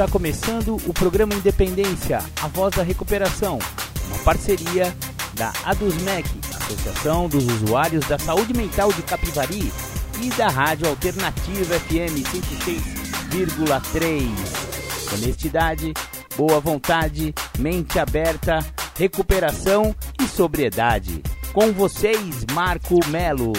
[0.00, 3.58] Está começando o programa Independência, a voz da recuperação,
[4.06, 4.96] uma parceria
[5.34, 6.26] da ADUSMEC,
[6.56, 9.70] Associação dos Usuários da Saúde Mental de Capivari,
[10.22, 12.22] e da Rádio Alternativa FM
[13.32, 15.14] 106,3.
[15.14, 15.94] Honestidade,
[16.36, 18.58] boa vontade, mente aberta,
[18.98, 21.22] recuperação e sobriedade.
[21.54, 23.52] Com vocês, Marco Melo.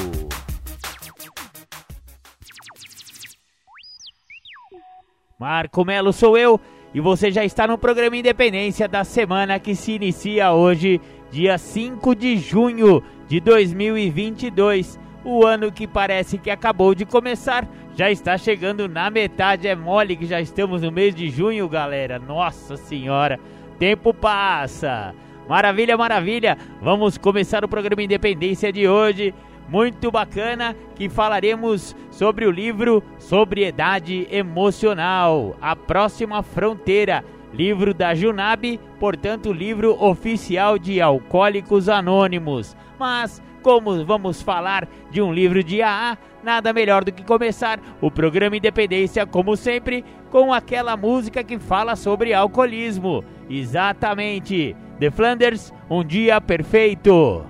[5.39, 6.61] Marco Melo sou eu
[6.93, 12.13] e você já está no programa Independência da semana que se inicia hoje, dia 5
[12.15, 15.00] de junho de 2022.
[15.23, 19.67] O ano que parece que acabou de começar já está chegando na metade.
[19.67, 22.17] É mole que já estamos no mês de junho, galera.
[22.17, 23.39] Nossa Senhora,
[23.77, 25.13] tempo passa.
[25.47, 26.57] Maravilha, maravilha.
[26.81, 29.33] Vamos começar o programa Independência de hoje
[29.71, 38.77] muito bacana que falaremos sobre o livro Sobriedade Emocional, A Próxima Fronteira, livro da Junab,
[38.99, 42.75] portanto, livro oficial de Alcoólicos Anônimos.
[42.99, 48.09] Mas, como vamos falar de um livro de AA, nada melhor do que começar o
[48.09, 53.23] programa Independência, como sempre, com aquela música que fala sobre alcoolismo.
[53.49, 54.75] Exatamente!
[54.99, 57.45] The Flanders, Um Dia Perfeito.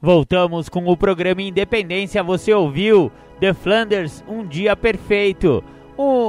[0.00, 2.22] Voltamos com o programa Independência.
[2.22, 5.62] Você ouviu The Flanders, Um Dia Perfeito.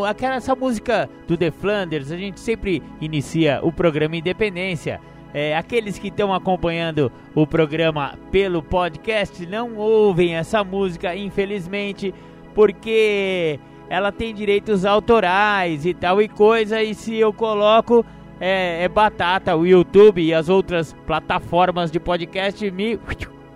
[0.07, 4.99] Aquela, essa música do The Flanders, a gente sempre inicia o programa Independência.
[5.33, 12.13] É, aqueles que estão acompanhando o programa pelo podcast não ouvem essa música, infelizmente,
[12.53, 13.59] porque
[13.89, 16.83] ela tem direitos autorais e tal e coisa.
[16.83, 18.05] E se eu coloco,
[18.39, 19.55] é, é batata.
[19.55, 22.99] O YouTube e as outras plataformas de podcast me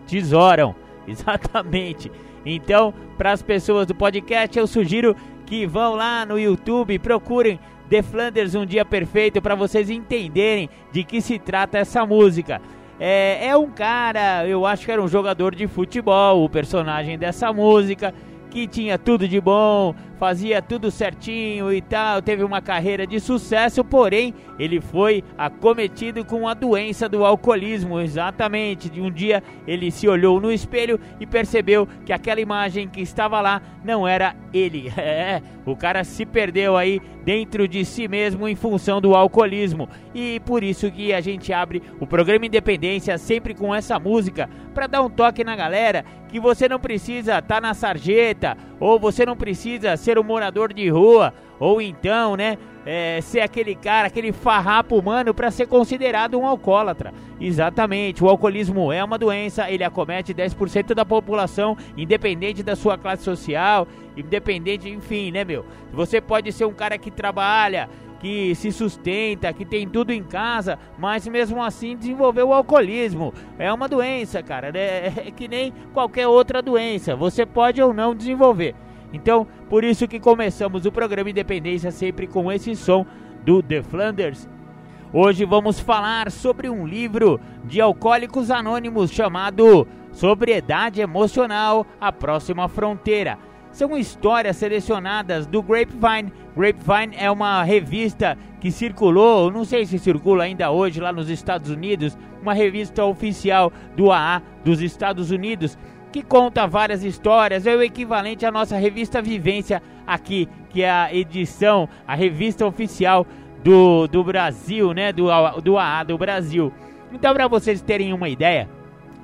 [0.07, 0.75] tesouram.
[1.07, 2.11] Exatamente.
[2.45, 5.15] Então, para as pessoas do podcast, eu sugiro
[5.45, 7.59] que vão lá no YouTube, procurem
[7.89, 12.61] The Flanders Um Dia Perfeito para vocês entenderem de que se trata essa música.
[12.99, 17.53] É, é um cara, eu acho que era um jogador de futebol, o personagem dessa
[17.53, 18.13] música
[18.49, 23.83] que tinha tudo de bom, fazia tudo certinho e tal, teve uma carreira de sucesso,
[23.83, 28.89] porém ele foi acometido com a doença do alcoolismo, exatamente.
[28.89, 33.39] De um dia ele se olhou no espelho e percebeu que aquela imagem que estava
[33.39, 34.91] lá não era ele.
[35.07, 39.87] É, o cara se perdeu aí dentro de si mesmo em função do alcoolismo.
[40.13, 44.87] E por isso que a gente abre o programa Independência sempre com essa música para
[44.87, 49.25] dar um toque na galera que você não precisa estar tá na sarjeta ou você
[49.25, 54.31] não precisa ser um morador de rua, ou então, né, é, ser aquele cara, aquele
[54.31, 57.13] farrapo humano para ser considerado um alcoólatra.
[57.41, 63.21] Exatamente, o alcoolismo é uma doença, ele acomete 10% da população, independente da sua classe
[63.21, 63.85] social,
[64.15, 65.65] independente, enfim, né, meu?
[65.91, 67.89] Você pode ser um cara que trabalha,
[68.21, 73.33] que se sustenta, que tem tudo em casa, mas mesmo assim desenvolveu o alcoolismo.
[73.59, 75.07] É uma doença, cara, né?
[75.27, 77.13] é que nem qualquer outra doença.
[77.13, 78.73] Você pode ou não desenvolver.
[79.13, 83.05] Então, por isso que começamos o programa Independência sempre com esse som
[83.45, 84.47] do The Flanders.
[85.13, 93.37] Hoje vamos falar sobre um livro de alcoólicos anônimos chamado Sobriedade Emocional: A Próxima Fronteira.
[93.71, 96.33] São histórias selecionadas do Grapevine.
[96.55, 101.69] Grapevine é uma revista que circulou, não sei se circula ainda hoje lá nos Estados
[101.69, 105.77] Unidos, uma revista oficial do AA dos Estados Unidos
[106.11, 111.13] que conta várias histórias, é o equivalente à nossa revista Vivência aqui, que é a
[111.13, 113.25] edição, a revista oficial
[113.63, 115.27] do, do Brasil, né, do,
[115.61, 116.71] do AA do Brasil.
[117.11, 118.69] Então, para vocês terem uma ideia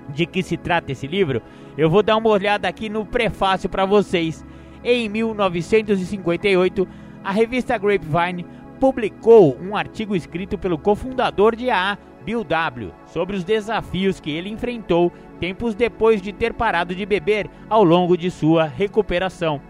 [0.09, 1.41] de que se trata esse livro,
[1.77, 4.45] eu vou dar uma olhada aqui no prefácio para vocês.
[4.83, 6.87] Em 1958,
[7.23, 8.45] a revista Grapevine
[8.79, 14.49] publicou um artigo escrito pelo cofundador de AA, Bill W., sobre os desafios que ele
[14.49, 19.61] enfrentou tempos depois de ter parado de beber ao longo de sua recuperação.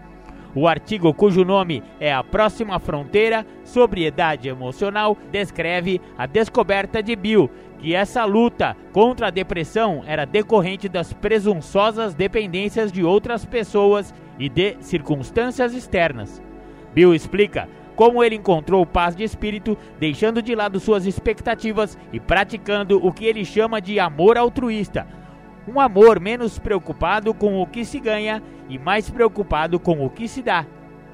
[0.54, 7.50] O artigo, cujo nome é A Próxima Fronteira, Sobriedade Emocional, descreve a descoberta de Bill
[7.78, 14.48] que essa luta contra a depressão era decorrente das presunçosas dependências de outras pessoas e
[14.48, 16.40] de circunstâncias externas.
[16.94, 23.04] Bill explica como ele encontrou paz de espírito, deixando de lado suas expectativas e praticando
[23.04, 25.06] o que ele chama de amor altruísta.
[25.66, 30.28] Um amor menos preocupado com o que se ganha e mais preocupado com o que
[30.28, 30.66] se dá.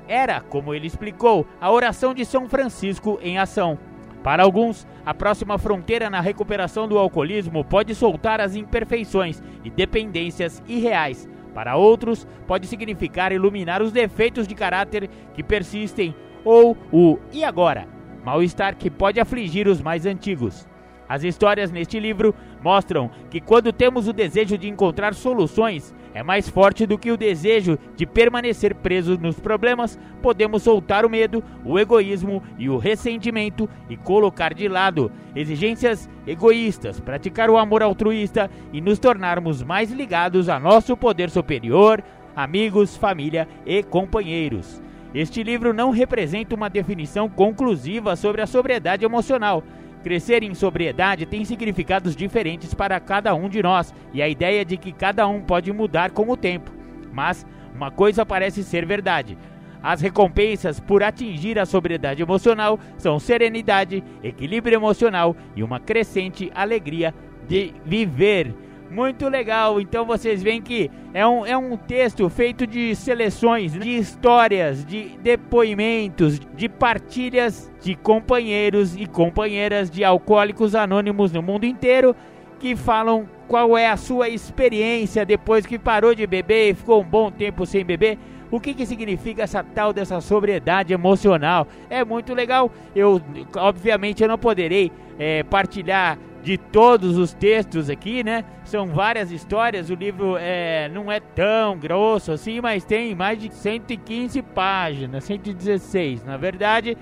[0.09, 3.79] era, como ele explicou, a oração de São Francisco em ação.
[4.25, 10.61] Para alguns, a próxima fronteira na recuperação do alcoolismo pode soltar as imperfeições e dependências
[10.67, 11.29] irreais.
[11.55, 17.87] Para outros, pode significar iluminar os defeitos de caráter que persistem ou o e agora,
[18.25, 20.69] mal-estar que pode afligir os mais antigos.
[21.11, 22.33] As histórias neste livro
[22.63, 27.17] mostram que quando temos o desejo de encontrar soluções, é mais forte do que o
[27.17, 33.69] desejo de permanecer presos nos problemas, podemos soltar o medo, o egoísmo e o ressentimento
[33.89, 40.49] e colocar de lado exigências egoístas, praticar o amor altruísta e nos tornarmos mais ligados
[40.49, 42.05] a nosso poder superior,
[42.37, 44.81] amigos, família e companheiros.
[45.15, 49.63] Este livro não representa uma definição conclusiva sobre a sobriedade emocional.
[50.05, 54.77] Crescer em sobriedade tem significados diferentes para cada um de nós e a ideia de
[54.77, 56.71] que cada um pode mudar com o tempo.
[57.13, 59.37] Mas uma coisa parece ser verdade:
[59.83, 67.13] as recompensas por atingir a sobriedade emocional são serenidade, equilíbrio emocional e uma crescente alegria
[67.49, 68.55] de viver.
[68.91, 73.97] Muito legal, então vocês veem que é um, é um texto feito de seleções, de
[73.97, 82.17] histórias, de depoimentos, de partilhas de companheiros e companheiras de alcoólicos anônimos no mundo inteiro
[82.59, 87.05] que falam qual é a sua experiência depois que parou de beber e ficou um
[87.05, 88.19] bom tempo sem beber.
[88.51, 91.67] O que, que significa essa tal dessa sobriedade emocional?
[91.89, 92.71] É muito legal.
[92.95, 93.21] Eu,
[93.57, 98.45] obviamente, eu não poderei é, partilhar de todos os textos aqui, né?
[98.65, 99.91] São várias histórias.
[99.91, 106.25] O livro é, não é tão grosso assim, mas tem mais de 115 páginas, 116
[106.25, 106.97] na verdade.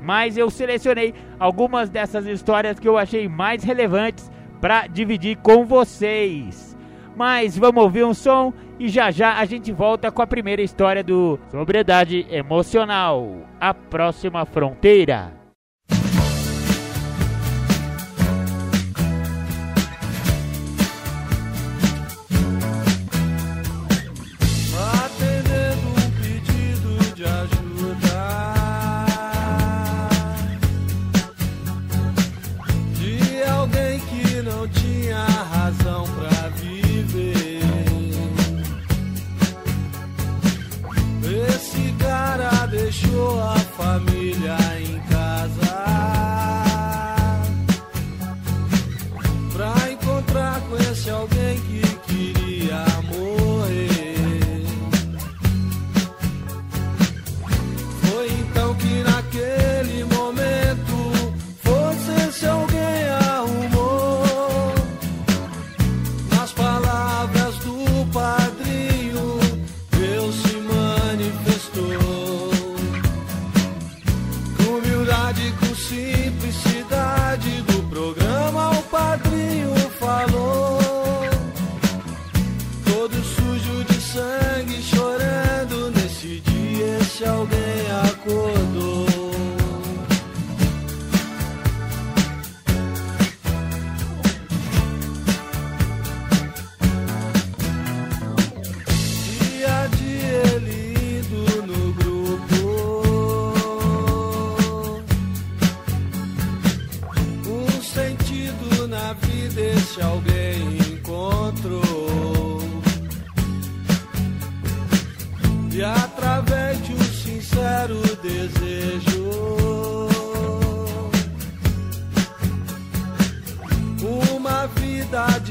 [0.00, 4.30] Mas eu selecionei algumas dessas histórias que eu achei mais relevantes
[4.60, 6.76] para dividir com vocês.
[7.14, 11.04] Mas vamos ouvir um som e já já a gente volta com a primeira história
[11.04, 15.39] do Sobriedade Emocional A Próxima Fronteira.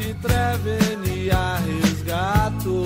[0.09, 2.83] si treve ni a resgato.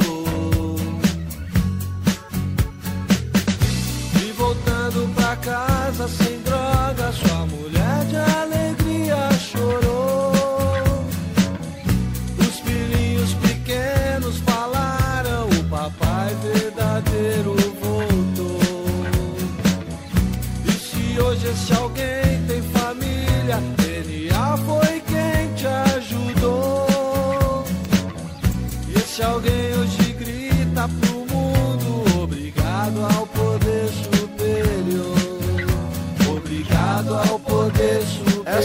[4.22, 6.43] E voltando pra casa sem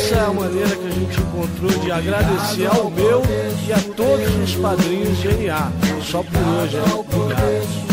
[0.08, 3.22] essa é a maneira que a gente encontrou de agradecer ao meu
[3.66, 5.70] e a todos os padrinhos de NA.
[6.02, 6.94] Só por hoje, né?
[6.94, 7.87] Obrigado.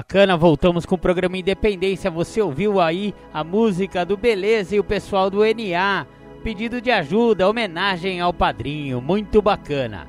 [0.00, 2.10] Bacana, voltamos com o programa Independência.
[2.10, 6.06] Você ouviu aí a música do Beleza e o pessoal do NA.
[6.42, 10.08] Pedido de ajuda, homenagem ao padrinho, muito bacana.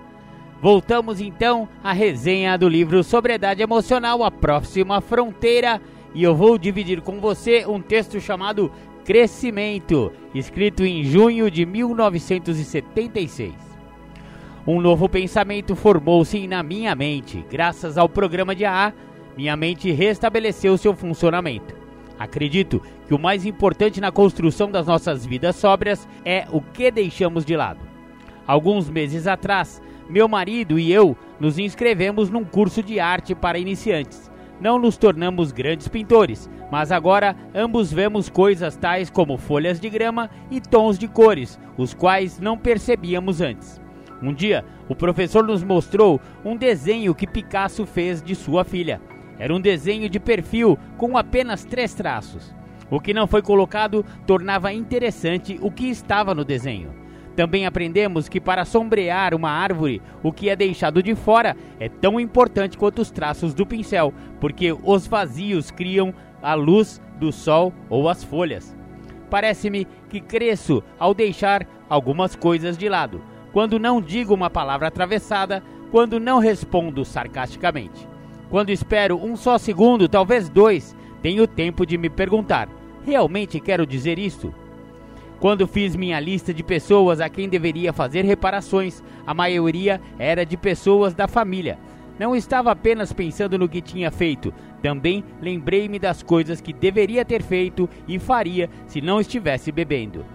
[0.62, 5.81] Voltamos então à resenha do livro Sobriedade Emocional, a próxima fronteira,
[6.15, 8.71] e eu vou dividir com você um texto chamado
[9.03, 13.53] Crescimento, escrito em junho de 1976.
[14.65, 18.93] Um novo pensamento formou-se na minha mente, graças ao programa de AA,
[19.38, 21.75] minha mente restabeleceu seu funcionamento.
[22.17, 27.43] Acredito que o mais importante na construção das nossas vidas sóbrias é o que deixamos
[27.43, 27.79] de lado.
[28.45, 34.29] Alguns meses atrás, meu marido e eu nos inscrevemos num curso de arte para iniciantes.
[34.59, 40.29] Não nos tornamos grandes pintores, mas agora ambos vemos coisas tais como folhas de grama
[40.51, 43.81] e tons de cores, os quais não percebíamos antes.
[44.21, 49.01] Um dia, o professor nos mostrou um desenho que Picasso fez de sua filha.
[49.41, 52.53] Era um desenho de perfil com apenas três traços.
[52.91, 56.91] O que não foi colocado tornava interessante o que estava no desenho.
[57.36, 62.19] Também aprendemos que para sombrear uma árvore, o que é deixado de fora é tão
[62.19, 68.07] importante quanto os traços do pincel, porque os vazios criam a luz do sol ou
[68.07, 68.77] as folhas.
[69.27, 75.63] Parece-me que cresço ao deixar algumas coisas de lado, quando não digo uma palavra atravessada,
[75.89, 78.11] quando não respondo sarcasticamente.
[78.51, 82.67] Quando espero um só segundo, talvez dois, tenho tempo de me perguntar:
[83.05, 84.53] realmente quero dizer isto?
[85.39, 90.58] Quando fiz minha lista de pessoas a quem deveria fazer reparações, a maioria era de
[90.58, 91.79] pessoas da família.
[92.20, 94.53] Não estava apenas pensando no que tinha feito,
[94.84, 100.25] também lembrei-me das coisas que deveria ter feito e faria se não estivesse bebendo.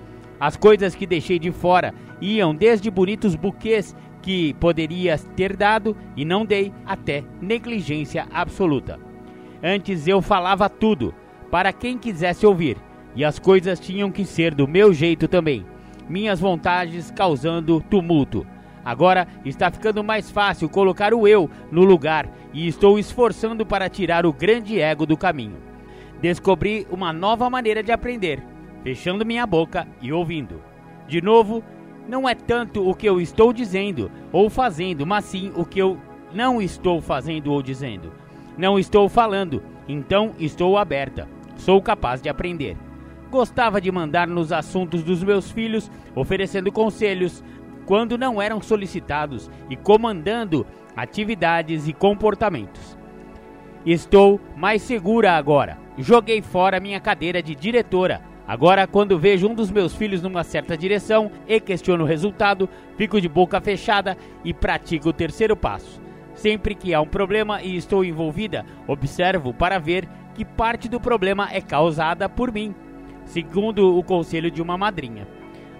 [0.40, 3.94] As coisas que deixei de fora iam desde bonitos buquês
[4.26, 8.98] que poderia ter dado e não dei, até negligência absoluta.
[9.62, 11.14] Antes eu falava tudo,
[11.48, 12.76] para quem quisesse ouvir,
[13.14, 15.64] e as coisas tinham que ser do meu jeito também,
[16.08, 18.44] minhas vontades causando tumulto.
[18.84, 24.26] Agora está ficando mais fácil colocar o eu no lugar e estou esforçando para tirar
[24.26, 25.58] o grande ego do caminho.
[26.20, 28.42] Descobri uma nova maneira de aprender,
[28.82, 30.60] fechando minha boca e ouvindo.
[31.06, 31.62] De novo,
[32.08, 35.98] não é tanto o que eu estou dizendo ou fazendo, mas sim o que eu
[36.32, 38.12] não estou fazendo ou dizendo.
[38.56, 41.28] Não estou falando, então estou aberta.
[41.56, 42.76] Sou capaz de aprender.
[43.30, 47.42] Gostava de mandar nos assuntos dos meus filhos, oferecendo conselhos
[47.84, 52.96] quando não eram solicitados e comandando atividades e comportamentos.
[53.84, 55.78] Estou mais segura agora.
[55.98, 58.20] Joguei fora minha cadeira de diretora.
[58.46, 63.20] Agora, quando vejo um dos meus filhos numa certa direção e questiono o resultado, fico
[63.20, 66.00] de boca fechada e pratico o terceiro passo.
[66.34, 71.48] Sempre que há um problema e estou envolvida, observo para ver que parte do problema
[71.50, 72.74] é causada por mim
[73.26, 75.26] segundo o conselho de uma madrinha.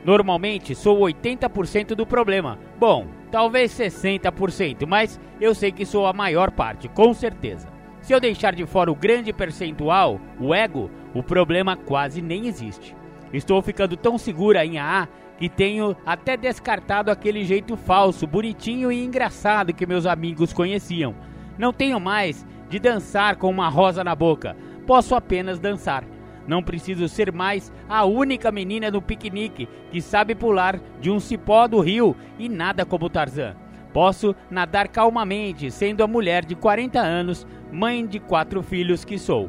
[0.04, 2.58] Normalmente sou 80% do problema.
[2.78, 7.68] Bom, talvez 60%, mas eu sei que sou a maior parte, com certeza.
[8.06, 12.94] Se eu deixar de fora o grande percentual, o ego, o problema quase nem existe.
[13.32, 19.04] Estou ficando tão segura em AA que tenho até descartado aquele jeito falso, bonitinho e
[19.04, 21.16] engraçado que meus amigos conheciam.
[21.58, 26.04] Não tenho mais de dançar com uma rosa na boca, posso apenas dançar.
[26.46, 31.66] Não preciso ser mais a única menina no piquenique que sabe pular de um cipó
[31.66, 33.65] do rio e nada como Tarzan.
[33.96, 39.48] Posso nadar calmamente, sendo a mulher de 40 anos, mãe de quatro filhos que sou.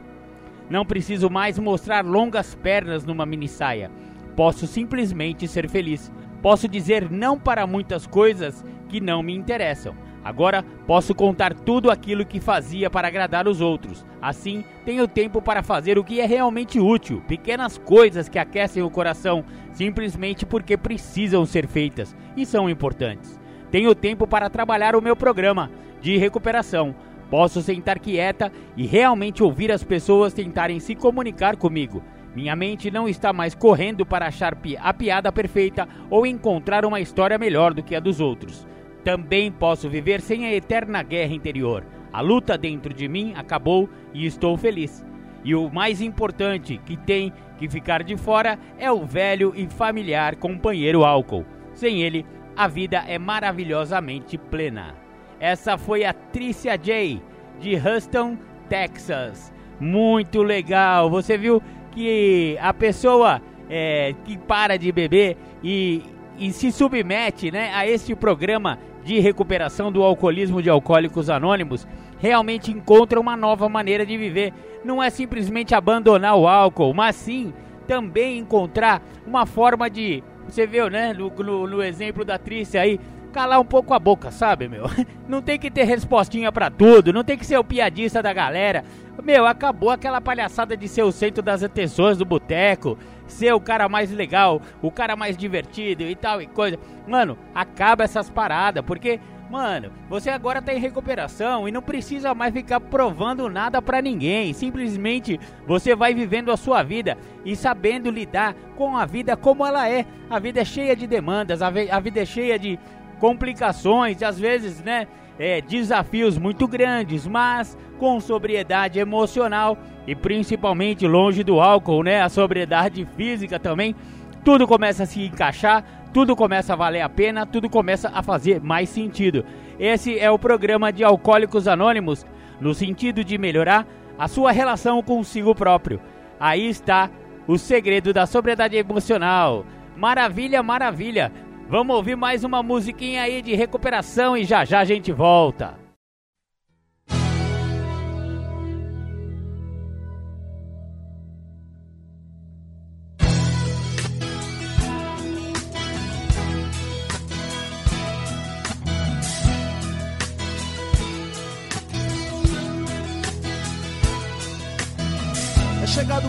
[0.69, 3.91] Não preciso mais mostrar longas pernas numa minissaia.
[4.37, 6.09] Posso simplesmente ser feliz.
[6.41, 9.93] Posso dizer não para muitas coisas que não me interessam.
[10.23, 14.05] Agora posso contar tudo aquilo que fazia para agradar os outros.
[14.21, 18.89] Assim, tenho tempo para fazer o que é realmente útil, pequenas coisas que aquecem o
[18.89, 23.36] coração, simplesmente porque precisam ser feitas e são importantes.
[23.71, 25.69] Tenho tempo para trabalhar o meu programa
[26.01, 26.95] de recuperação.
[27.29, 32.01] Posso sentar quieta e realmente ouvir as pessoas tentarem se comunicar comigo.
[32.33, 37.37] Minha mente não está mais correndo para achar a piada perfeita ou encontrar uma história
[37.37, 38.65] melhor do que a dos outros.
[39.03, 41.83] Também posso viver sem a eterna guerra interior.
[42.13, 45.05] A luta dentro de mim acabou e estou feliz.
[45.43, 50.35] E o mais importante que tem que ficar de fora é o velho e familiar
[50.35, 51.45] companheiro álcool.
[51.73, 52.25] Sem ele,
[52.57, 54.95] a vida é maravilhosamente plena.
[55.39, 57.21] Essa foi a Tricia J
[57.59, 58.37] de Houston,
[58.67, 59.53] Texas.
[59.79, 61.09] Muito legal.
[61.09, 61.61] Você viu
[61.91, 66.01] que a pessoa é, que para de beber e,
[66.37, 71.87] e se submete né, a este programa de recuperação do alcoolismo de Alcoólicos Anônimos
[72.19, 74.53] realmente encontra uma nova maneira de viver.
[74.83, 77.53] Não é simplesmente abandonar o álcool, mas sim
[77.87, 80.23] também encontrar uma forma de.
[80.47, 81.13] Você viu, né?
[81.13, 82.99] No, no, no exemplo da Trícia aí,
[83.31, 84.85] calar um pouco a boca, sabe, meu?
[85.27, 88.85] Não tem que ter respostinha para tudo, não tem que ser o piadista da galera.
[89.21, 93.89] Meu, acabou aquela palhaçada de ser o centro das atenções do boteco, ser o cara
[93.89, 96.79] mais legal, o cara mais divertido e tal e coisa.
[97.05, 102.53] Mano, acaba essas paradas, porque Mano, você agora tá em recuperação e não precisa mais
[102.53, 104.51] ficar provando nada para ninguém.
[104.51, 109.89] Simplesmente você vai vivendo a sua vida e sabendo lidar com a vida como ela
[109.89, 110.05] é.
[110.29, 112.77] A vida é cheia de demandas, a, a vida é cheia de
[113.19, 115.07] complicações, às vezes, né?
[115.39, 119.77] É, desafios muito grandes, mas com sobriedade emocional
[120.07, 122.21] e principalmente longe do álcool, né?
[122.21, 123.95] A sobriedade física também.
[124.43, 125.83] Tudo começa a se encaixar,
[126.13, 129.45] tudo começa a valer a pena, tudo começa a fazer mais sentido.
[129.79, 132.25] Esse é o programa de Alcoólicos Anônimos,
[132.59, 133.85] no sentido de melhorar
[134.17, 136.01] a sua relação consigo próprio.
[136.39, 137.09] Aí está
[137.47, 139.65] o segredo da sobriedade emocional.
[139.95, 141.31] Maravilha, maravilha.
[141.69, 145.86] Vamos ouvir mais uma musiquinha aí de recuperação e já já a gente volta.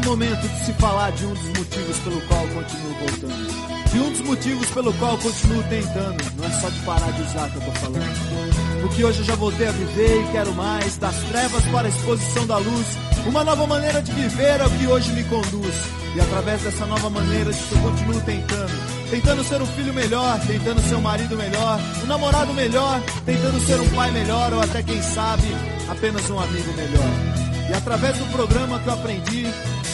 [0.08, 3.90] Momento de se falar de um dos motivos pelo qual continuo voltando.
[3.92, 6.24] De um dos motivos pelo qual continuo tentando.
[6.36, 8.80] Não é só de parar de usar que eu tô falando.
[8.80, 10.96] Porque hoje eu já voltei a viver e quero mais.
[10.96, 12.86] Das trevas para a exposição da luz.
[13.26, 15.74] Uma nova maneira de viver é o que hoje me conduz.
[16.16, 19.10] E através dessa nova maneira eu continuo tentando.
[19.10, 23.80] Tentando ser um filho melhor, tentando ser um marido melhor, um namorado melhor, tentando ser
[23.80, 25.44] um pai melhor ou até quem sabe,
[25.90, 27.47] apenas um amigo melhor.
[27.68, 29.42] E através do programa que eu aprendi,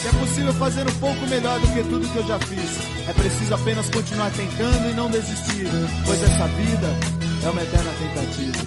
[0.01, 3.09] que é possível fazer um pouco melhor do que tudo que eu já fiz.
[3.09, 5.67] É preciso apenas continuar tentando e não desistir,
[6.05, 6.87] pois essa vida
[7.43, 8.57] é uma eterna tentativa.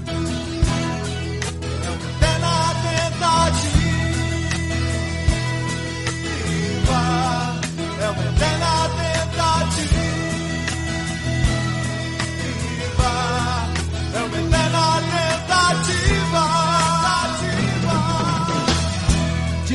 [8.00, 8.68] É uma eterna tentativa.
[8.68, 8.77] É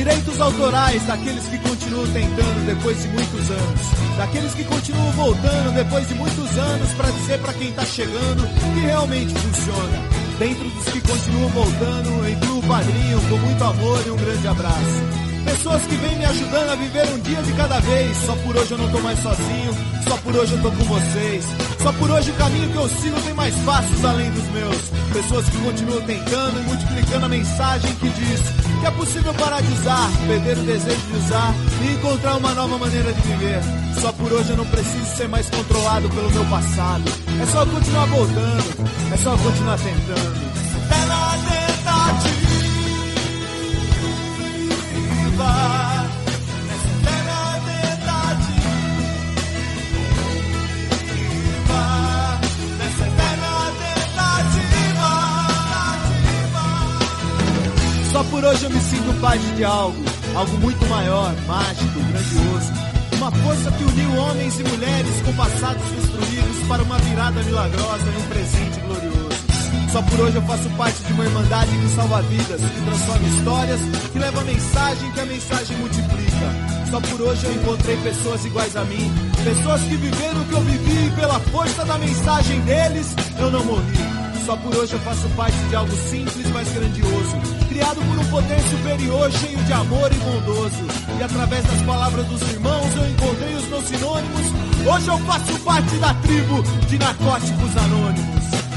[0.04, 3.80] Direitos autorais daqueles que continuam tentando depois de muitos anos.
[4.18, 8.80] Daqueles que continuam voltando depois de muitos anos para dizer para quem tá chegando que
[8.80, 10.02] realmente funciona.
[10.38, 15.23] Dentro dos que continuam voltando, incluo o padrinho com muito amor e um grande abraço.
[15.44, 18.16] Pessoas que vêm me ajudando a viver um dia de cada vez.
[18.18, 19.74] Só por hoje eu não tô mais sozinho,
[20.08, 21.44] só por hoje eu tô com vocês.
[21.82, 24.76] Só por hoje o caminho que eu sigo tem mais passos além dos meus.
[25.12, 28.40] Pessoas que continuam tentando e multiplicando a mensagem que diz
[28.80, 32.78] que é possível parar de usar, perder o desejo de usar e encontrar uma nova
[32.78, 33.60] maneira de viver.
[34.00, 37.04] Só por hoje eu não preciso ser mais controlado pelo meu passado.
[37.40, 40.54] É só continuar voltando, é só continuar tentando.
[40.90, 42.53] É na tentativa.
[58.14, 60.04] Só por hoje eu me sinto parte de algo,
[60.36, 62.72] algo muito maior, mágico, grandioso.
[63.16, 68.22] Uma força que uniu homens e mulheres com passados construídos para uma virada milagrosa e
[68.22, 69.23] um presente glorioso.
[69.94, 73.80] Só por hoje eu faço parte de uma irmandade que salva vidas, que transforma histórias,
[74.12, 76.90] que leva mensagem que a mensagem multiplica.
[76.90, 79.12] Só por hoje eu encontrei pessoas iguais a mim,
[79.44, 83.64] pessoas que viveram o que eu vivi e pela força da mensagem deles eu não
[83.64, 84.44] morri.
[84.44, 87.36] Só por hoje eu faço parte de algo simples, mas grandioso.
[87.68, 90.86] Criado por um poder superior, cheio de amor e bondoso.
[91.20, 94.46] E através das palavras dos irmãos eu encontrei os meus sinônimos.
[94.92, 98.73] Hoje eu faço parte da tribo de narcóticos anônimos.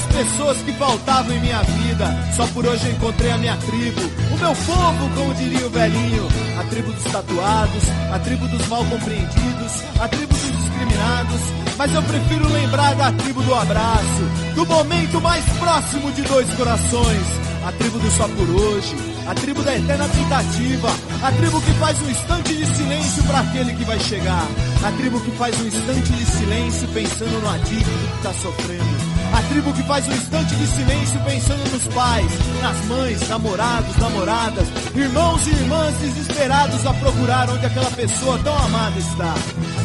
[0.00, 2.32] As pessoas que faltavam em minha vida.
[2.34, 4.00] Só por hoje eu encontrei a minha tribo.
[4.32, 6.28] O meu povo, como diria o velhinho.
[6.58, 11.40] A tribo dos tatuados, a tribo dos mal compreendidos, a tribo dos discriminados,
[11.76, 17.26] mas eu prefiro lembrar da tribo do abraço, do momento mais próximo de dois corações,
[17.66, 18.94] a tribo do só por hoje,
[19.26, 20.88] a tribo da eterna tentativa,
[21.22, 24.46] a tribo que faz um instante de silêncio para aquele que vai chegar,
[24.84, 29.09] a tribo que faz um instante de silêncio pensando no adicto que está sofrendo.
[29.32, 34.68] A tribo que faz um instante de silêncio pensando nos pais, nas mães, namorados, namoradas,
[34.94, 39.34] irmãos e irmãs desesperados a procurar onde aquela pessoa tão amada está.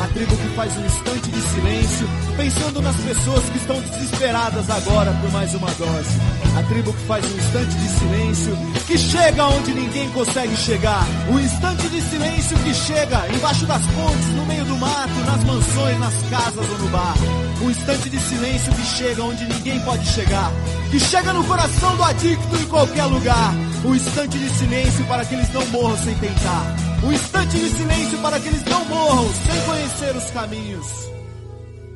[0.03, 5.12] A tribo que faz um instante de silêncio pensando nas pessoas que estão desesperadas agora
[5.21, 6.19] por mais uma dose.
[6.58, 11.05] A tribo que faz um instante de silêncio que chega onde ninguém consegue chegar.
[11.29, 15.99] O instante de silêncio que chega embaixo das pontes, no meio do mato, nas mansões,
[15.99, 17.15] nas casas ou no bar.
[17.61, 20.51] Um instante de silêncio que chega onde ninguém pode chegar.
[20.91, 23.53] Que chega no coração do adicto em qualquer lugar.
[23.85, 26.75] Um instante de silêncio para que eles não morram sem tentar.
[27.03, 30.88] Um instante de silêncio para que eles não morram sem conhecer os caminhos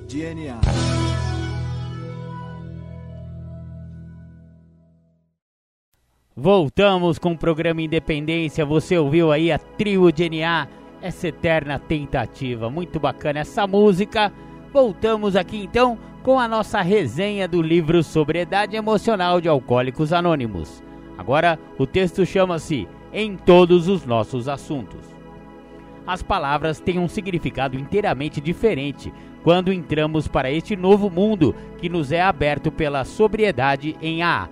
[0.07, 0.59] de NA.
[6.35, 8.65] Voltamos com o programa Independência.
[8.65, 10.69] Você ouviu aí a trio de NA,
[11.01, 12.69] essa eterna tentativa.
[12.69, 14.31] Muito bacana essa música.
[14.71, 20.83] Voltamos aqui então com a nossa resenha do livro Sobriedade Emocional de Alcoólicos Anônimos.
[21.17, 24.99] Agora o texto chama-se Em Todos os Nossos Assuntos.
[26.05, 32.11] As palavras têm um significado inteiramente diferente quando entramos para este novo mundo que nos
[32.11, 34.49] é aberto pela sobriedade em AA.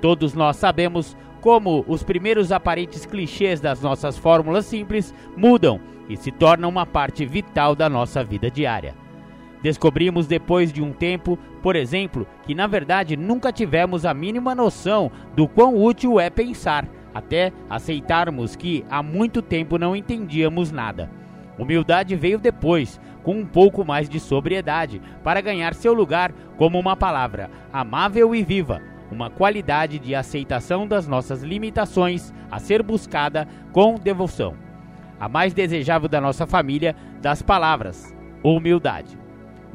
[0.00, 5.78] Todos nós sabemos como os primeiros aparentes clichês das nossas fórmulas simples mudam
[6.08, 8.94] e se tornam uma parte vital da nossa vida diária.
[9.62, 15.12] Descobrimos depois de um tempo, por exemplo, que na verdade nunca tivemos a mínima noção
[15.36, 21.10] do quão útil é pensar, até aceitarmos que há muito tempo não entendíamos nada.
[21.58, 26.96] Humildade veio depois, com um pouco mais de sobriedade, para ganhar seu lugar como uma
[26.96, 33.94] palavra amável e viva, uma qualidade de aceitação das nossas limitações a ser buscada com
[33.94, 34.54] devoção.
[35.18, 39.16] A mais desejável da nossa família das palavras, humildade.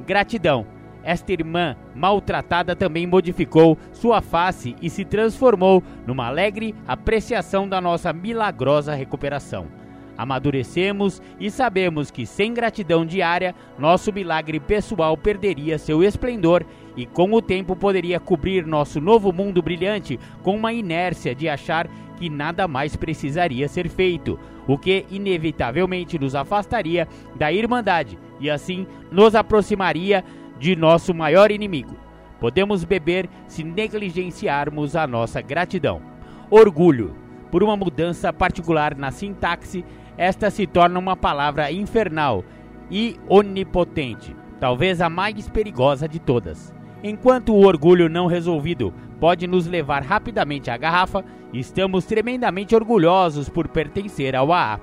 [0.05, 0.67] Gratidão.
[1.01, 8.11] Esta irmã maltratada também modificou sua face e se transformou numa alegre apreciação da nossa
[8.11, 9.78] milagrosa recuperação.
[10.19, 16.65] Amadurecemos e sabemos que sem gratidão diária, nosso milagre pessoal perderia seu esplendor
[16.97, 21.87] e com o tempo poderia cobrir nosso novo mundo brilhante com uma inércia de achar
[22.17, 28.85] que nada mais precisaria ser feito, o que inevitavelmente nos afastaria da Irmandade e assim
[29.09, 30.21] nos aproximaria
[30.59, 31.95] de nosso maior inimigo.
[32.41, 36.01] Podemos beber se negligenciarmos a nossa gratidão.
[36.49, 37.15] Orgulho.
[37.49, 39.83] Por uma mudança particular na sintaxe,
[40.19, 42.43] esta se torna uma palavra infernal
[42.91, 46.75] e onipotente, talvez a mais perigosa de todas.
[47.01, 53.69] Enquanto o orgulho não resolvido pode nos levar rapidamente à garrafa, estamos tremendamente orgulhosos por
[53.69, 54.81] pertencer ao AA.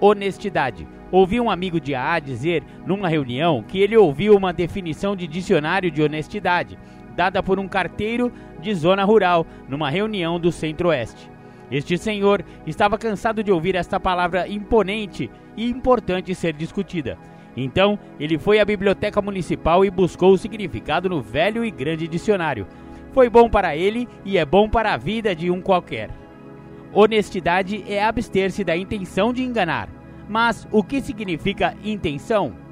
[0.00, 0.88] Honestidade.
[1.12, 5.90] Ouvi um amigo de AA dizer numa reunião que ele ouviu uma definição de dicionário
[5.90, 6.78] de honestidade,
[7.14, 8.32] dada por um carteiro
[8.62, 11.37] de zona rural, numa reunião do Centro-Oeste.
[11.70, 17.18] Este senhor estava cansado de ouvir esta palavra imponente e importante ser discutida.
[17.56, 22.66] Então, ele foi à biblioteca municipal e buscou o significado no velho e grande dicionário.
[23.12, 26.10] Foi bom para ele e é bom para a vida de um qualquer.
[26.92, 29.88] Honestidade é abster-se da intenção de enganar.
[30.28, 32.67] Mas o que significa intenção?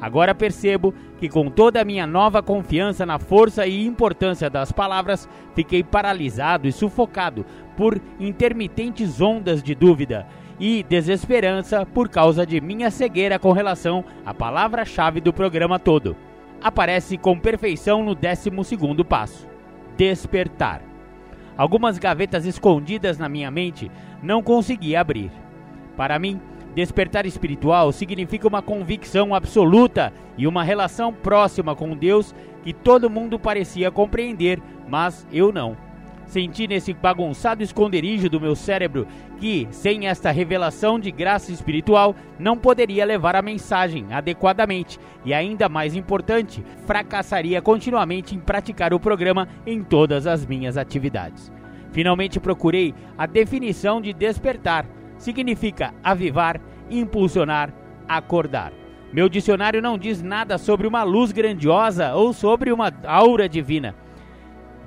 [0.00, 5.28] Agora percebo que, com toda a minha nova confiança na força e importância das palavras,
[5.54, 7.44] fiquei paralisado e sufocado
[7.76, 10.26] por intermitentes ondas de dúvida
[10.60, 16.16] e desesperança por causa de minha cegueira com relação à palavra-chave do programa todo.
[16.62, 18.50] Aparece com perfeição no 12
[19.08, 19.48] passo:
[19.96, 20.82] despertar.
[21.56, 23.90] Algumas gavetas escondidas na minha mente
[24.22, 25.30] não consegui abrir.
[25.96, 26.40] Para mim,
[26.74, 33.38] Despertar espiritual significa uma convicção absoluta e uma relação próxima com Deus que todo mundo
[33.38, 35.76] parecia compreender, mas eu não.
[36.28, 39.06] Senti nesse bagunçado esconderijo do meu cérebro
[39.40, 45.70] que, sem esta revelação de graça espiritual, não poderia levar a mensagem adequadamente e, ainda
[45.70, 51.50] mais importante, fracassaria continuamente em praticar o programa em todas as minhas atividades.
[51.92, 54.84] Finalmente procurei a definição de despertar
[55.18, 57.72] significa avivar, impulsionar,
[58.08, 58.72] acordar.
[59.12, 63.94] Meu dicionário não diz nada sobre uma luz grandiosa ou sobre uma aura divina.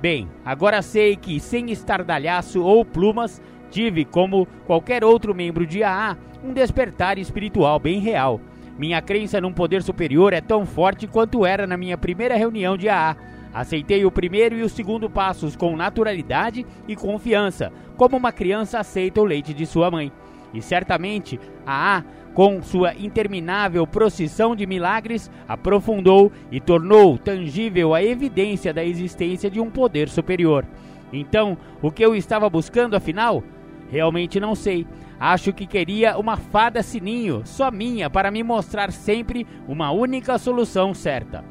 [0.02, 6.18] Bem, agora sei que sem estardalhaço ou plumas, tive, como qualquer outro membro de AA,
[6.44, 8.42] um despertar espiritual bem real.
[8.78, 12.90] Minha crença num poder superior é tão forte quanto era na minha primeira reunião de
[12.90, 13.16] AA.
[13.54, 19.22] Aceitei o primeiro e o segundo passos com naturalidade e confiança, como uma criança aceita
[19.22, 20.12] o leite de sua mãe.
[20.54, 28.04] E certamente a A, com sua interminável procissão de milagres, aprofundou e tornou tangível a
[28.04, 30.66] evidência da existência de um poder superior.
[31.12, 33.44] Então, o que eu estava buscando afinal?
[33.90, 34.88] Realmente não sei.
[35.20, 40.94] Acho que queria uma fada sininho, só minha, para me mostrar sempre uma única solução
[40.94, 41.44] certa.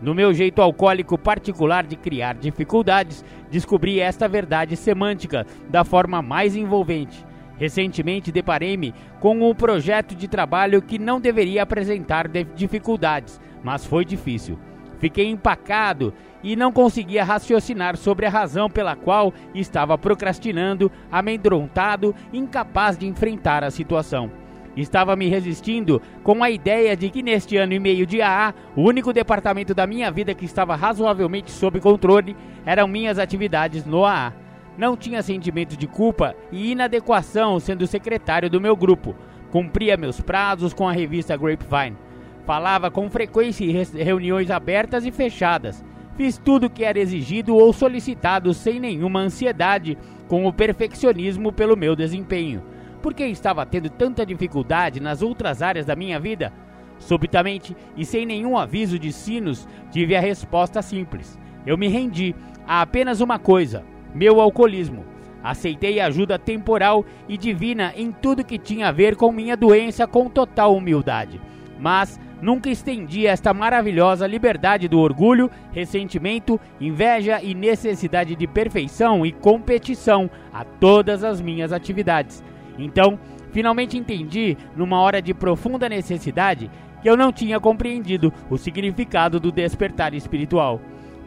[0.00, 6.54] No meu jeito alcoólico particular de criar dificuldades, descobri esta verdade semântica da forma mais
[6.54, 7.24] envolvente.
[7.58, 14.58] Recentemente deparei-me com um projeto de trabalho que não deveria apresentar dificuldades, mas foi difícil.
[14.98, 16.12] Fiquei empacado
[16.42, 23.62] e não conseguia raciocinar sobre a razão pela qual estava procrastinando, amedrontado, incapaz de enfrentar
[23.62, 24.30] a situação.
[24.76, 28.82] Estava me resistindo com a ideia de que neste ano e meio de AA, o
[28.82, 32.36] único departamento da minha vida que estava razoavelmente sob controle
[32.66, 34.43] eram minhas atividades no AA.
[34.76, 39.14] Não tinha sentimento de culpa e inadequação sendo secretário do meu grupo.
[39.50, 41.96] Cumpria meus prazos com a revista Grapevine.
[42.44, 45.84] Falava com frequência em reuniões abertas e fechadas.
[46.16, 49.96] Fiz tudo o que era exigido ou solicitado sem nenhuma ansiedade,
[50.28, 52.62] com o perfeccionismo pelo meu desempenho.
[53.02, 56.52] Por que estava tendo tanta dificuldade nas outras áreas da minha vida?
[56.98, 61.38] Subitamente e sem nenhum aviso de sinos, tive a resposta simples.
[61.66, 62.34] Eu me rendi
[62.66, 63.84] a apenas uma coisa:
[64.14, 65.04] meu alcoolismo.
[65.42, 70.30] Aceitei ajuda temporal e divina em tudo que tinha a ver com minha doença com
[70.30, 71.38] total humildade.
[71.78, 79.32] Mas nunca estendi esta maravilhosa liberdade do orgulho, ressentimento, inveja e necessidade de perfeição e
[79.32, 82.42] competição a todas as minhas atividades.
[82.78, 83.18] Então,
[83.52, 86.70] finalmente entendi, numa hora de profunda necessidade,
[87.02, 90.80] que eu não tinha compreendido o significado do despertar espiritual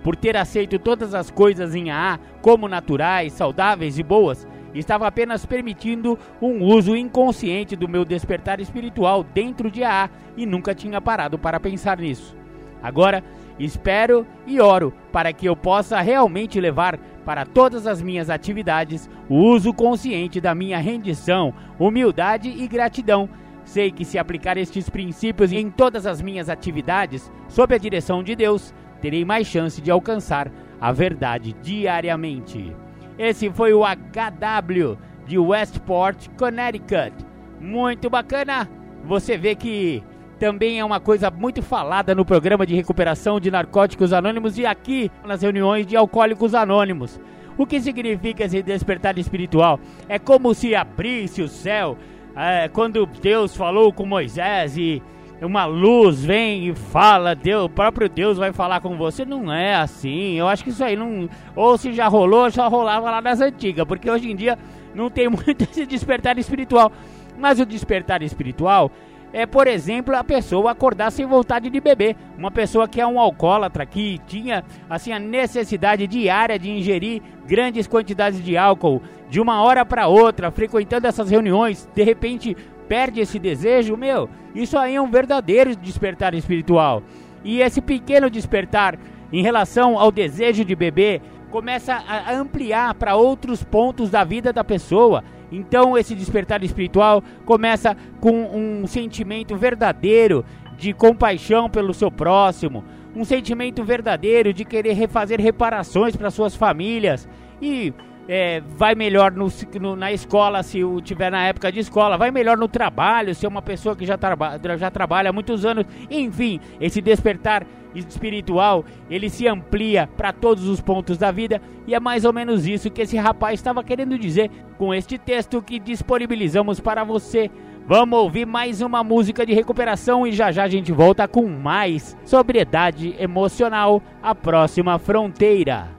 [0.08, 5.46] por ter aceito todas as coisas em AA como naturais, saudáveis e boas, estava apenas
[5.46, 11.38] permitindo um uso inconsciente do meu despertar espiritual dentro de AA e nunca tinha parado
[11.38, 12.38] para pensar nisso.
[12.82, 13.22] Agora,
[13.60, 19.36] espero e oro para que eu possa realmente levar para todas as minhas atividades o
[19.36, 23.30] uso consciente da minha rendição, humildade e gratidão.
[23.65, 28.34] Sei que se aplicar estes princípios em todas as minhas atividades, sob a direção de
[28.34, 32.75] Deus, terei mais chance de alcançar a verdade diariamente.
[33.17, 37.13] Esse foi o HW de Westport, Connecticut.
[37.60, 38.69] Muito bacana!
[39.03, 40.03] Você vê que
[40.38, 45.12] também é uma coisa muito falada no programa de recuperação de narcóticos anônimos e aqui
[45.25, 47.19] nas reuniões de alcoólicos anônimos.
[47.57, 49.79] O que significa esse despertar espiritual?
[50.07, 51.97] É como se abrisse o céu
[52.36, 55.01] é, quando Deus falou com Moisés e
[55.45, 59.23] uma luz vem e fala, Deus, o próprio Deus vai falar com você.
[59.23, 60.34] Não é assim.
[60.34, 61.30] Eu acho que isso aí não.
[61.56, 63.86] Ou se já rolou, já rolava lá das antigas.
[63.86, 64.58] Porque hoje em dia
[64.95, 66.91] não tem muito esse despertar espiritual.
[67.38, 68.91] Mas o despertar espiritual
[69.34, 72.15] é, por exemplo, a pessoa acordar sem vontade de beber.
[72.38, 77.88] Uma pessoa que é um alcoólatra, que tinha assim a necessidade diária de ingerir grandes
[77.88, 82.56] quantidades de álcool de uma hora para outra, frequentando essas reuniões, de repente
[82.88, 87.04] perde esse desejo, meu, isso aí é um verdadeiro despertar espiritual.
[87.43, 88.97] E esse pequeno despertar
[89.32, 94.63] em relação ao desejo de beber começa a ampliar para outros pontos da vida da
[94.63, 95.23] pessoa.
[95.52, 100.43] Então esse despertar espiritual começa com um sentimento verdadeiro
[100.78, 102.84] de compaixão pelo seu próximo,
[103.15, 107.28] um sentimento verdadeiro de querer refazer reparações para suas famílias
[107.62, 107.93] e
[108.27, 109.47] é, vai melhor no,
[109.79, 113.45] no, na escola se o tiver na época de escola, vai melhor no trabalho se
[113.45, 115.85] é uma pessoa que já, traba, já trabalha há muitos anos.
[116.09, 121.99] Enfim, esse despertar espiritual ele se amplia para todos os pontos da vida e é
[121.99, 126.79] mais ou menos isso que esse rapaz estava querendo dizer com este texto que disponibilizamos
[126.79, 127.49] para você.
[127.87, 132.17] Vamos ouvir mais uma música de recuperação e já já a gente volta com mais
[132.25, 135.96] sobriedade emocional, a próxima fronteira.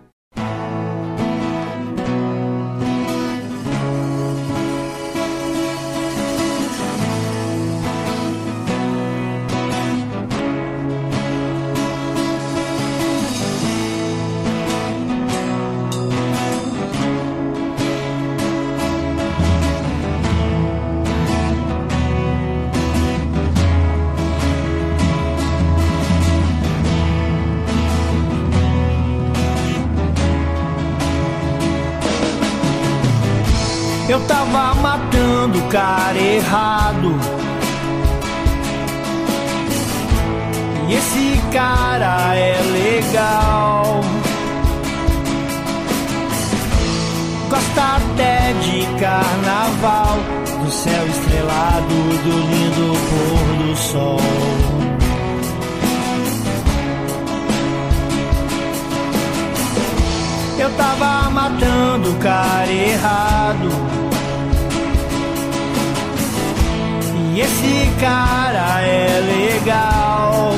[34.08, 37.14] Eu tava matando o cara errado.
[40.88, 44.00] E esse cara é legal.
[47.50, 50.16] Gosta até de carnaval,
[50.64, 51.94] do céu estrelado,
[52.24, 54.20] do lindo pôr do sol.
[60.58, 63.97] Eu tava matando o cara errado.
[67.40, 70.50] Esse cara é legal.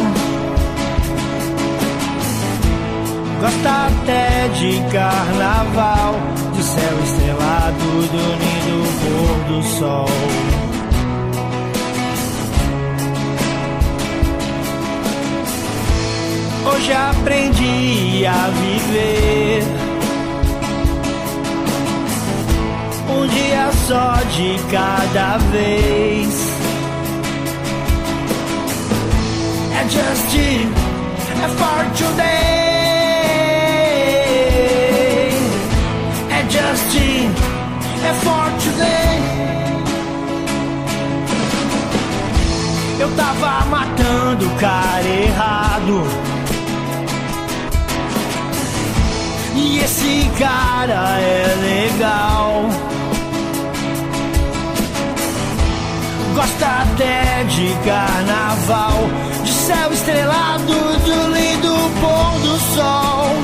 [3.39, 6.15] Gosta até de carnaval,
[6.55, 10.09] de céu estrelado, do lindo pôr do sol.
[16.65, 19.65] Hoje aprendi a viver.
[23.11, 26.40] Um dia só de cada vez.
[29.83, 32.61] É for today.
[38.05, 39.23] É for today.
[42.99, 46.05] Eu tava matando o cara errado.
[49.57, 52.69] E esse cara é legal.
[56.35, 59.09] Gosta até de carnaval,
[59.71, 63.37] céu estrelado, do lindo pôr do sol.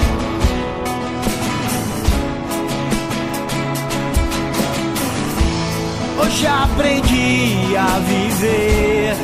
[6.20, 9.16] Hoje aprendi a viver.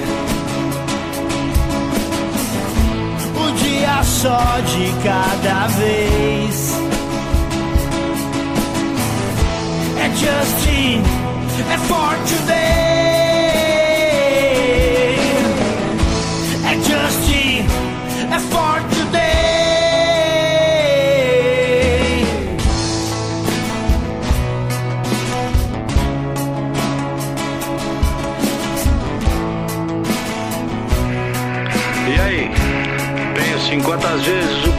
[3.37, 6.73] Um dia só de cada vez.
[9.99, 11.03] É Justin,
[11.69, 12.82] é for today.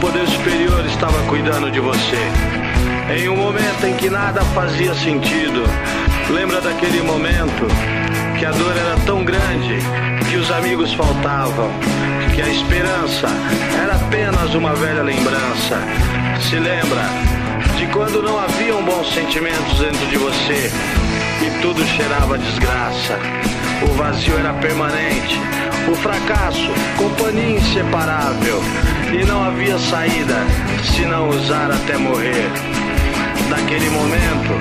[0.04, 2.18] Poder superior estava cuidando de você.
[3.16, 5.64] Em um momento em que nada fazia sentido.
[6.28, 7.66] Lembra daquele momento
[8.38, 9.78] que a dor era tão grande
[10.28, 11.70] que os amigos faltavam,
[12.34, 13.28] que a esperança
[13.82, 15.78] era apenas uma velha lembrança.
[16.50, 17.08] Se lembra
[17.78, 20.70] de quando não haviam bons sentimentos dentro de você
[21.40, 23.18] e tudo cheirava desgraça.
[23.88, 25.40] O vazio era permanente,
[25.90, 28.60] o fracasso, companhia inseparável.
[29.14, 30.34] E não havia saída
[30.82, 32.50] se não usar até morrer.
[33.48, 34.58] Naquele momento,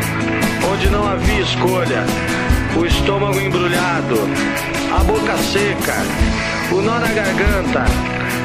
[0.71, 2.05] onde não havia escolha,
[2.77, 4.15] o estômago embrulhado,
[4.95, 5.95] a boca seca,
[6.71, 7.83] o nó na garganta,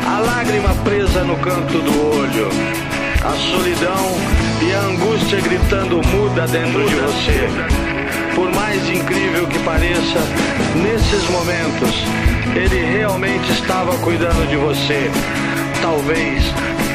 [0.07, 2.49] a lágrima presa no canto do olho,
[3.23, 4.17] a solidão
[4.63, 7.49] e a angústia gritando muda dentro de você.
[8.35, 10.21] Por mais incrível que pareça,
[10.75, 12.03] nesses momentos,
[12.57, 15.11] ele realmente estava cuidando de você,
[15.81, 16.45] talvez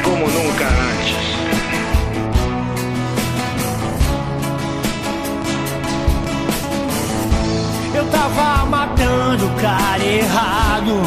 [0.02, 1.24] como nunca antes.
[7.94, 11.00] Eu tava matando o cara errado.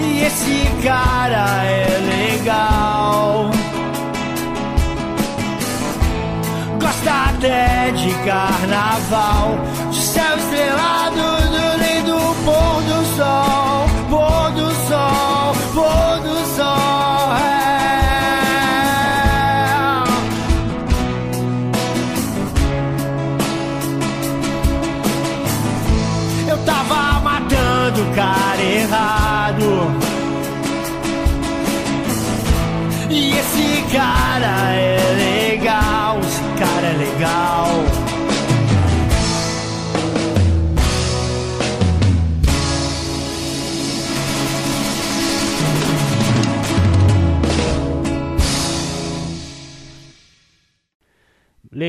[0.00, 3.50] E esse cara é legal.
[6.80, 9.58] Gosta até de carnaval,
[9.90, 12.79] de céu estrelado, do lindo pôr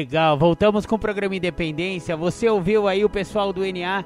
[0.01, 2.17] Legal, voltamos com o programa Independência.
[2.17, 4.03] Você ouviu aí o pessoal do NA?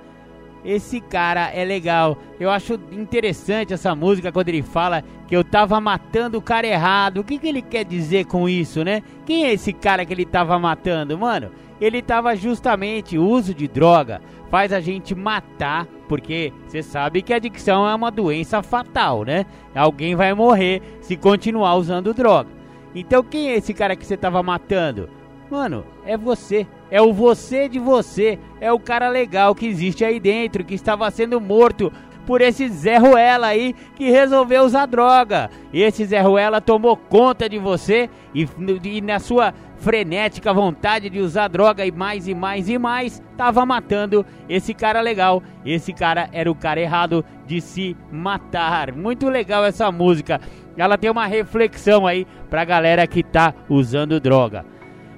[0.66, 2.18] Esse cara é legal.
[2.38, 7.20] Eu acho interessante essa música quando ele fala que eu tava matando o cara errado.
[7.20, 9.02] O que, que ele quer dizer com isso, né?
[9.26, 11.50] Quem é esse cara que ele tava matando, mano?
[11.80, 14.22] Ele tava justamente o uso de droga
[14.52, 19.46] faz a gente matar, porque você sabe que a adicção é uma doença fatal, né?
[19.74, 22.50] Alguém vai morrer se continuar usando droga.
[22.94, 25.10] Então quem é esse cara que você tava matando?
[25.50, 26.66] Mano, é você.
[26.90, 28.40] É o você de você.
[28.60, 31.92] É o cara legal que existe aí dentro, que estava sendo morto
[32.26, 35.50] por esse Zé Ruela aí que resolveu usar droga.
[35.74, 38.48] Esse Zé Ruela tomou conta de você e,
[38.84, 43.66] e na sua frenética vontade de usar droga e mais e mais e mais, tava
[43.66, 45.44] matando esse cara legal.
[45.66, 48.92] Esse cara era o cara errado de se matar.
[48.94, 50.42] Muito legal essa música.
[50.76, 54.66] Ela tem uma reflexão aí pra galera que tá usando droga.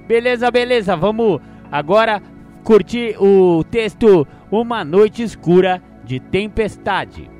[0.08, 0.96] Beleza, beleza.
[0.96, 1.38] Vamos
[1.70, 2.22] agora
[2.64, 7.30] curtir o texto Uma Noite Escura de Tempestade.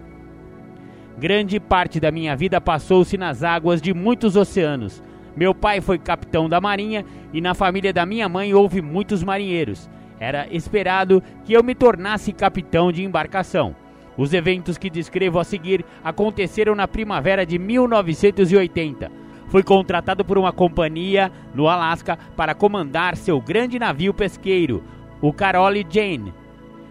[1.17, 5.03] Grande parte da minha vida passou-se nas águas de muitos oceanos.
[5.35, 9.89] Meu pai foi capitão da marinha e na família da minha mãe houve muitos marinheiros.
[10.21, 13.75] Era esperado que eu me tornasse capitão de embarcação.
[14.15, 19.28] Os eventos que descrevo a seguir aconteceram na primavera de 1980.
[19.49, 24.85] Fui contratado por uma companhia no Alasca para comandar seu grande navio pesqueiro,
[25.23, 26.35] o Carole Jane.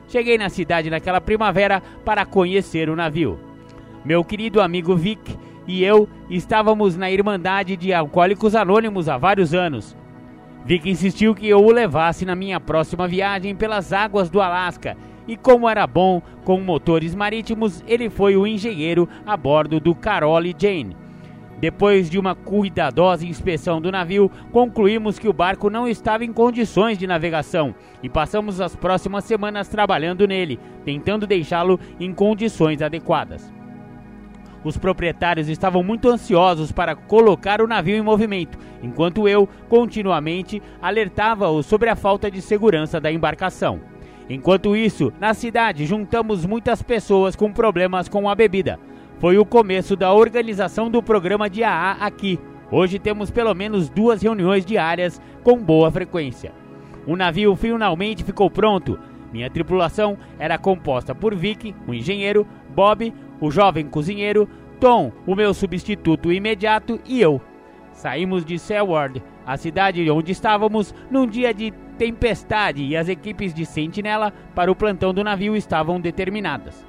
[0.07, 3.39] Cheguei na cidade naquela primavera para conhecer o navio.
[4.03, 5.37] Meu querido amigo Vic
[5.67, 9.95] e eu estávamos na Irmandade de Alcoólicos Anônimos há vários anos.
[10.65, 14.97] Vic insistiu que eu o levasse na minha próxima viagem pelas águas do Alasca
[15.27, 20.55] e, como era bom com motores marítimos, ele foi o engenheiro a bordo do Carole
[20.57, 21.06] Jane.
[21.59, 26.97] Depois de uma cuidadosa inspeção do navio, concluímos que o barco não estava em condições
[26.97, 33.51] de navegação e passamos as próximas semanas trabalhando nele, tentando deixá-lo em condições adequadas.
[34.63, 41.65] Os proprietários estavam muito ansiosos para colocar o navio em movimento, enquanto eu continuamente alertava-os
[41.65, 43.79] sobre a falta de segurança da embarcação.
[44.29, 48.77] Enquanto isso, na cidade juntamos muitas pessoas com problemas com a bebida.
[49.19, 52.39] Foi o começo da organização do programa de AA aqui.
[52.71, 56.53] Hoje temos pelo menos duas reuniões diárias com boa frequência.
[57.07, 58.99] O navio finalmente ficou pronto.
[59.33, 62.45] Minha tripulação era composta por Vic, o engenheiro,
[62.75, 63.11] Bob,
[63.41, 64.47] o jovem cozinheiro,
[64.79, 67.41] Tom, o meu substituto imediato, e eu.
[67.93, 73.65] Saímos de Selward, a cidade onde estávamos, num dia de tempestade e as equipes de
[73.65, 76.85] sentinela para o plantão do navio estavam determinadas.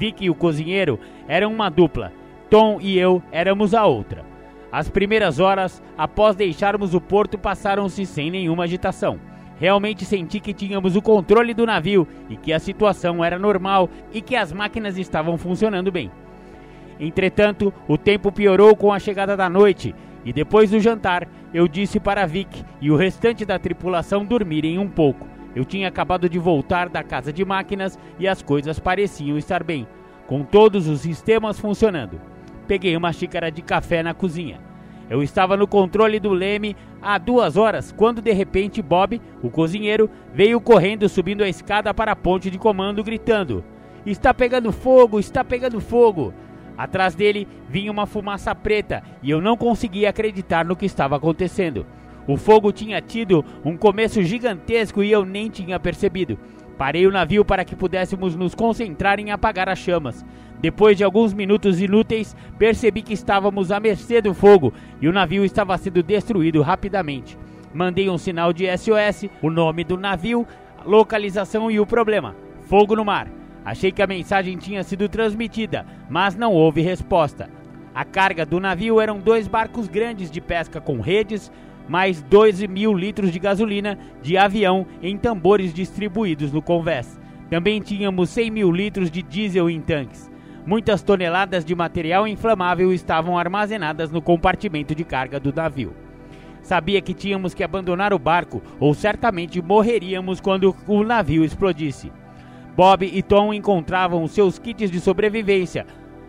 [0.00, 0.98] Vic e o cozinheiro
[1.28, 2.10] eram uma dupla,
[2.48, 4.24] Tom e eu éramos a outra.
[4.72, 9.20] As primeiras horas após deixarmos o porto passaram-se sem nenhuma agitação.
[9.58, 14.22] Realmente senti que tínhamos o controle do navio e que a situação era normal e
[14.22, 16.10] que as máquinas estavam funcionando bem.
[16.98, 19.94] Entretanto, o tempo piorou com a chegada da noite
[20.24, 24.88] e depois do jantar eu disse para Vic e o restante da tripulação dormirem um
[24.88, 25.28] pouco.
[25.54, 29.86] Eu tinha acabado de voltar da casa de máquinas e as coisas pareciam estar bem,
[30.26, 32.20] com todos os sistemas funcionando.
[32.66, 34.60] Peguei uma xícara de café na cozinha.
[35.08, 40.08] Eu estava no controle do leme há duas horas, quando de repente Bob, o cozinheiro,
[40.32, 43.64] veio correndo subindo a escada para a ponte de comando, gritando:
[44.06, 46.32] Está pegando fogo, está pegando fogo!
[46.78, 51.84] Atrás dele vinha uma fumaça preta e eu não conseguia acreditar no que estava acontecendo.
[52.26, 56.38] O fogo tinha tido um começo gigantesco e eu nem tinha percebido.
[56.76, 60.24] Parei o navio para que pudéssemos nos concentrar em apagar as chamas.
[60.60, 65.44] Depois de alguns minutos inúteis, percebi que estávamos à mercê do fogo e o navio
[65.44, 67.36] estava sendo destruído rapidamente.
[67.72, 70.46] Mandei um sinal de SOS, o nome do navio,
[70.84, 73.28] localização e o problema: fogo no mar.
[73.64, 77.50] Achei que a mensagem tinha sido transmitida, mas não houve resposta.
[77.94, 81.52] A carga do navio eram dois barcos grandes de pesca com redes,
[81.90, 87.18] mais 12 mil litros de gasolina de avião em tambores distribuídos no convés.
[87.50, 90.30] Também tínhamos 100 mil litros de diesel em tanques.
[90.64, 95.92] Muitas toneladas de material inflamável estavam armazenadas no compartimento de carga do navio.
[96.62, 102.12] Sabia que tínhamos que abandonar o barco ou certamente morreríamos quando o navio explodisse.
[102.76, 105.84] Bob e Tom encontravam seus kits de sobrevivência.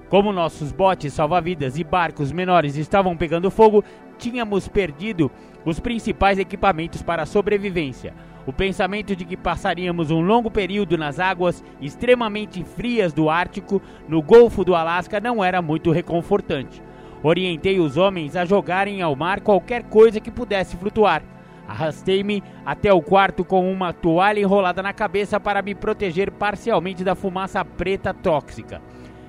[0.10, 3.84] Como nossos botes salva-vidas e barcos menores estavam pegando fogo,
[4.22, 5.32] tínhamos perdido
[5.66, 8.14] os principais equipamentos para a sobrevivência.
[8.46, 14.22] O pensamento de que passaríamos um longo período nas águas extremamente frias do Ártico, no
[14.22, 16.82] Golfo do Alasca, não era muito reconfortante.
[17.22, 21.22] Orientei os homens a jogarem ao mar qualquer coisa que pudesse flutuar.
[21.68, 27.14] Arrastei-me até o quarto com uma toalha enrolada na cabeça para me proteger parcialmente da
[27.14, 28.82] fumaça preta tóxica.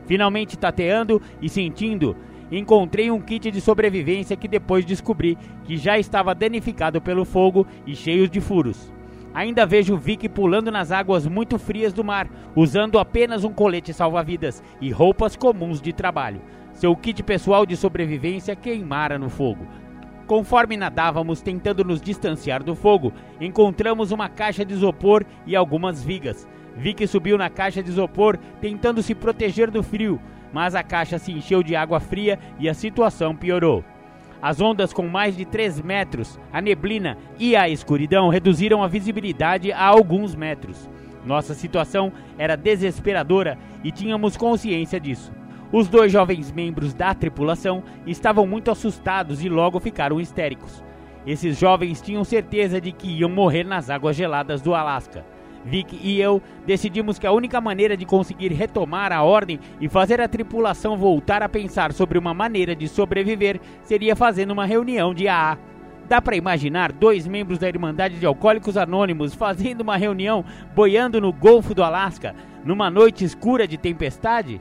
[0.06, 2.16] Finalmente tateando e sentindo,
[2.58, 7.96] encontrei um kit de sobrevivência que depois descobri que já estava danificado pelo fogo e
[7.96, 8.92] cheio de furos.
[9.34, 14.62] Ainda vejo Vic pulando nas águas muito frias do mar, usando apenas um colete salva-vidas
[14.80, 16.42] e roupas comuns de trabalho.
[16.74, 19.66] Seu kit pessoal de sobrevivência queimara no fogo.
[20.26, 26.48] Conforme nadávamos tentando nos distanciar do fogo, encontramos uma caixa de isopor e algumas vigas.
[26.76, 30.20] Vicky subiu na caixa de isopor tentando se proteger do frio,
[30.52, 33.84] mas a caixa se encheu de água fria e a situação piorou.
[34.40, 39.70] As ondas com mais de 3 metros, a neblina e a escuridão reduziram a visibilidade
[39.70, 40.90] a alguns metros.
[41.24, 45.32] Nossa situação era desesperadora e tínhamos consciência disso.
[45.72, 50.82] Os dois jovens membros da tripulação estavam muito assustados e logo ficaram histéricos.
[51.26, 55.24] Esses jovens tinham certeza de que iam morrer nas águas geladas do Alasca.
[55.64, 60.20] Vic e eu decidimos que a única maneira de conseguir retomar a ordem e fazer
[60.20, 65.28] a tripulação voltar a pensar sobre uma maneira de sobreviver seria fazendo uma reunião de
[65.28, 65.58] AA.
[66.08, 70.44] Dá para imaginar dois membros da Irmandade de Alcoólicos Anônimos fazendo uma reunião
[70.74, 72.34] boiando no Golfo do Alasca
[72.64, 74.60] numa noite escura de tempestade?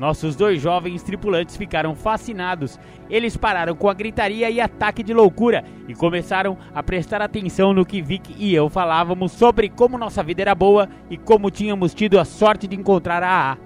[0.00, 2.80] Nossos dois jovens tripulantes ficaram fascinados.
[3.10, 7.84] Eles pararam com a gritaria e ataque de loucura e começaram a prestar atenção no
[7.84, 12.18] que Vic e eu falávamos sobre como nossa vida era boa e como tínhamos tido
[12.18, 13.58] a sorte de encontrar a AA.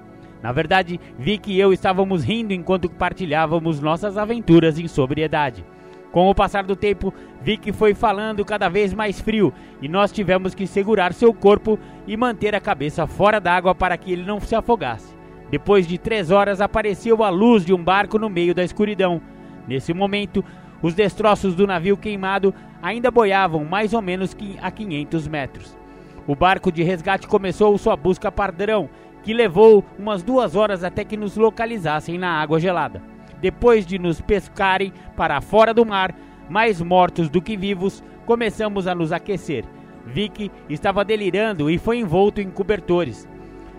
[0.43, 5.64] Na verdade, Vic e eu estávamos rindo enquanto partilhávamos nossas aventuras em sobriedade.
[6.11, 10.53] Com o passar do tempo, Vic foi falando cada vez mais frio e nós tivemos
[10.53, 11.78] que segurar seu corpo
[12.09, 15.14] e manter a cabeça fora d'água para que ele não se afogasse.
[15.55, 19.22] Depois de três horas, apareceu a luz de um barco no meio da escuridão.
[19.68, 20.44] Nesse momento,
[20.82, 22.52] os destroços do navio queimado
[22.82, 25.78] ainda boiavam mais ou menos a 500 metros.
[26.26, 28.90] O barco de resgate começou sua busca padrão,
[29.22, 33.00] que levou umas duas horas até que nos localizassem na água gelada.
[33.40, 36.16] Depois de nos pescarem para fora do mar,
[36.50, 39.64] mais mortos do que vivos, começamos a nos aquecer.
[40.05, 43.28] Vicky estava delirando e foi envolto em cobertores.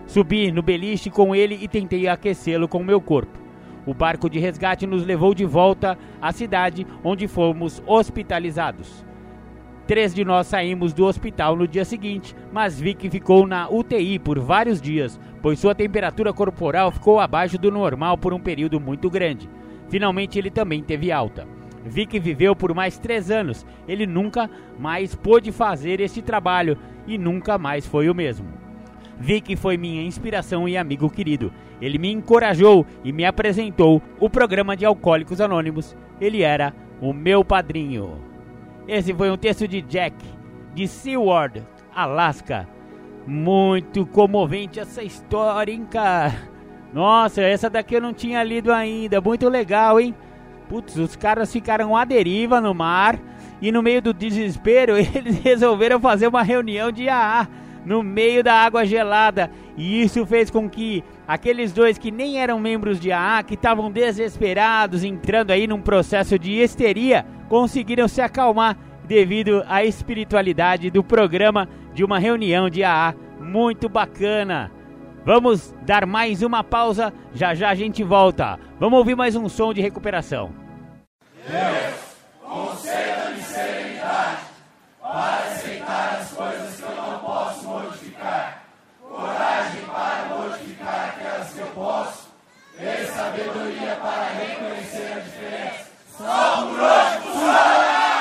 [0.06, 3.38] Subi no beliche com ele e tentei aquecê-lo com meu corpo.
[3.84, 9.04] O barco de resgate nos levou de volta à cidade onde fomos hospitalizados.
[9.86, 14.38] Três de nós saímos do hospital no dia seguinte, mas Vic ficou na UTI por
[14.40, 19.48] vários dias, pois sua temperatura corporal ficou abaixo do normal por um período muito grande.
[19.88, 21.46] Finalmente ele também teve alta.
[21.84, 23.64] Vic viveu por mais três anos.
[23.86, 26.76] Ele nunca mais pôde fazer esse trabalho
[27.06, 28.55] e nunca mais foi o mesmo.
[29.18, 31.52] Vic foi minha inspiração e amigo querido.
[31.80, 35.96] Ele me encorajou e me apresentou o programa de Alcoólicos Anônimos.
[36.20, 38.20] Ele era o meu padrinho.
[38.86, 40.16] Esse foi um texto de Jack,
[40.74, 41.62] de Seward,
[41.94, 42.68] Alaska.
[43.26, 46.34] Muito comovente essa história, hein, cara?
[46.92, 49.20] Nossa, essa daqui eu não tinha lido ainda.
[49.20, 50.14] Muito legal, hein?
[50.68, 53.18] Putz, os caras ficaram à deriva no mar
[53.60, 57.48] e no meio do desespero eles resolveram fazer uma reunião de AA
[57.86, 59.48] no meio da água gelada.
[59.76, 63.90] E isso fez com que aqueles dois que nem eram membros de AA, que estavam
[63.90, 68.76] desesperados, entrando aí num processo de histeria, conseguiram se acalmar
[69.06, 73.14] devido à espiritualidade do programa de uma reunião de AA.
[73.40, 74.72] Muito bacana!
[75.24, 78.58] Vamos dar mais uma pausa, já já a gente volta.
[78.78, 80.52] Vamos ouvir mais um som de recuperação.
[81.48, 84.55] Deus, conceda-me serenidade
[85.16, 88.64] para aceitar as coisas que eu não posso modificar,
[89.00, 92.28] coragem para modificar aquelas que eu posso,
[92.78, 95.86] e sabedoria para reconhecer a diferença.
[96.18, 98.15] Só por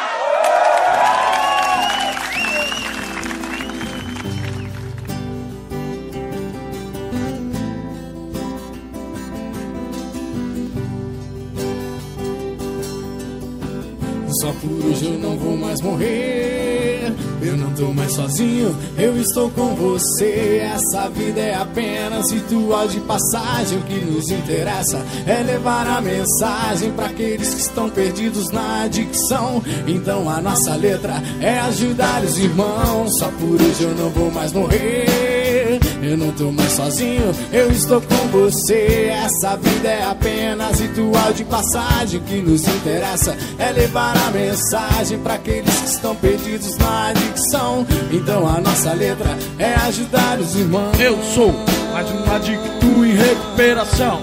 [14.46, 17.12] Só por hoje eu não vou mais morrer.
[17.42, 20.62] Eu não tô mais sozinho, eu estou com você.
[20.62, 23.80] Essa vida é apenas ritual de passagem.
[23.80, 29.64] O que nos interessa é levar a mensagem para aqueles que estão perdidos na adicção.
[29.88, 33.18] Então a nossa letra é ajudar os irmãos.
[33.18, 35.80] Só por hoje eu não vou mais morrer.
[36.06, 39.12] Eu não tô mais sozinho, eu estou com você.
[39.12, 42.20] Essa vida é apenas ritual de passagem.
[42.20, 47.88] Que nos interessa é levar a mensagem para aqueles que estão perdidos na adicção.
[48.12, 51.00] Então a nossa letra é ajudar os irmãos.
[51.00, 51.52] Eu sou
[51.92, 54.22] mais um adicto em recuperação.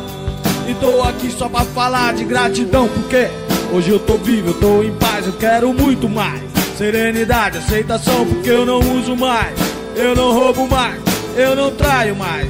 [0.68, 3.28] E tô aqui só pra falar de gratidão, porque
[3.74, 6.42] hoje eu tô vivo, eu tô em paz, eu quero muito mais.
[6.78, 9.58] Serenidade, aceitação, porque eu não uso mais,
[9.96, 12.48] eu não roubo mais eu não traio mais.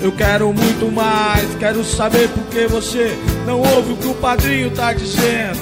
[0.00, 4.70] Eu quero muito mais, quero saber por que você não ouve o que o padrinho
[4.70, 5.58] tá dizendo.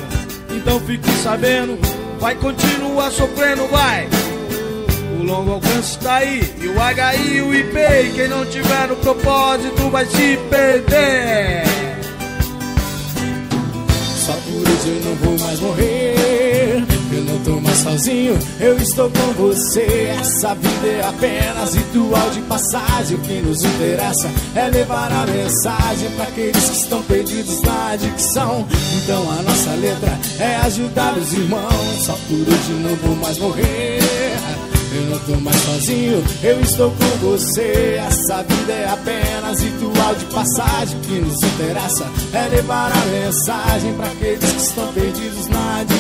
[0.55, 1.79] Então fique sabendo,
[2.21, 4.07] vai continuar sofrendo, vai.
[5.19, 7.79] O longo alcance tá aí, e o HI o IP.
[7.79, 11.65] E quem não tiver no propósito vai se perder.
[14.27, 16.06] Só por isso eu não vou mais morrer.
[17.47, 20.11] Mais mais sozinho, eu estou com você.
[20.19, 23.17] Essa vida é apenas ritual de passagem.
[23.17, 28.67] O que nos interessa é levar a mensagem para aqueles que estão perdidos na adicção.
[28.97, 32.05] Então a nossa letra é ajudar os irmãos.
[32.05, 34.01] Só por hoje não vou mais morrer.
[34.93, 38.01] Eu não tô mais sozinho, eu estou com você.
[38.07, 40.97] Essa vida é apenas ritual de passagem.
[40.97, 45.96] O que nos interessa é levar a mensagem para aqueles que estão perdidos na adicção.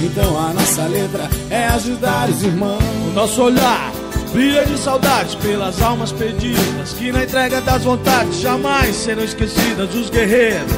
[0.00, 2.82] Então a nossa letra é ajudar os irmãos.
[3.08, 3.90] O nosso olhar
[4.32, 9.94] brilha de saudade pelas almas perdidas que na entrega das vontades jamais serão esquecidas.
[9.94, 10.70] Os guerreiros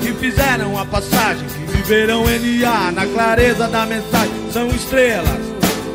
[0.00, 5.40] que fizeram a passagem, que viverão NA na clareza da mensagem, são estrelas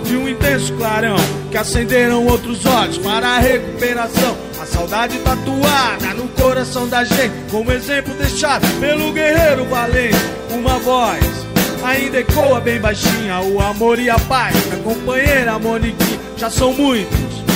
[0.04, 1.18] de um intenso clarão
[1.50, 4.38] que acenderam outros olhos para a recuperação.
[4.62, 10.18] A saudade tatuada no coração da gente, como exemplo deixado pelo guerreiro valente.
[10.52, 11.48] Uma voz
[11.84, 16.20] ainda ecoa bem baixinha: o amor e a paz da companheira Moniquinha.
[16.38, 17.48] Já são muitos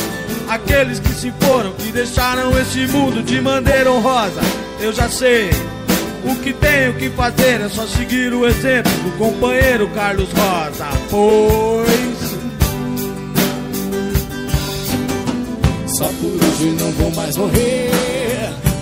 [0.52, 4.42] aqueles que se foram, que deixaram esse mundo de maneira honrosa.
[4.80, 5.50] Eu já sei.
[6.24, 10.88] O que tenho que fazer é só seguir o exemplo do companheiro Carlos Rosa.
[11.10, 12.32] Pois
[15.88, 17.91] Só por hoje não vou mais morrer.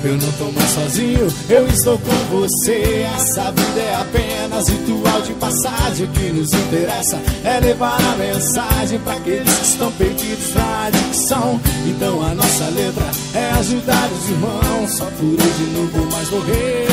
[0.01, 3.05] Eu não tô mais sozinho, eu estou com você.
[3.15, 6.05] Essa vida é apenas ritual de passagem.
[6.05, 11.59] O que nos interessa é levar a mensagem para aqueles que estão perdidos na adicção.
[11.85, 14.91] Então a nossa letra é ajudar os irmãos.
[14.91, 16.89] Só por hoje não vou mais morrer.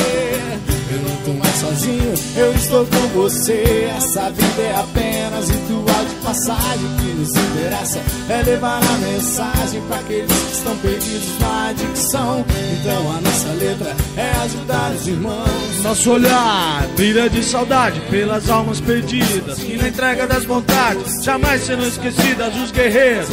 [0.89, 3.89] Eu não tô mais sozinho, eu estou com você.
[3.97, 6.85] Essa vida é apenas ritual de passagem.
[6.85, 12.45] O que nos interessa é levar a mensagem para aqueles que estão perdidos na adicção.
[12.79, 15.83] Então a nossa letra é ajudar os irmãos.
[15.83, 21.85] Nosso olhar brilha de saudade pelas almas perdidas que na entrega das vontades jamais serão
[21.85, 23.29] esquecidas os guerreiros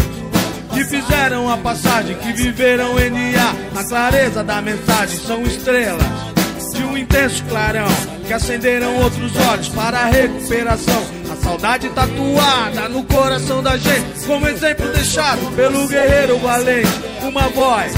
[0.73, 6.34] que fizeram a passagem, que viveram NA na clareza da mensagem, são estrelas
[6.75, 7.87] de um intenso clarão
[8.27, 11.03] que acenderam outros olhos para a recuperação.
[11.33, 16.89] A saudade tatuada no coração da gente, como exemplo deixado pelo guerreiro valente.
[17.23, 17.93] Uma voz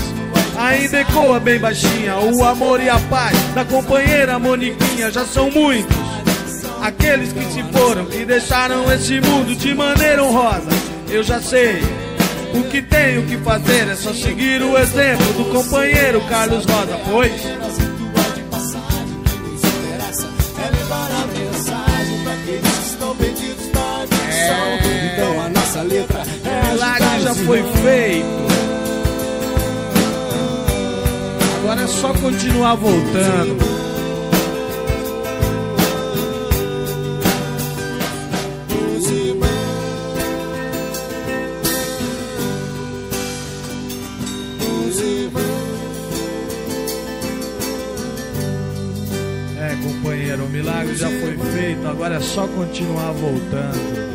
[0.59, 5.97] ainda ecoa bem baixinha: o amor e a paz da companheira Moniquinha já são muitos.
[6.83, 10.68] Aqueles que se foram, que deixaram esse mundo de maneira honrosa.
[11.09, 11.81] Eu já sei.
[12.55, 17.33] O que tenho que fazer é só seguir o exemplo do companheiro Carlos Rosa, pois
[25.77, 28.27] A nossa letra é milagre já foi feito.
[31.61, 33.77] Agora é só continuar voltando.
[49.59, 54.06] É, companheiro, o milagre já foi feito, agora é só continuar voltando.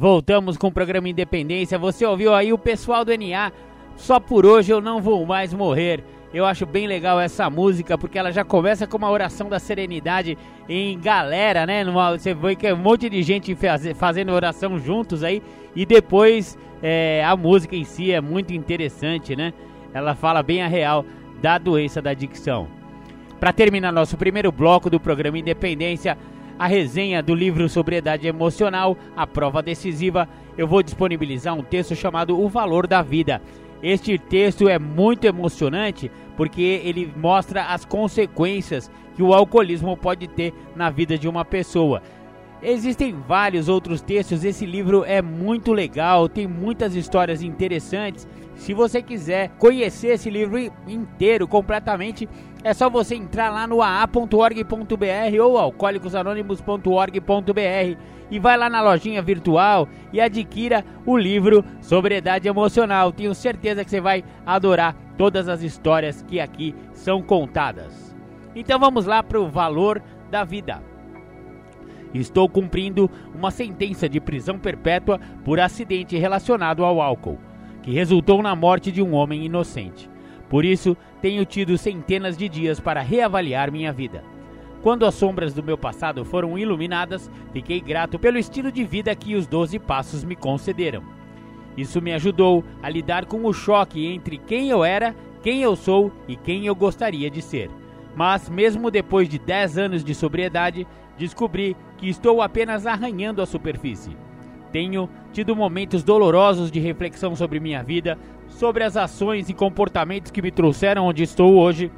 [0.00, 1.78] Voltamos com o programa Independência.
[1.78, 3.52] Você ouviu aí o pessoal do NA?
[3.96, 6.02] Só por hoje eu não vou mais morrer.
[6.32, 10.38] Eu acho bem legal essa música porque ela já começa com uma oração da serenidade
[10.66, 11.84] em galera, né?
[12.12, 15.42] Você vê que é um monte de gente faz, fazendo oração juntos aí
[15.76, 19.52] e depois é, a música em si é muito interessante, né?
[19.92, 21.04] Ela fala bem a real
[21.42, 22.68] da doença da adicção.
[23.38, 26.16] Para terminar nosso primeiro bloco do programa Independência,
[26.60, 32.38] a resenha do livro Sobriedade Emocional, a prova decisiva, eu vou disponibilizar um texto chamado
[32.38, 33.40] O Valor da Vida.
[33.82, 40.52] Este texto é muito emocionante porque ele mostra as consequências que o alcoolismo pode ter
[40.76, 42.02] na vida de uma pessoa.
[42.62, 48.28] Existem vários outros textos, esse livro é muito legal, tem muitas histórias interessantes.
[48.60, 52.28] Se você quiser conhecer esse livro inteiro, completamente,
[52.62, 57.98] é só você entrar lá no aa.org.br ou alcoólicosanônimos.org.br
[58.30, 63.10] e vai lá na lojinha virtual e adquira o livro Sobriedade Emocional.
[63.12, 68.14] Tenho certeza que você vai adorar todas as histórias que aqui são contadas.
[68.54, 70.82] Então vamos lá para o valor da vida.
[72.12, 77.38] Estou cumprindo uma sentença de prisão perpétua por acidente relacionado ao álcool,
[77.90, 80.08] que resultou na morte de um homem inocente.
[80.48, 84.22] Por isso, tenho tido centenas de dias para reavaliar minha vida.
[84.80, 89.34] Quando as sombras do meu passado foram iluminadas, fiquei grato pelo estilo de vida que
[89.34, 91.02] os Doze Passos me concederam.
[91.76, 95.12] Isso me ajudou a lidar com o choque entre quem eu era,
[95.42, 97.68] quem eu sou e quem eu gostaria de ser.
[98.14, 100.86] Mas, mesmo depois de 10 anos de sobriedade,
[101.18, 104.16] descobri que estou apenas arranhando a superfície.
[104.72, 108.18] Tenho tido momentos dolorosos de reflexão sobre minha vida,
[108.48, 111.90] sobre as ações e comportamentos que me trouxeram onde estou hoje.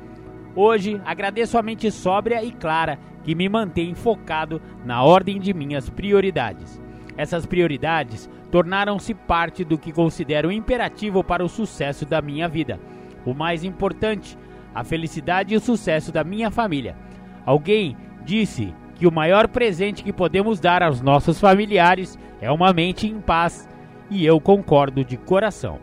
[0.54, 5.88] Hoje agradeço a mente sóbria e clara que me mantém focado na ordem de minhas
[5.88, 6.80] prioridades.
[7.16, 12.80] Essas prioridades tornaram-se parte do que considero imperativo para o sucesso da minha vida.
[13.24, 14.36] O mais importante,
[14.74, 16.96] a felicidade e o sucesso da minha família.
[17.44, 23.08] Alguém disse que o maior presente que podemos dar aos nossos familiares é uma mente
[23.08, 23.68] em paz,
[24.08, 25.80] e eu concordo de coração.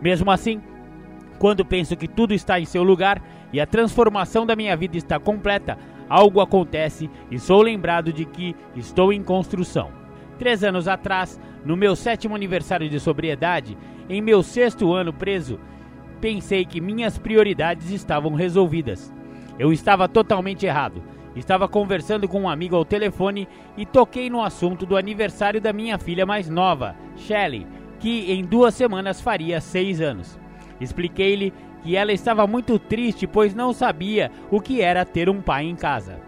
[0.00, 0.62] Mesmo assim,
[1.40, 3.20] quando penso que tudo está em seu lugar
[3.52, 5.76] e a transformação da minha vida está completa,
[6.08, 9.90] algo acontece e sou lembrado de que estou em construção.
[10.38, 13.76] Três anos atrás, no meu sétimo aniversário de sobriedade,
[14.08, 15.58] em meu sexto ano preso,
[16.20, 19.12] pensei que minhas prioridades estavam resolvidas.
[19.58, 21.02] Eu estava totalmente errado.
[21.36, 25.98] Estava conversando com um amigo ao telefone e toquei no assunto do aniversário da minha
[25.98, 27.66] filha mais nova, Shelley,
[27.98, 30.38] que em duas semanas faria seis anos.
[30.80, 35.64] Expliquei-lhe que ela estava muito triste, pois não sabia o que era ter um pai
[35.64, 36.20] em casa.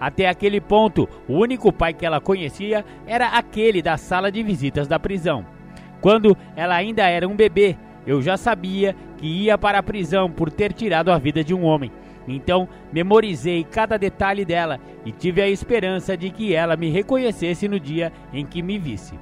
[0.00, 4.88] Até aquele ponto, o único pai que ela conhecia era aquele da sala de visitas
[4.88, 5.44] da prisão.
[6.00, 10.50] Quando ela ainda era um bebê, eu já sabia que ia para a prisão por
[10.50, 11.92] ter tirado a vida de um homem.
[12.26, 17.80] Então, memorizei cada detalhe dela e tive a esperança de que ela me reconhecesse no
[17.80, 19.18] dia em que me visse.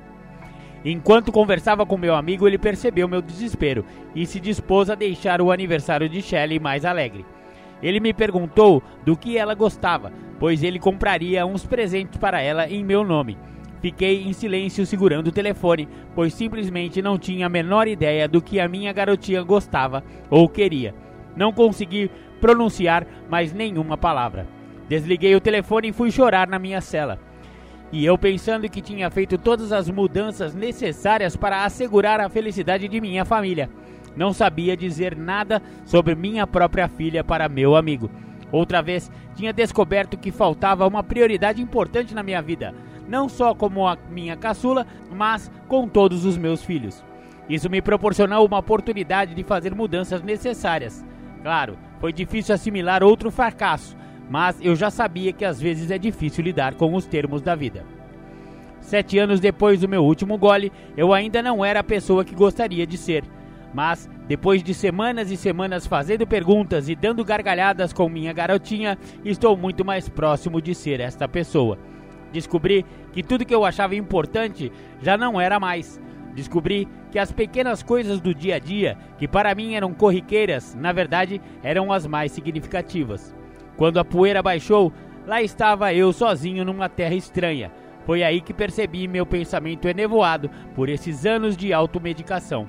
[0.85, 3.85] Enquanto conversava com meu amigo, ele percebeu meu desespero
[4.15, 7.25] e se dispôs a deixar o aniversário de Shelley mais alegre.
[7.83, 12.85] Ele me perguntou do que ela gostava, pois ele compraria uns presentes para ela em
[12.85, 13.37] meu nome.
[13.81, 18.61] Fiquei em silêncio segurando o telefone, pois simplesmente não tinha a menor ideia do que
[18.61, 20.95] a minha garotinha gostava ou queria.
[21.35, 22.11] Não consegui
[22.41, 24.47] pronunciar mais nenhuma palavra.
[24.89, 27.19] Desliguei o telefone e fui chorar na minha cela.
[27.93, 33.01] E eu pensando que tinha feito todas as mudanças necessárias para assegurar a felicidade de
[33.01, 33.69] minha família.
[34.17, 38.11] Não sabia dizer nada sobre minha própria filha para meu amigo.
[38.51, 42.75] Outra vez, tinha descoberto que faltava uma prioridade importante na minha vida
[43.11, 47.05] não só como a minha caçula, mas com todos os meus filhos.
[47.49, 51.05] Isso me proporcionou uma oportunidade de fazer mudanças necessárias.
[51.43, 53.97] Claro, foi difícil assimilar outro fracasso,
[54.29, 57.85] mas eu já sabia que às vezes é difícil lidar com os termos da vida.
[58.81, 62.87] Sete anos depois do meu último gole, eu ainda não era a pessoa que gostaria
[62.87, 63.23] de ser.
[63.73, 69.57] Mas, depois de semanas e semanas fazendo perguntas e dando gargalhadas com minha garotinha, estou
[69.57, 71.79] muito mais próximo de ser esta pessoa.
[72.33, 74.73] Descobri que tudo que eu achava importante
[75.03, 76.01] já não era mais.
[76.35, 80.93] Descobri que as pequenas coisas do dia a dia, que para mim eram corriqueiras, na
[80.93, 83.35] verdade eram as mais significativas.
[83.77, 84.93] Quando a poeira baixou,
[85.27, 87.73] lá estava eu sozinho numa terra estranha.
[88.05, 92.67] Foi aí que percebi meu pensamento enevoado por esses anos de automedicação.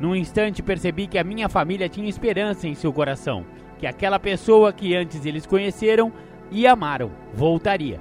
[0.00, 3.44] Num instante percebi que a minha família tinha esperança em seu coração,
[3.78, 6.12] que aquela pessoa que antes eles conheceram
[6.50, 8.00] e amaram voltaria.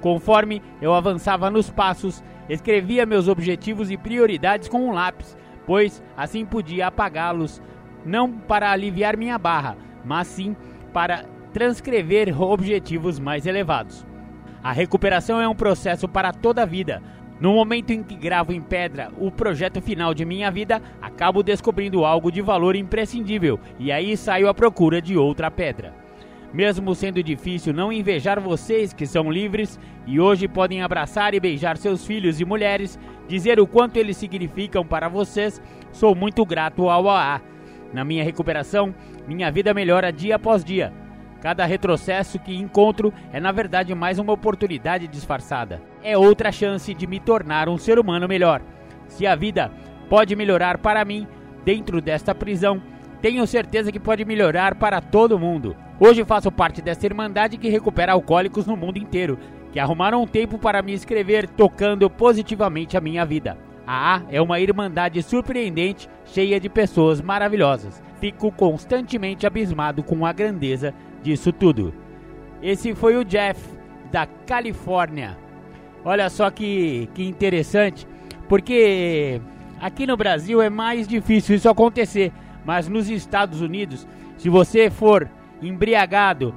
[0.00, 5.36] Conforme eu avançava nos passos, escrevia meus objetivos e prioridades com um lápis,
[5.66, 7.60] pois assim podia apagá-los,
[8.04, 10.56] não para aliviar minha barra, mas sim
[10.92, 14.06] para transcrever objetivos mais elevados.
[14.62, 17.02] A recuperação é um processo para toda a vida.
[17.38, 22.04] No momento em que gravo em pedra o projeto final de minha vida, acabo descobrindo
[22.04, 26.05] algo de valor imprescindível e aí saio à procura de outra pedra
[26.52, 31.76] mesmo sendo difícil não invejar vocês que são livres e hoje podem abraçar e beijar
[31.76, 35.60] seus filhos e mulheres, dizer o quanto eles significam para vocês,
[35.92, 37.40] sou muito grato ao AA.
[37.92, 38.94] Na minha recuperação,
[39.26, 40.92] minha vida melhora dia após dia.
[41.40, 45.82] Cada retrocesso que encontro é na verdade mais uma oportunidade disfarçada.
[46.02, 48.62] É outra chance de me tornar um ser humano melhor.
[49.06, 49.70] Se a vida
[50.08, 51.26] pode melhorar para mim
[51.64, 52.82] dentro desta prisão,
[53.20, 55.76] tenho certeza que pode melhorar para todo mundo.
[55.98, 59.38] Hoje faço parte dessa irmandade que recupera alcoólicos no mundo inteiro,
[59.72, 63.56] que arrumaram um tempo para me escrever tocando positivamente a minha vida.
[63.86, 68.02] A A é uma irmandade surpreendente, cheia de pessoas maravilhosas.
[68.20, 70.92] Fico constantemente abismado com a grandeza
[71.22, 71.94] disso tudo.
[72.62, 73.58] Esse foi o Jeff,
[74.12, 75.38] da Califórnia.
[76.04, 78.06] Olha só que, que interessante,
[78.48, 79.40] porque
[79.80, 82.32] aqui no Brasil é mais difícil isso acontecer,
[82.66, 85.28] mas nos Estados Unidos, se você for
[85.62, 86.54] embriagado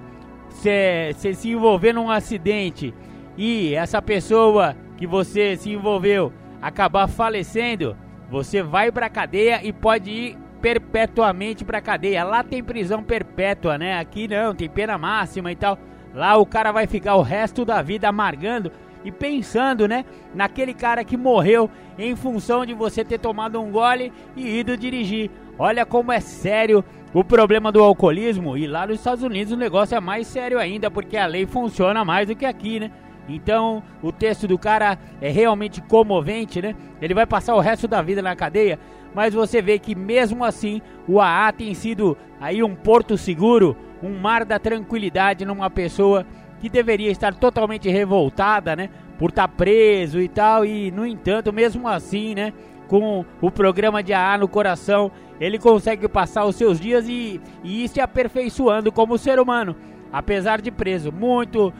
[0.49, 2.93] você se envolver num acidente
[3.37, 7.95] e essa pessoa que você se envolveu acabar falecendo,
[8.29, 12.23] você vai pra cadeia e pode ir perpetuamente pra cadeia.
[12.23, 13.97] Lá tem prisão perpétua, né?
[13.97, 15.77] Aqui não, tem pena máxima e tal.
[16.13, 18.71] Lá o cara vai ficar o resto da vida amargando
[19.05, 20.03] e pensando, né,
[20.35, 25.31] naquele cara que morreu em função de você ter tomado um gole e ido dirigir.
[25.57, 26.83] Olha como é sério
[27.13, 30.91] o problema do alcoolismo e lá nos Estados Unidos o negócio é mais sério ainda
[30.91, 32.91] porque a lei funciona mais do que aqui, né?
[33.27, 36.75] Então, o texto do cara é realmente comovente, né?
[37.01, 38.79] Ele vai passar o resto da vida na cadeia,
[39.13, 44.17] mas você vê que mesmo assim, o AA tem sido aí um porto seguro, um
[44.17, 46.25] mar da tranquilidade numa pessoa
[46.59, 48.89] que deveria estar totalmente revoltada, né?
[49.17, 52.53] Por estar tá preso e tal, e no entanto, mesmo assim, né?
[52.89, 57.83] Com o programa de AA no coração, ele consegue passar os seus dias e, e
[57.83, 59.75] ir se aperfeiçoando como ser humano,
[60.11, 61.11] apesar de preso.
[61.11, 61.71] Muito,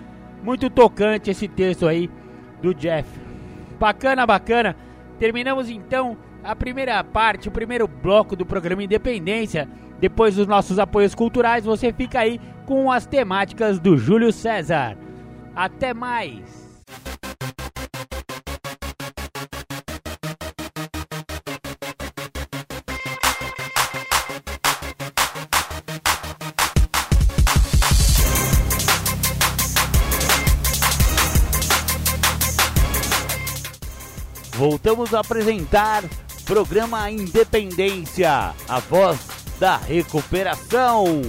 [0.44, 2.10] muito tocante esse texto aí
[2.62, 3.10] do Jeff.
[3.80, 4.76] Bacana, bacana.
[5.18, 9.68] Terminamos então a primeira parte, o primeiro bloco do programa Independência.
[10.00, 14.96] Depois dos nossos apoios culturais, você fica aí com as temáticas do Júlio César.
[15.56, 16.69] Até mais!
[34.60, 36.04] Voltamos a apresentar
[36.46, 39.18] programa Independência, a voz
[39.58, 41.22] da recuperação.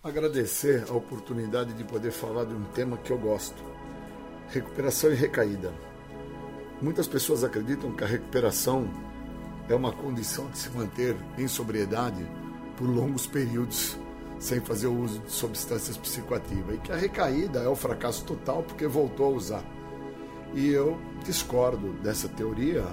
[0.00, 3.60] Agradecer a oportunidade de poder falar de um tema que eu gosto:
[4.50, 5.74] recuperação e recaída.
[6.80, 8.88] Muitas pessoas acreditam que a recuperação
[9.72, 12.24] é uma condição de se manter em sobriedade
[12.76, 13.96] por longos períodos
[14.38, 18.62] sem fazer o uso de substâncias psicoativas e que a recaída é o fracasso total
[18.62, 19.64] porque voltou a usar.
[20.52, 22.84] E eu discordo dessa teoria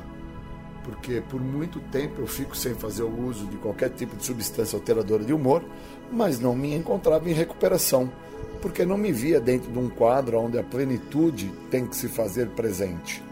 [0.83, 4.77] porque por muito tempo eu fico sem fazer o uso de qualquer tipo de substância
[4.77, 5.63] alteradora de humor,
[6.11, 8.09] mas não me encontrava em recuperação,
[8.61, 12.47] porque não me via dentro de um quadro onde a plenitude tem que se fazer
[12.49, 13.23] presente.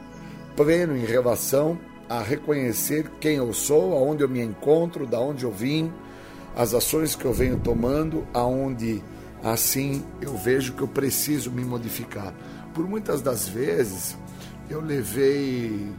[0.56, 1.80] Pleno em relação
[2.10, 5.92] a reconhecer quem eu sou, aonde eu me encontro, da onde eu vim,
[6.56, 9.04] as ações que eu venho tomando, aonde
[9.44, 12.34] assim eu vejo que eu preciso me modificar.
[12.74, 14.18] Por muitas das vezes
[14.70, 15.92] eu levei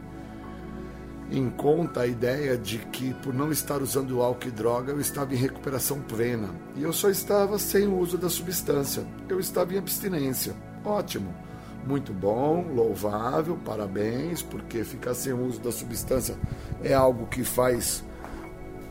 [1.31, 5.33] em conta a ideia de que por não estar usando álcool e droga eu estava
[5.33, 9.05] em recuperação plena e eu só estava sem o uso da substância.
[9.27, 10.55] Eu estava em abstinência.
[10.83, 11.48] Ótimo
[11.89, 16.35] muito bom, louvável, parabéns, porque ficar sem o uso da substância
[16.83, 18.03] é algo que faz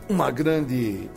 [0.09, 1.09] uma grande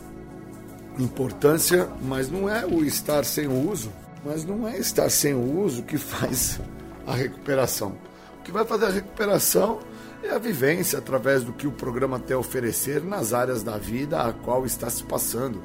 [0.97, 3.91] importância, mas não é o estar sem o uso,
[4.23, 6.57] mas não é estar sem o uso que faz
[7.05, 7.97] a recuperação.
[8.39, 9.79] O que vai fazer a recuperação
[10.23, 14.21] é a vivência através do que o programa tem a oferecer nas áreas da vida
[14.21, 15.61] a qual está se passando.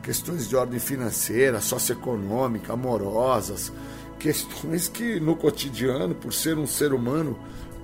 [0.00, 3.72] Questões de ordem financeira, socioeconômica, amorosas,
[4.20, 7.38] questões que no cotidiano, por ser um ser humano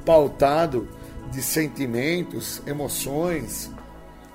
[0.05, 0.87] pautado
[1.33, 3.71] de sentimentos, emoções,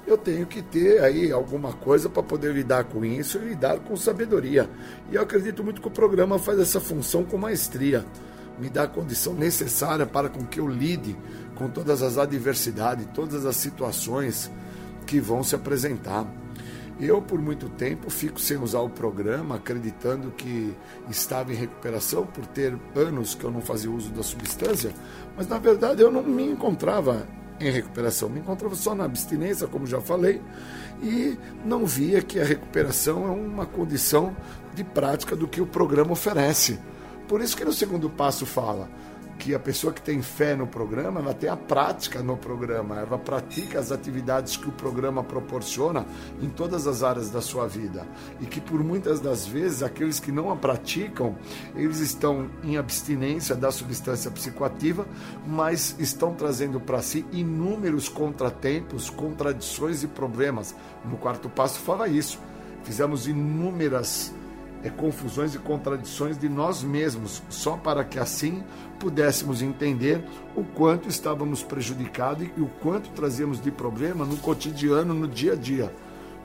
[0.06, 3.96] eu tenho que ter aí alguma coisa para poder lidar com isso e lidar com
[3.96, 4.68] sabedoria.
[5.12, 8.04] E eu acredito muito que o programa faz essa função com maestria,
[8.60, 11.16] me dá a condição necessária para com que eu lide
[11.56, 14.52] com todas as adversidades, todas as situações
[15.06, 16.26] que vão se apresentar.
[17.02, 20.72] Eu, por muito tempo, fico sem usar o programa, acreditando que
[21.10, 24.94] estava em recuperação por ter anos que eu não fazia uso da substância,
[25.36, 27.28] mas na verdade eu não me encontrava
[27.60, 30.40] em recuperação, me encontrava só na abstinência, como já falei,
[31.02, 34.38] e não via que a recuperação é uma condição
[34.76, 36.80] de prática do que o programa oferece.
[37.28, 38.88] Por isso que no segundo passo fala:
[39.42, 43.18] que a pessoa que tem fé no programa, ela tem a prática no programa, ela
[43.18, 46.06] pratica as atividades que o programa proporciona
[46.40, 48.06] em todas as áreas da sua vida.
[48.40, 51.36] E que por muitas das vezes aqueles que não a praticam,
[51.76, 55.08] eles estão em abstinência da substância psicoativa,
[55.48, 60.76] mas estão trazendo para si inúmeros contratempos, contradições e problemas.
[61.04, 62.40] No quarto passo fala isso.
[62.84, 64.32] Fizemos inúmeras
[64.84, 68.64] é, confusões e contradições de nós mesmos, só para que assim
[69.00, 70.24] pudéssemos entender
[70.56, 75.56] o quanto estávamos prejudicados e o quanto trazíamos de problema no cotidiano, no dia a
[75.56, 75.94] dia.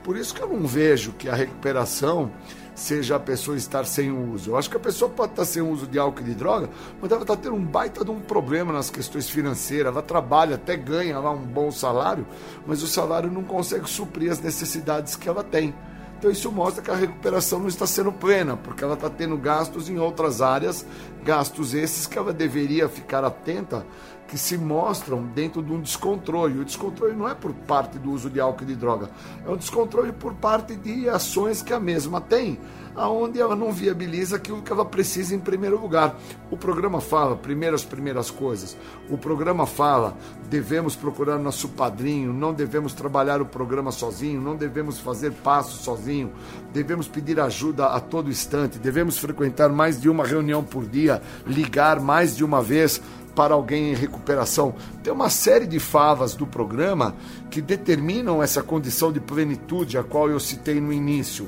[0.03, 2.31] Por isso que eu não vejo que a recuperação
[2.73, 4.51] seja a pessoa estar sem uso.
[4.51, 6.69] Eu acho que a pessoa pode estar sem uso de álcool e de droga,
[7.01, 9.91] mas ela está tendo um baita de um problema nas questões financeiras.
[9.91, 12.25] Ela trabalha, até ganha lá um bom salário,
[12.65, 15.73] mas o salário não consegue suprir as necessidades que ela tem.
[16.17, 19.87] Então isso mostra que a recuperação não está sendo plena, porque ela está tendo gastos
[19.87, 20.83] em outras áreas,
[21.23, 23.85] gastos esses que ela deveria ficar atenta,
[24.27, 26.59] que se mostram dentro de um descontrole.
[26.59, 29.11] O descontrole não é por parte do uso de álcool e de droga,
[29.45, 32.59] é um descontrole por parte de ações que a mesma tem
[32.97, 36.19] aonde ela não viabiliza aquilo que ela precisa em primeiro lugar.
[36.49, 38.75] O programa fala, primeiras primeiras coisas.
[39.09, 40.17] O programa fala,
[40.49, 46.31] devemos procurar nosso padrinho, não devemos trabalhar o programa sozinho, não devemos fazer passos sozinho,
[46.73, 51.99] devemos pedir ajuda a todo instante, devemos frequentar mais de uma reunião por dia, ligar
[51.99, 52.99] mais de uma vez
[53.35, 54.73] para alguém em recuperação.
[55.03, 57.15] Tem uma série de favas do programa
[57.51, 61.47] que determinam essa condição de plenitude a qual eu citei no início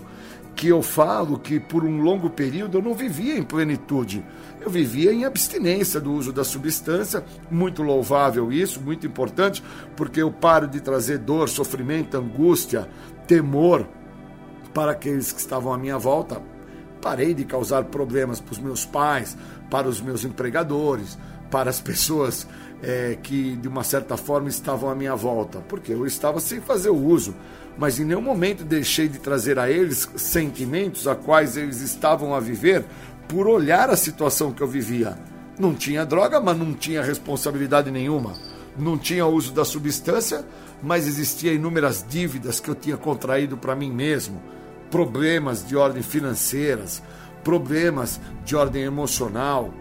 [0.60, 4.26] que eu falo que por um longo período eu não vivia em plenitude.
[4.60, 9.64] Eu vivia em abstinência do uso da substância, muito louvável isso, muito importante,
[9.96, 12.90] porque eu paro de trazer dor, sofrimento, angústia,
[13.26, 13.88] temor
[14.74, 16.42] para aqueles que estavam à minha volta.
[17.02, 19.38] Parei de causar problemas para os meus pais,
[19.70, 21.18] para os meus empregadores,
[21.50, 22.48] para as pessoas
[22.82, 26.90] é, que de uma certa forma estavam à minha volta, porque eu estava sem fazer
[26.90, 27.36] o uso
[27.80, 32.40] mas em nenhum momento deixei de trazer a eles sentimentos a quais eles estavam a
[32.40, 32.84] viver
[33.26, 35.18] por olhar a situação que eu vivia.
[35.58, 38.34] Não tinha droga, mas não tinha responsabilidade nenhuma.
[38.78, 40.46] Não tinha uso da substância,
[40.84, 44.42] mas existiam inúmeras dívidas que eu tinha contraído para mim mesmo,
[44.92, 47.02] problemas de ordem financeiras,
[47.46, 49.74] problemas de ordem emocional,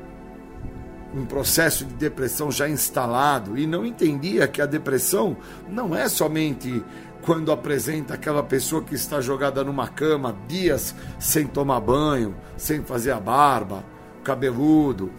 [1.18, 5.36] um processo de depressão já instalado e não entendia que a depressão
[5.68, 6.82] não é somente
[7.22, 13.10] quando apresenta aquela pessoa que está jogada numa cama dias sem tomar banho, sem fazer
[13.10, 13.84] a barba,
[14.22, 15.10] cabeludo.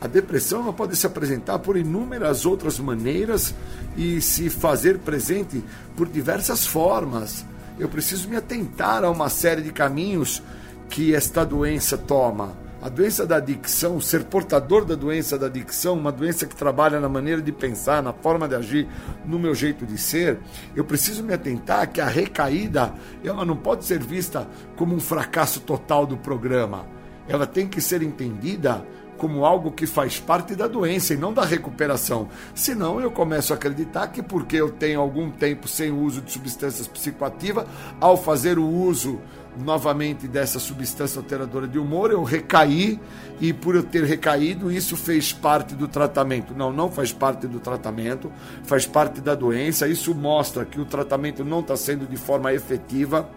[0.00, 3.54] A depressão ela pode se apresentar por inúmeras outras maneiras
[3.96, 5.62] e se fazer presente
[5.96, 7.44] por diversas formas.
[7.78, 10.42] Eu preciso me atentar a uma série de caminhos
[10.88, 16.10] que esta doença toma a doença da adicção, ser portador da doença da adicção, uma
[16.10, 18.88] doença que trabalha na maneira de pensar, na forma de agir,
[19.24, 20.38] no meu jeito de ser,
[20.74, 25.60] eu preciso me atentar que a recaída, ela não pode ser vista como um fracasso
[25.60, 26.86] total do programa.
[27.28, 28.84] Ela tem que ser entendida
[29.20, 32.30] como algo que faz parte da doença e não da recuperação.
[32.54, 36.88] Senão eu começo a acreditar que porque eu tenho algum tempo sem uso de substâncias
[36.88, 37.66] psicoativas,
[38.00, 39.20] ao fazer o uso
[39.58, 42.98] novamente dessa substância alteradora de humor, eu recaí
[43.40, 46.54] e por eu ter recaído, isso fez parte do tratamento.
[46.54, 48.30] Não, não faz parte do tratamento,
[48.64, 49.88] faz parte da doença.
[49.88, 53.28] Isso mostra que o tratamento não está sendo de forma efetiva.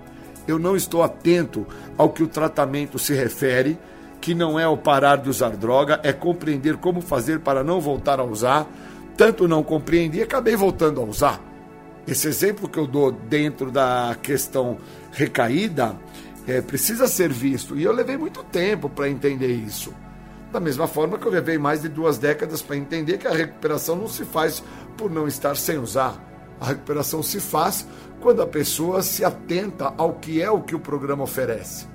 [0.48, 1.66] Eu não estou atento
[1.98, 3.78] ao que o tratamento se refere,
[4.20, 8.20] que não é o parar de usar droga, é compreender como fazer para não voltar
[8.20, 8.68] a usar.
[9.16, 11.42] Tanto não compreendi, acabei voltando a usar.
[12.06, 14.78] Esse exemplo que eu dou dentro da questão
[15.14, 15.96] recaída
[16.48, 17.78] é, precisa ser visto.
[17.78, 19.94] E eu levei muito tempo para entender isso.
[20.52, 23.96] Da mesma forma que eu levei mais de duas décadas para entender que a recuperação
[23.96, 24.64] não se faz
[24.98, 26.22] por não estar sem usar.
[26.60, 27.88] A recuperação se faz
[28.20, 31.88] quando a pessoa se atenta ao que é o que o programa oferece.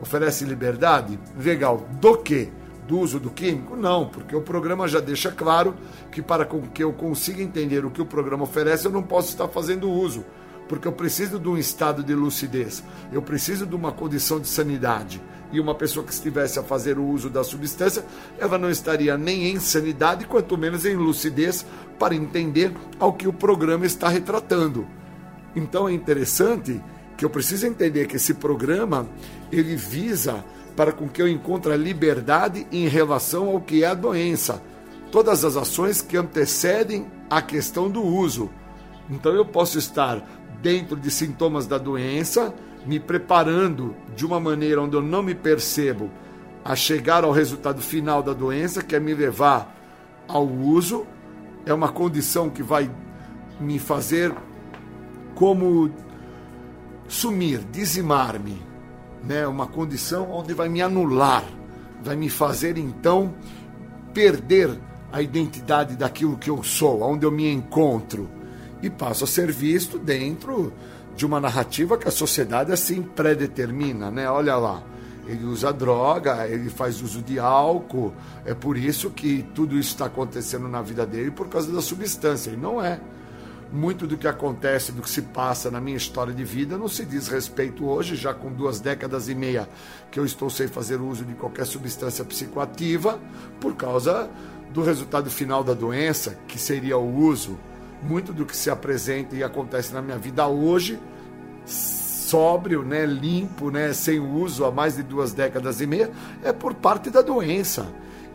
[0.00, 1.18] Oferece liberdade?
[1.38, 1.86] Legal.
[2.00, 2.50] Do que?
[2.86, 3.76] do uso do químico?
[3.76, 5.74] Não, porque o programa já deixa claro
[6.12, 9.48] que para que eu consiga entender o que o programa oferece, eu não posso estar
[9.48, 10.24] fazendo uso,
[10.68, 15.20] porque eu preciso de um estado de lucidez, eu preciso de uma condição de sanidade.
[15.52, 18.04] E uma pessoa que estivesse a fazer o uso da substância,
[18.38, 21.64] ela não estaria nem em sanidade, quanto menos em lucidez,
[21.96, 24.84] para entender ao que o programa está retratando.
[25.54, 26.82] Então é interessante
[27.16, 29.08] que eu preciso entender que esse programa
[29.52, 30.44] ele visa
[30.76, 34.60] para com que eu encontre a liberdade em relação ao que é a doença.
[35.12, 38.50] Todas as ações que antecedem a questão do uso.
[39.08, 40.26] Então eu posso estar
[40.64, 42.54] dentro de sintomas da doença,
[42.86, 46.10] me preparando de uma maneira onde eu não me percebo
[46.64, 49.76] a chegar ao resultado final da doença, que é me levar
[50.26, 51.06] ao uso.
[51.66, 52.90] É uma condição que vai
[53.60, 54.34] me fazer
[55.34, 55.90] como
[57.06, 58.62] sumir, dizimar-me
[59.22, 61.44] né, uma condição onde vai me anular,
[62.02, 63.34] vai me fazer então
[64.14, 64.70] perder
[65.12, 68.30] a identidade daquilo que eu sou, onde eu me encontro,
[68.86, 70.72] e passo a ser visto dentro
[71.16, 74.28] de uma narrativa que a sociedade assim predetermina, né?
[74.28, 74.82] Olha lá,
[75.26, 78.12] ele usa droga, ele faz uso de álcool,
[78.44, 82.50] é por isso que tudo isso está acontecendo na vida dele por causa da substância,
[82.50, 83.00] e não é.
[83.72, 87.04] muito do que acontece, do que se passa na minha história de vida não se
[87.04, 89.68] diz respeito hoje, já com duas décadas e meia
[90.10, 93.18] que eu estou sem fazer uso de qualquer substância psicoativa,
[93.60, 94.30] por causa
[94.72, 97.58] do resultado final da doença, que seria o uso.
[98.04, 101.00] Muito do que se apresenta e acontece na minha vida hoje,
[101.64, 106.10] sóbrio, né, limpo, né, sem uso há mais de duas décadas e meia,
[106.42, 107.86] é por parte da doença.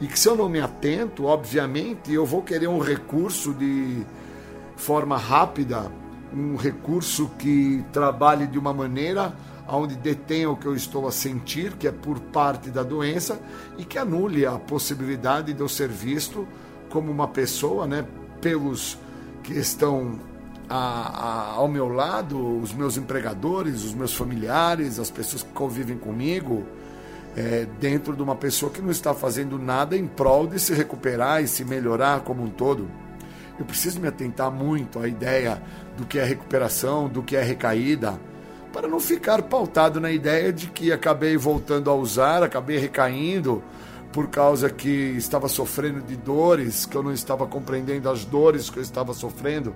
[0.01, 4.05] E que se eu não me atento, obviamente, eu vou querer um recurso de
[4.75, 5.91] forma rápida,
[6.33, 9.33] um recurso que trabalhe de uma maneira
[9.67, 13.39] onde detenha o que eu estou a sentir, que é por parte da doença,
[13.77, 16.47] e que anule a possibilidade de eu ser visto
[16.89, 18.05] como uma pessoa, né,
[18.41, 18.97] pelos
[19.43, 20.19] que estão
[20.69, 25.97] a, a, ao meu lado, os meus empregadores, os meus familiares, as pessoas que convivem
[25.97, 26.63] comigo,
[27.35, 31.43] é, dentro de uma pessoa que não está fazendo nada em prol de se recuperar
[31.43, 32.87] e se melhorar como um todo.
[33.57, 35.61] Eu preciso me atentar muito à ideia
[35.97, 38.19] do que é recuperação, do que é recaída,
[38.71, 43.63] para não ficar pautado na ideia de que acabei voltando a usar, acabei recaindo
[44.11, 48.77] por causa que estava sofrendo de dores, que eu não estava compreendendo as dores que
[48.77, 49.73] eu estava sofrendo.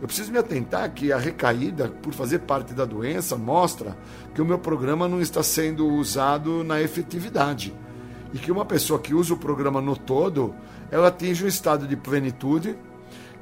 [0.00, 3.96] Eu preciso me atentar que a recaída, por fazer parte da doença, mostra
[4.34, 7.72] que o meu programa não está sendo usado na efetividade.
[8.34, 10.54] E que uma pessoa que usa o programa no todo,
[10.90, 12.76] ela atinge um estado de plenitude,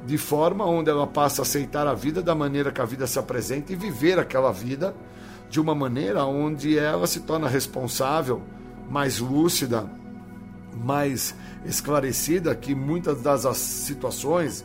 [0.06, 3.18] de forma onde ela passa a aceitar a vida da maneira que a vida se
[3.18, 4.94] apresenta e viver aquela vida
[5.48, 8.42] de uma maneira onde ela se torna responsável,
[8.88, 9.88] mais lúcida,
[10.74, 14.64] mais esclarecida que muitas das situações,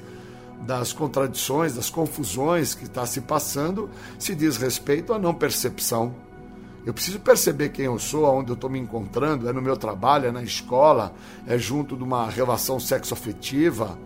[0.62, 6.14] das contradições, das confusões que está se passando se diz respeito à não percepção.
[6.86, 10.28] Eu preciso perceber quem eu sou, aonde eu estou me encontrando, é no meu trabalho,
[10.28, 11.14] é na escola,
[11.45, 13.97] é junto de uma relação sexoafetiva,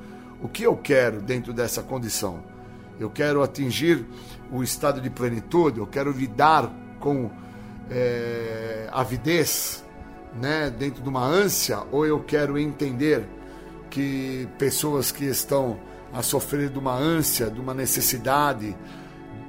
[0.41, 2.43] o que eu quero dentro dessa condição?
[2.99, 4.05] Eu quero atingir
[4.51, 7.31] o estado de plenitude, eu quero lidar com
[7.89, 9.82] é, avidez,
[10.39, 13.25] né, dentro de uma ânsia, ou eu quero entender
[13.89, 15.79] que pessoas que estão
[16.11, 18.75] a sofrer de uma ânsia, de uma necessidade,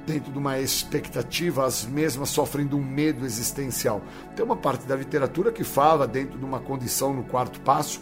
[0.05, 4.01] dentro de uma expectativa, as mesmas sofrem de um medo existencial.
[4.35, 8.01] Tem uma parte da literatura que fala, dentro de uma condição no quarto passo,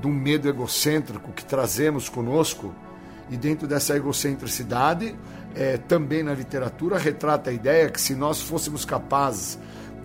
[0.00, 2.74] de um medo egocêntrico que trazemos conosco,
[3.30, 5.14] e dentro dessa egocentricidade,
[5.54, 9.58] é, também na literatura, retrata a ideia que se nós fôssemos capazes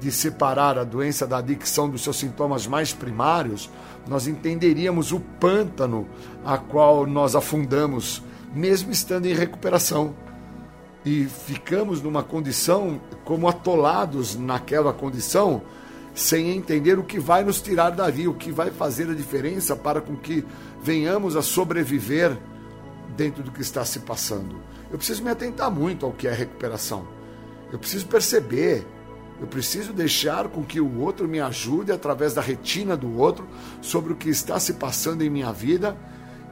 [0.03, 3.69] de separar a doença da adicção dos seus sintomas mais primários,
[4.05, 6.05] nós entenderíamos o pântano
[6.43, 8.21] a qual nós afundamos,
[8.53, 10.13] mesmo estando em recuperação.
[11.05, 15.61] E ficamos numa condição como atolados naquela condição,
[16.13, 20.01] sem entender o que vai nos tirar dali, o que vai fazer a diferença para
[20.01, 20.43] com que
[20.81, 22.37] venhamos a sobreviver
[23.15, 24.57] dentro do que está se passando.
[24.91, 27.07] Eu preciso me atentar muito ao que é recuperação.
[27.71, 28.85] Eu preciso perceber,
[29.43, 33.45] eu preciso deixar com que o outro me ajude através da retina do outro
[33.81, 35.97] sobre o que está se passando em minha vida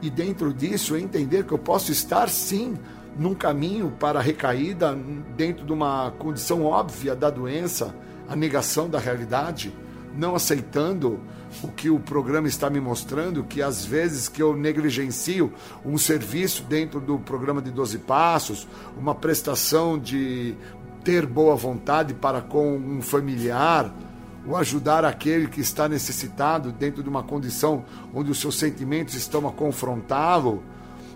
[0.02, 2.78] e dentro disso entender que eu posso estar sim
[3.18, 4.94] num caminho para a recaída
[5.38, 7.96] dentro de uma condição óbvia da doença
[8.28, 9.74] a negação da realidade,
[10.14, 11.18] não aceitando
[11.64, 15.52] o que o programa está me mostrando, que às vezes que eu negligencio
[15.86, 18.68] um serviço dentro do programa de 12 passos,
[18.98, 20.56] uma prestação de
[21.04, 23.94] ter boa vontade para com um familiar,
[24.46, 29.48] o ajudar aquele que está necessitado dentro de uma condição onde os seus sentimentos estão
[29.48, 30.64] a confrontá-lo.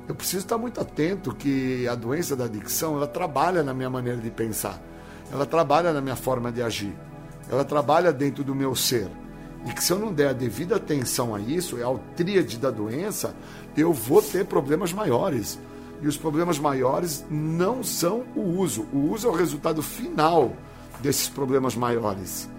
[0.07, 4.19] Eu preciso estar muito atento que a doença da adicção, ela trabalha na minha maneira
[4.19, 4.79] de pensar
[5.31, 6.95] ela trabalha na minha forma de agir,
[7.49, 9.09] ela trabalha dentro do meu ser.
[9.65, 12.69] E que se eu não der a devida atenção a isso, é ao tríade da
[12.69, 13.35] doença,
[13.75, 15.59] eu vou ter problemas maiores.
[16.01, 18.85] E os problemas maiores não são o uso.
[18.93, 20.53] O uso é o resultado final
[20.99, 22.49] desses problemas maiores.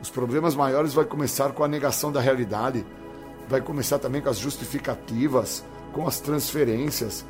[0.00, 2.84] Os problemas maiores vai começar com a negação da realidade,
[3.48, 7.24] vai começar também com as justificativas, com as transferências.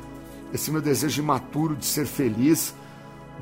[0.53, 2.73] Esse meu desejo imaturo de ser feliz,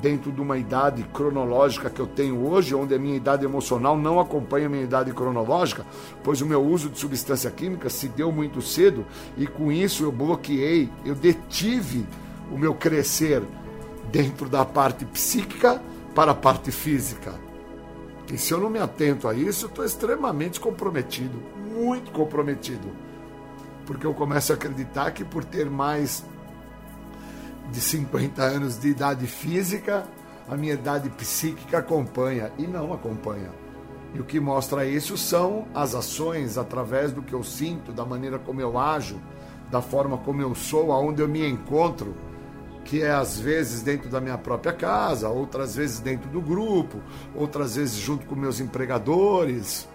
[0.00, 4.20] dentro de uma idade cronológica que eu tenho hoje, onde a minha idade emocional não
[4.20, 5.86] acompanha a minha idade cronológica,
[6.22, 9.06] pois o meu uso de substância química se deu muito cedo
[9.36, 12.06] e com isso eu bloqueei, eu detive
[12.52, 13.42] o meu crescer
[14.10, 15.80] dentro da parte psíquica
[16.14, 17.34] para a parte física.
[18.32, 21.40] E se eu não me atento a isso, eu estou extremamente comprometido,
[21.72, 22.88] muito comprometido.
[23.84, 26.24] Porque eu começo a acreditar que por ter mais
[27.70, 30.04] de 50 anos de idade física,
[30.48, 33.50] a minha idade psíquica acompanha e não acompanha.
[34.14, 38.38] E o que mostra isso são as ações através do que eu sinto, da maneira
[38.38, 39.20] como eu ajo,
[39.70, 42.14] da forma como eu sou, aonde eu me encontro,
[42.84, 47.00] que é às vezes dentro da minha própria casa, outras vezes dentro do grupo,
[47.34, 49.88] outras vezes junto com meus empregadores,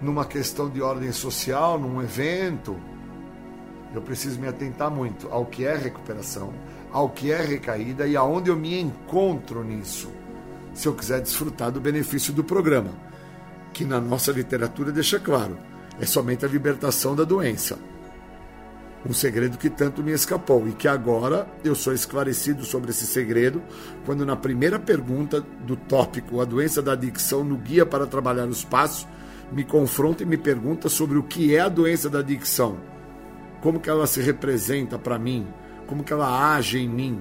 [0.00, 2.76] numa questão de ordem social, num evento.
[3.94, 6.52] Eu preciso me atentar muito ao que é recuperação,
[6.92, 10.10] ao que é recaída e aonde eu me encontro nisso,
[10.74, 12.90] se eu quiser desfrutar do benefício do programa,
[13.72, 15.58] que na nossa literatura deixa claro,
[16.00, 17.78] é somente a libertação da doença.
[19.08, 23.62] Um segredo que tanto me escapou e que agora eu sou esclarecido sobre esse segredo
[24.04, 28.64] quando na primeira pergunta do tópico A doença da adicção no guia para trabalhar os
[28.64, 29.06] passos
[29.52, 32.76] me confronta e me pergunta sobre o que é a doença da adicção,
[33.60, 35.46] como que ela se representa para mim,
[35.86, 37.20] como que ela age em mim.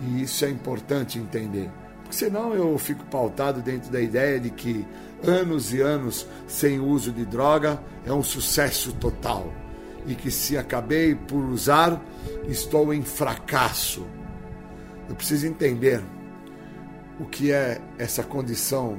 [0.00, 1.70] E isso é importante entender,
[2.02, 4.86] porque senão eu fico pautado dentro da ideia de que
[5.22, 9.52] anos e anos sem uso de droga é um sucesso total
[10.06, 12.00] e que se acabei por usar,
[12.46, 14.06] estou em fracasso.
[15.08, 16.02] Eu preciso entender
[17.18, 18.98] o que é essa condição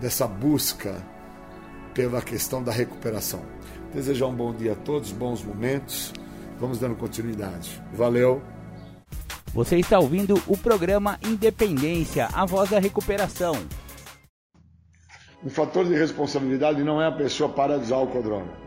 [0.00, 1.02] dessa busca
[1.92, 3.53] pela questão da recuperação.
[3.94, 6.12] Desejar um bom dia a todos, bons momentos.
[6.58, 7.80] Vamos dando continuidade.
[7.92, 8.42] Valeu.
[9.54, 13.54] Você está ouvindo o programa Independência, a voz da recuperação.
[15.44, 18.64] Um fator de responsabilidade não é a pessoa parar de usar álcool ou droga.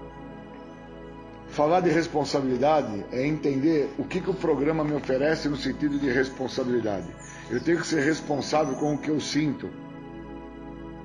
[1.49, 6.09] Falar de responsabilidade é entender o que, que o programa me oferece no sentido de
[6.09, 7.07] responsabilidade.
[7.49, 9.69] Eu tenho que ser responsável com o que eu sinto,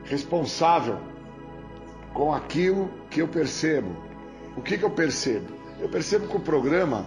[0.05, 1.01] responsável
[2.15, 4.12] com aquilo que eu percebo.
[4.57, 5.55] O que, que eu percebo?
[5.81, 7.07] Eu percebo que o programa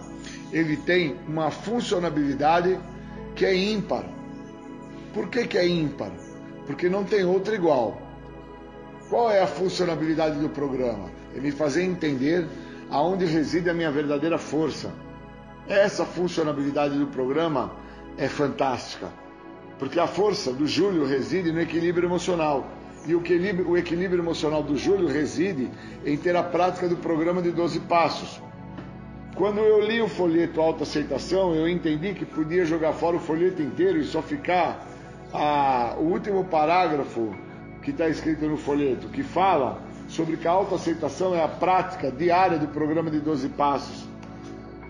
[0.52, 2.78] ele tem uma funcionabilidade
[3.34, 4.04] que é ímpar.
[5.12, 6.12] Por que, que é ímpar?
[6.66, 8.00] Porque não tem outra igual.
[9.08, 11.10] Qual é a funcionabilidade do programa?
[11.34, 12.46] É me fazer entender
[12.90, 14.92] aonde reside a minha verdadeira força.
[15.68, 17.72] Essa funcionalidade do programa
[18.16, 19.08] é fantástica,
[19.78, 22.66] porque a força do Júlio reside no equilíbrio emocional.
[23.06, 25.70] E o equilíbrio, o equilíbrio emocional do Júlio reside
[26.04, 28.42] em ter a prática do programa de 12 passos.
[29.36, 33.98] Quando eu li o folheto Autoaceitação, eu entendi que podia jogar fora o folheto inteiro
[33.98, 34.84] e só ficar
[35.32, 37.34] a, o último parágrafo
[37.82, 42.58] que está escrito no folheto, que fala sobre que a autoaceitação é a prática diária
[42.58, 44.08] do programa de 12 passos.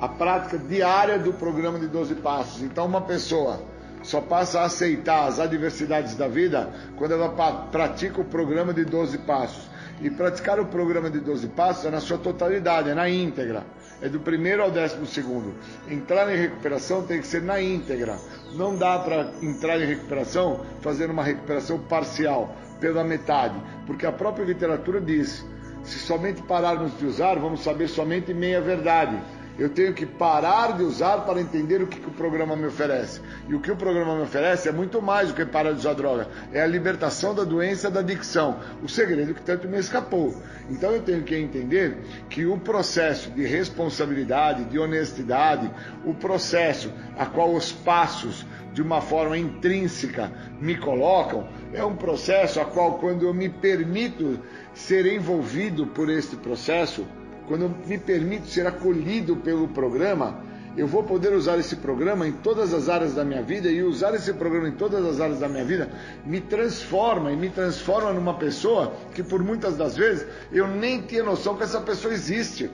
[0.00, 2.62] A prática diária do programa de 12 passos.
[2.62, 3.60] Então, uma pessoa
[4.06, 7.28] só passa a aceitar as adversidades da vida quando ela
[7.72, 9.68] pratica o programa de 12 passos.
[10.00, 13.64] E praticar o programa de 12 passos é na sua totalidade, é na íntegra.
[14.00, 15.54] É do primeiro ao décimo segundo.
[15.90, 18.16] Entrar em recuperação tem que ser na íntegra.
[18.54, 23.54] Não dá para entrar em recuperação fazendo uma recuperação parcial pela metade,
[23.86, 25.44] porque a própria literatura diz:
[25.82, 29.18] se somente pararmos de usar, vamos saber somente meia verdade.
[29.58, 33.22] Eu tenho que parar de usar para entender o que, que, o programa me oferece.
[33.48, 35.94] E o que o programa me oferece é muito mais do que parar de usar
[35.94, 36.28] droga.
[36.52, 38.58] É a libertação da doença da adicção.
[38.82, 40.34] O segredo que tanto me escapou.
[40.68, 41.96] Então eu tenho que entender
[42.28, 45.70] que o processo de responsabilidade, de honestidade,
[46.04, 50.30] o processo a qual os passos de uma forma intrínseca
[50.60, 54.38] me colocam, é um processo a qual, quando eu me permito
[54.74, 57.06] ser envolvido por este processo,
[57.46, 60.42] quando me permito ser acolhido pelo programa,
[60.76, 64.14] eu vou poder usar esse programa em todas as áreas da minha vida e usar
[64.14, 65.90] esse programa em todas as áreas da minha vida
[66.24, 71.22] me transforma e me transforma numa pessoa que por muitas das vezes eu nem tinha
[71.22, 72.70] noção que essa pessoa existe.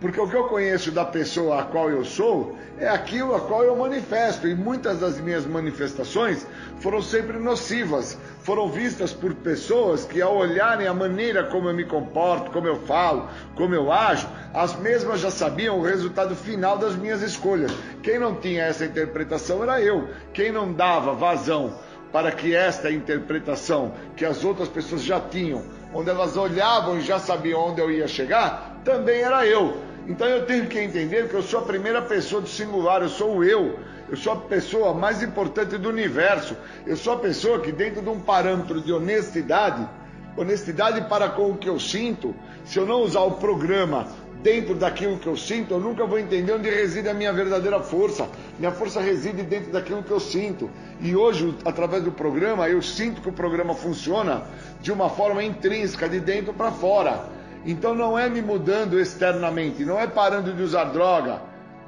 [0.00, 3.62] Porque o que eu conheço da pessoa a qual eu sou é aquilo a qual
[3.64, 4.46] eu manifesto.
[4.46, 6.46] E muitas das minhas manifestações
[6.80, 8.18] foram sempre nocivas.
[8.42, 12.76] Foram vistas por pessoas que, ao olharem a maneira como eu me comporto, como eu
[12.80, 17.72] falo, como eu ajo, as mesmas já sabiam o resultado final das minhas escolhas.
[18.02, 20.08] Quem não tinha essa interpretação era eu.
[20.34, 21.74] Quem não dava vazão
[22.12, 25.62] para que esta interpretação que as outras pessoas já tinham,
[25.96, 29.78] onde elas olhavam e já sabiam onde eu ia chegar, também era eu.
[30.06, 33.38] Então eu tenho que entender que eu sou a primeira pessoa do singular, eu sou
[33.38, 33.78] o eu.
[34.08, 36.56] Eu sou a pessoa mais importante do universo.
[36.86, 39.88] Eu sou a pessoa que, dentro de um parâmetro de honestidade,
[40.36, 44.06] honestidade para com o que eu sinto, se eu não usar o programa
[44.42, 48.28] dentro daquilo que eu sinto, eu nunca vou entender onde reside a minha verdadeira força.
[48.58, 50.70] Minha força reside dentro daquilo que eu sinto.
[51.00, 54.44] E hoje, através do programa, eu sinto que o programa funciona
[54.80, 57.24] de uma forma intrínseca, de dentro para fora.
[57.64, 61.42] Então não é me mudando externamente, não é parando de usar droga,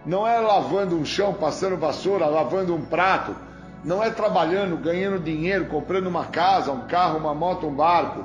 [0.04, 3.36] não é lavando um chão, passando vassoura, lavando um prato,
[3.84, 8.24] não é trabalhando, ganhando dinheiro, comprando uma casa, um carro, uma moto, um barco.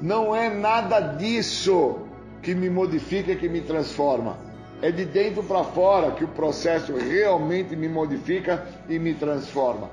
[0.00, 2.06] Não é nada disso
[2.42, 4.36] que me modifica, que me transforma.
[4.82, 9.90] É de dentro para fora que o processo realmente me modifica e me transforma.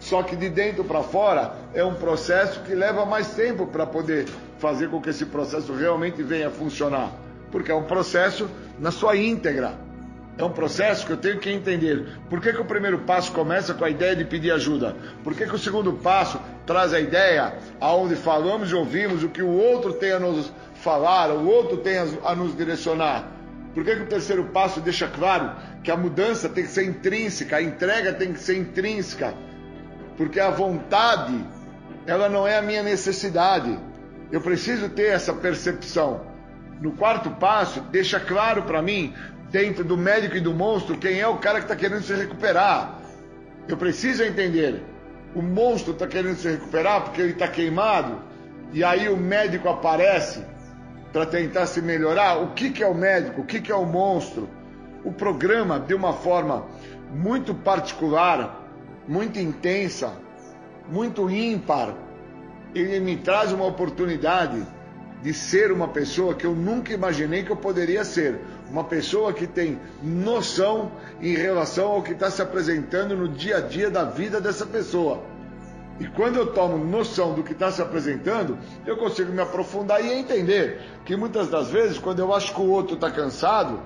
[0.00, 4.26] Só que de dentro para fora é um processo que leva mais tempo para poder
[4.58, 7.12] fazer com que esse processo realmente venha a funcionar.
[7.52, 8.48] Porque é um processo
[8.80, 9.74] na sua íntegra.
[10.38, 12.18] É um processo que eu tenho que entender.
[12.30, 14.96] Por que, que o primeiro passo começa com a ideia de pedir ajuda?
[15.22, 19.42] Por que, que o segundo passo traz a ideia aonde falamos e ouvimos o que
[19.42, 20.50] o outro tem a nos
[20.82, 23.28] falar, o outro tem a nos direcionar?
[23.72, 25.52] Por que, que o terceiro passo deixa claro
[25.82, 29.32] que a mudança tem que ser intrínseca, a entrega tem que ser intrínseca?
[30.16, 31.42] Porque a vontade,
[32.06, 33.78] ela não é a minha necessidade.
[34.30, 36.26] Eu preciso ter essa percepção.
[36.80, 39.14] No quarto passo, deixa claro para mim
[39.50, 42.98] dentro do médico e do monstro quem é o cara que está querendo se recuperar.
[43.68, 44.82] Eu preciso entender.
[45.34, 48.20] O monstro está querendo se recuperar porque ele está queimado,
[48.72, 50.51] e aí o médico aparece
[51.12, 52.42] para tentar se melhorar.
[52.42, 53.42] O que, que é o médico?
[53.42, 54.48] O que, que é o monstro?
[55.04, 56.66] O programa, de uma forma
[57.12, 58.66] muito particular,
[59.06, 60.12] muito intensa,
[60.88, 61.94] muito ímpar,
[62.74, 64.66] ele me traz uma oportunidade
[65.22, 68.40] de ser uma pessoa que eu nunca imaginei que eu poderia ser.
[68.70, 70.90] Uma pessoa que tem noção
[71.20, 75.22] em relação ao que está se apresentando no dia a dia da vida dessa pessoa.
[76.02, 80.12] E quando eu tomo noção do que está se apresentando, eu consigo me aprofundar e
[80.12, 83.78] entender que muitas das vezes, quando eu acho que o outro está cansado,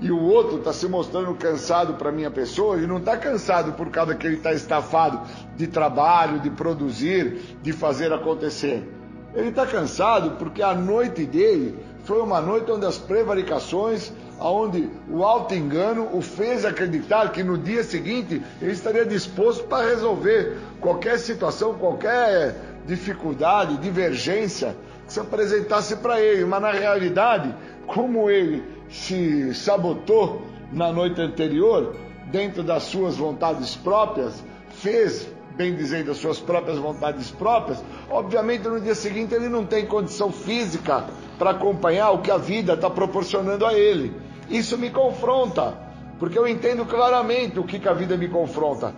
[0.00, 3.90] e o outro está se mostrando cansado para minha pessoa, ele não está cansado por
[3.90, 5.20] causa que ele está estafado
[5.56, 8.88] de trabalho, de produzir, de fazer acontecer.
[9.34, 15.24] Ele está cansado porque a noite dele foi uma noite onde as prevaricações, onde o
[15.24, 21.18] alto engano o fez acreditar que no dia seguinte ele estaria disposto para resolver qualquer
[21.18, 22.54] situação, qualquer
[22.86, 26.44] dificuldade, divergência que se apresentasse para ele.
[26.44, 27.54] Mas na realidade,
[27.86, 30.42] como ele se sabotou
[30.72, 31.96] na noite anterior,
[32.30, 38.80] dentro das suas vontades próprias, fez bem dizendo, as suas próprias vontades próprias, obviamente no
[38.80, 41.04] dia seguinte ele não tem condição física
[41.36, 44.14] para acompanhar o que a vida está proporcionando a ele.
[44.48, 45.74] Isso me confronta,
[46.18, 48.94] porque eu entendo claramente o que, que a vida me confronta.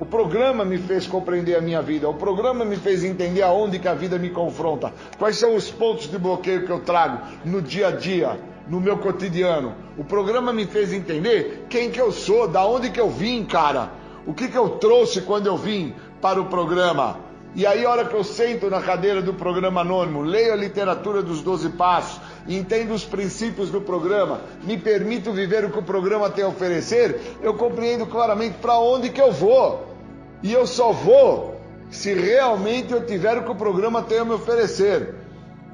[0.00, 3.88] O programa me fez compreender a minha vida, o programa me fez entender aonde que
[3.88, 7.88] a vida me confronta, quais são os pontos de bloqueio que eu trago no dia
[7.88, 8.38] a dia,
[8.68, 9.74] no meu cotidiano.
[9.96, 14.04] O programa me fez entender quem que eu sou, da onde que eu vim, cara
[14.26, 17.18] o que, que eu trouxe quando eu vim para o programa.
[17.54, 21.22] E aí, a hora que eu sento na cadeira do programa anônimo, leio a literatura
[21.22, 26.28] dos 12 passos, entendo os princípios do programa, me permito viver o que o programa
[26.30, 29.94] tem a oferecer, eu compreendo claramente para onde que eu vou.
[30.42, 31.60] E eu só vou
[31.90, 35.14] se realmente eu tiver o que o programa tem a me oferecer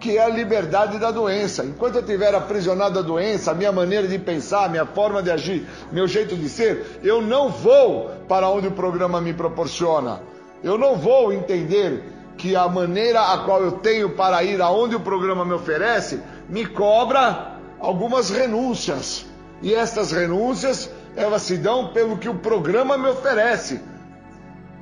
[0.01, 1.63] que é a liberdade da doença.
[1.63, 5.31] Enquanto eu estiver aprisionado da doença, a minha maneira de pensar, a minha forma de
[5.31, 10.23] agir, meu jeito de ser, eu não vou para onde o programa me proporciona.
[10.65, 12.03] Eu não vou entender
[12.39, 16.21] que a maneira a qual eu tenho para ir aonde o programa me oferece
[16.51, 19.27] me cobra algumas renúncias.
[19.63, 23.81] E estas renúncias, elas se dão pelo que o programa me oferece.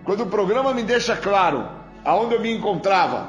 [0.05, 1.69] Quando o programa me deixa claro
[2.05, 3.29] aonde eu me encontrava,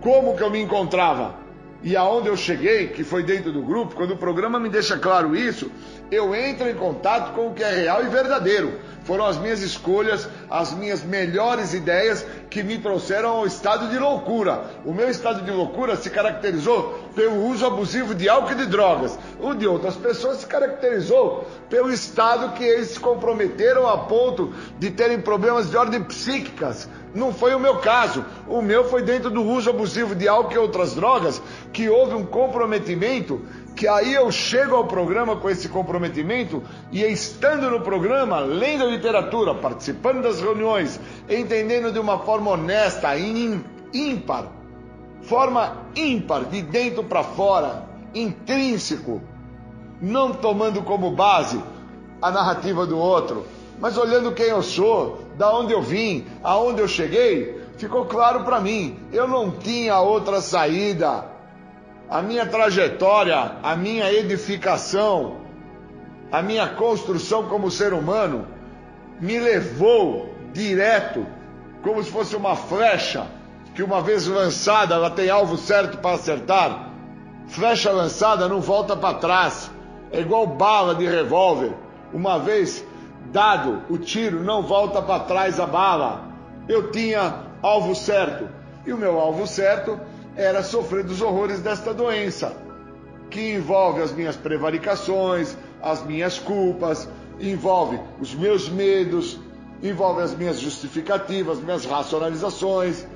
[0.00, 1.36] como que eu me encontrava
[1.82, 5.36] e aonde eu cheguei, que foi dentro do grupo, quando o programa me deixa claro
[5.36, 5.70] isso,
[6.10, 8.78] eu entro em contato com o que é real e verdadeiro.
[9.04, 14.64] Foram as minhas escolhas, as minhas melhores ideias que me trouxeram ao estado de loucura.
[14.84, 19.18] O meu estado de loucura se caracterizou pelo uso abusivo de álcool e de drogas.
[19.38, 24.90] O de outras pessoas se caracterizou pelo estado que eles se comprometeram a ponto de
[24.90, 28.24] terem problemas de ordem psíquicas não foi o meu caso.
[28.48, 31.40] O meu foi dentro do uso abusivo de álcool e outras drogas,
[31.72, 33.40] que houve um comprometimento,
[33.76, 39.54] que aí eu chego ao programa com esse comprometimento e estando no programa, lendo literatura,
[39.54, 43.10] participando das reuniões, entendendo de uma forma honesta,
[43.92, 44.46] ímpar,
[45.22, 47.84] forma ímpar, de dentro para fora,
[48.14, 49.20] intrínseco,
[50.00, 51.60] não tomando como base
[52.20, 53.44] a narrativa do outro,
[53.80, 58.60] mas olhando quem eu sou, da onde eu vim, aonde eu cheguei, ficou claro para
[58.60, 58.98] mim.
[59.12, 61.26] Eu não tinha outra saída.
[62.08, 65.38] A minha trajetória, a minha edificação,
[66.30, 68.46] a minha construção como ser humano
[69.24, 71.26] me levou direto,
[71.82, 73.26] como se fosse uma flecha
[73.74, 76.90] que uma vez lançada ela tem alvo certo para acertar.
[77.48, 79.70] Flecha lançada não volta para trás.
[80.12, 81.72] É igual bala de revólver.
[82.12, 82.84] Uma vez
[83.32, 86.28] dado o tiro, não volta para trás a bala.
[86.68, 88.46] Eu tinha alvo certo.
[88.84, 89.98] E o meu alvo certo
[90.36, 92.54] era sofrer dos horrores desta doença,
[93.30, 97.08] que envolve as minhas prevaricações, as minhas culpas,
[97.40, 99.38] envolve os meus medos,
[99.82, 103.06] envolve as minhas justificativas, minhas racionalizações,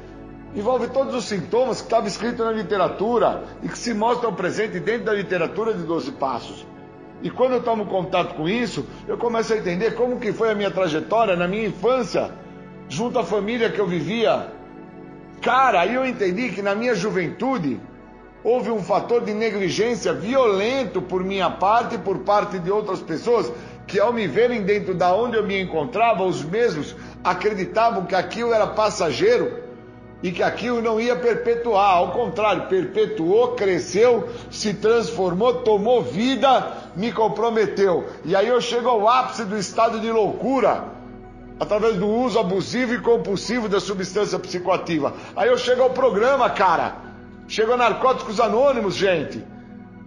[0.55, 5.05] envolve todos os sintomas que estavam escritos na literatura e que se mostram presentes dentro
[5.05, 6.67] da literatura de 12 Passos.
[7.23, 10.55] E quando eu tomo contato com isso, eu começo a entender como que foi a
[10.55, 12.31] minha trajetória na minha infância,
[12.89, 14.53] junto à família que eu vivia.
[15.41, 17.81] Cara, aí eu entendi que na minha juventude
[18.43, 23.51] houve um fator de negligência violento por minha parte e por parte de outras pessoas
[23.87, 26.95] que ao me verem dentro da onde eu me encontrava, os mesmos
[27.25, 29.67] acreditavam que aquilo era passageiro
[30.23, 37.13] e que aquilo não ia perpetuar, ao contrário, perpetuou, cresceu, se transformou, tomou vida, me
[37.13, 38.07] comprometeu.
[38.25, 40.85] E aí eu chego ao ápice do estado de loucura,
[41.59, 45.15] através do uso abusivo e compulsivo da substância psicoativa.
[45.37, 47.08] Aí eu chego ao programa, cara.
[47.49, 49.43] Chego a Narcóticos Anônimos, gente.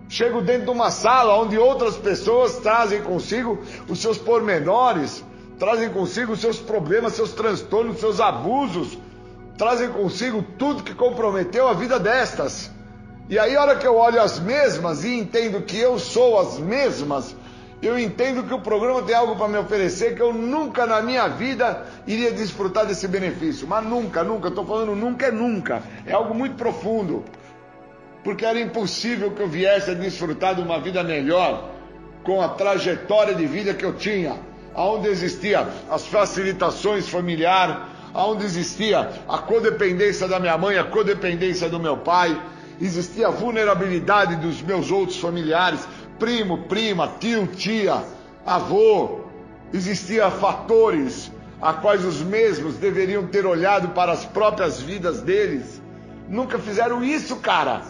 [0.07, 3.59] Chego dentro de uma sala onde outras pessoas trazem consigo
[3.89, 5.25] os seus pormenores,
[5.57, 8.95] trazem consigo os seus problemas, seus transtornos, seus abusos,
[9.57, 12.69] trazem consigo tudo que comprometeu a vida destas.
[13.27, 16.59] E aí, a hora que eu olho as mesmas e entendo que eu sou as
[16.59, 17.35] mesmas,
[17.81, 21.27] eu entendo que o programa tem algo para me oferecer que eu nunca na minha
[21.27, 23.67] vida iria desfrutar desse benefício.
[23.67, 25.81] Mas nunca, nunca, estou falando nunca é nunca.
[26.05, 27.23] É algo muito profundo
[28.23, 31.71] porque era impossível que eu viesse a desfrutar de uma vida melhor
[32.23, 34.35] com a trajetória de vida que eu tinha,
[34.75, 37.77] aonde existia as facilitações familiares,
[38.13, 42.39] aonde existia a codependência da minha mãe, a codependência do meu pai,
[42.79, 45.87] existia a vulnerabilidade dos meus outros familiares,
[46.21, 48.03] primo, prima, tio, tia,
[48.45, 49.21] avô,
[49.73, 55.81] existia fatores a quais os mesmos deveriam ter olhado para as próprias vidas deles.
[56.29, 57.81] Nunca fizeram isso, cara.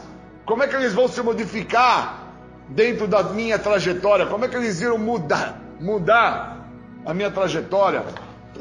[0.45, 2.33] Como é que eles vão se modificar
[2.69, 4.25] dentro da minha trajetória?
[4.25, 6.69] Como é que eles iam mudar, mudar
[7.05, 8.05] a minha trajetória?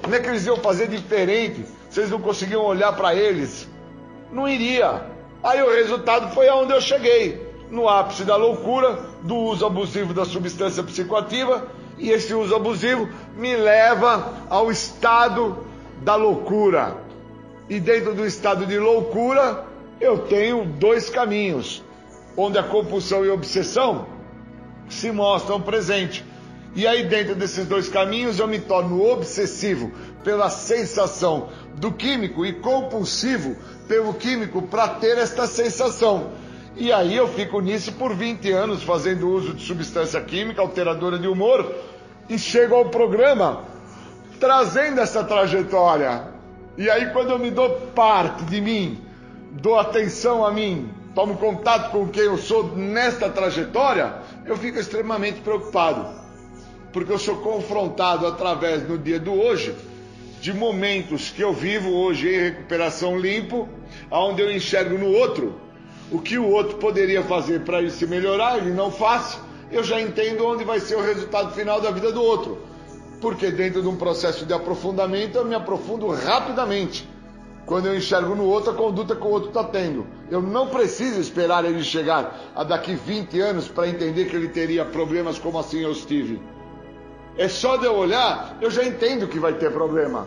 [0.03, 3.69] Como é que eles iam fazer diferente se eles não conseguiam olhar para eles?
[4.33, 5.01] Não iria.
[5.45, 10.25] Aí o resultado foi aonde eu cheguei, no ápice da loucura, do uso abusivo da
[10.25, 11.67] substância psicoativa,
[11.99, 15.59] e esse uso abusivo me leva ao estado
[16.03, 16.97] da loucura.
[17.69, 19.65] E dentro do estado de loucura,
[20.01, 21.85] eu tenho dois caminhos,
[22.37, 24.07] onde a compulsão e a obsessão
[24.89, 26.25] se mostram presentes.
[26.75, 29.93] E aí, dentro desses dois caminhos, eu me torno obsessivo
[30.23, 33.57] pela sensação do químico e compulsivo
[33.89, 36.31] pelo químico para ter esta sensação.
[36.81, 41.29] E aí eu fico nisso por 20 anos fazendo uso de substância química alteradora de
[41.29, 41.75] humor
[42.27, 43.65] e chego ao programa
[44.41, 46.29] trazendo essa trajetória.
[46.79, 48.99] E aí quando eu me dou parte de mim
[49.53, 54.15] dou atenção a mim, tomo contato com quem eu sou nesta trajetória,
[54.47, 56.07] eu fico extremamente preocupado.
[56.95, 59.75] Porque eu sou confrontado através no dia do hoje
[60.41, 63.69] de momentos que eu vivo hoje em recuperação limpo,
[64.11, 65.69] onde eu enxergo no outro
[66.11, 69.39] o que o outro poderia fazer para ele se melhorar, ele não faz,
[69.71, 72.59] eu já entendo onde vai ser o resultado final da vida do outro.
[73.21, 77.09] Porque dentro de um processo de aprofundamento eu me aprofundo rapidamente
[77.67, 80.07] quando eu enxergo no outro a conduta que o outro está tendo.
[80.31, 84.85] Eu não preciso esperar ele chegar a daqui 20 anos para entender que ele teria
[84.85, 86.43] problemas como assim eu estive.
[87.37, 90.27] É só de eu olhar, eu já entendo que vai ter problema.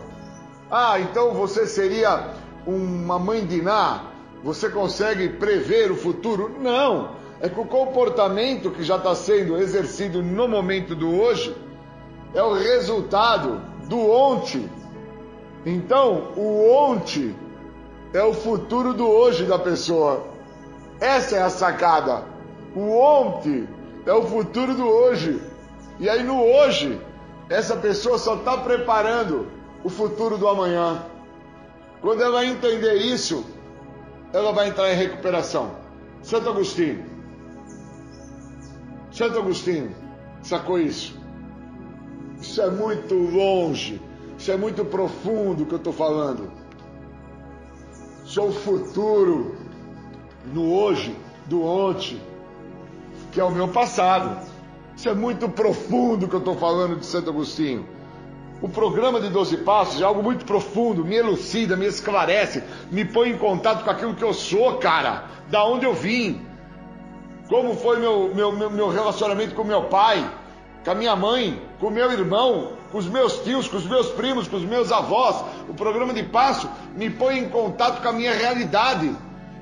[0.70, 2.30] Ah, então você seria
[2.66, 4.13] uma mãe de Ná?
[4.44, 6.54] Você consegue prever o futuro?
[6.60, 7.16] Não!
[7.40, 11.56] É que o comportamento que já está sendo exercido no momento do hoje
[12.32, 14.70] é o resultado do ontem
[15.66, 17.34] então, o ontem
[18.12, 20.26] é o futuro do hoje da pessoa.
[21.00, 22.24] Essa é a sacada.
[22.76, 23.66] O ontem
[24.04, 25.40] é o futuro do hoje.
[25.98, 27.00] E aí no hoje,
[27.48, 29.46] essa pessoa só está preparando
[29.82, 31.02] o futuro do amanhã.
[32.02, 33.46] Quando ela entender isso,
[34.34, 35.76] ela vai entrar em recuperação.
[36.22, 37.06] Santo Agostinho.
[39.10, 39.94] Santo Agostinho
[40.42, 41.18] sacou isso.
[42.40, 43.98] Isso é muito longe
[44.38, 46.50] isso é muito profundo que eu estou falando.
[48.24, 49.56] Sou o futuro
[50.52, 51.16] no hoje,
[51.46, 52.20] do ontem,
[53.32, 54.46] que é o meu passado.
[54.96, 57.86] Isso é muito profundo que eu estou falando de Santo Agostinho.
[58.62, 63.30] O programa de 12 Passos é algo muito profundo, me elucida, me esclarece, me põe
[63.30, 66.40] em contato com aquilo que eu sou, cara, da onde eu vim,
[67.48, 70.28] como foi meu, meu, meu relacionamento com meu pai,
[70.82, 74.48] com a minha mãe, com meu irmão, com os meus tios, com os meus primos,
[74.48, 75.44] com os meus avós.
[75.68, 79.14] O programa de passo me põe em contato com a minha realidade.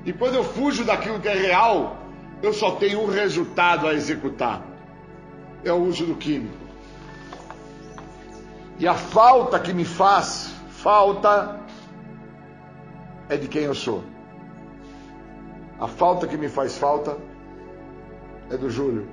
[0.05, 1.97] E quando eu fujo daquilo que é real,
[2.41, 4.61] eu só tenho um resultado a executar:
[5.63, 6.62] é o uso do químico.
[8.79, 11.59] E a falta que me faz falta
[13.29, 14.03] é de quem eu sou.
[15.79, 17.17] A falta que me faz falta
[18.49, 19.07] é do Júlio.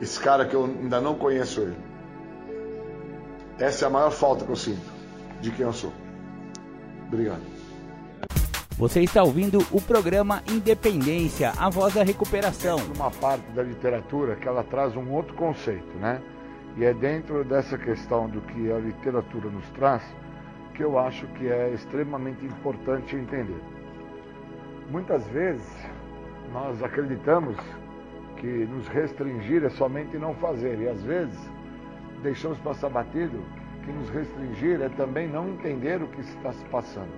[0.00, 1.76] Esse cara que eu ainda não conheço ele.
[3.58, 4.92] Essa é a maior falta que eu sinto
[5.40, 5.92] de quem eu sou.
[7.08, 7.40] Obrigado.
[8.78, 12.76] Você está ouvindo o programa Independência, a voz da recuperação.
[12.94, 16.20] Uma parte da literatura que ela traz um outro conceito, né?
[16.76, 20.02] E é dentro dessa questão do que a literatura nos traz
[20.74, 23.60] que eu acho que é extremamente importante entender.
[24.90, 25.66] Muitas vezes
[26.52, 27.56] nós acreditamos
[28.36, 31.38] que nos restringir é somente não fazer, e às vezes
[32.22, 33.42] deixamos passar batido
[33.82, 37.10] que nos restringir é também não entender o que está se passando.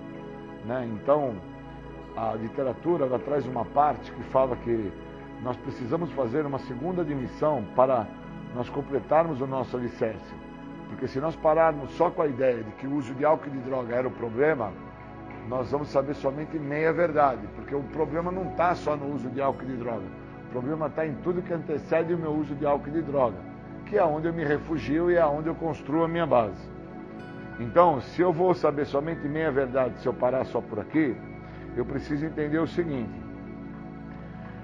[0.65, 0.87] Né?
[0.93, 1.35] Então,
[2.15, 4.91] a literatura ela traz uma parte que fala que
[5.41, 8.07] nós precisamos fazer uma segunda admissão para
[8.55, 10.33] nós completarmos o nosso alicerce.
[10.89, 13.51] Porque se nós pararmos só com a ideia de que o uso de álcool e
[13.51, 14.71] de droga era o problema,
[15.47, 19.41] nós vamos saber somente meia verdade, porque o problema não está só no uso de
[19.41, 20.05] álcool e de droga.
[20.47, 23.37] O problema está em tudo que antecede o meu uso de álcool e de droga,
[23.85, 26.69] que é onde eu me refugio e é onde eu construo a minha base.
[27.59, 31.15] Então, se eu vou saber somente meia verdade, se eu parar só por aqui,
[31.75, 33.13] eu preciso entender o seguinte: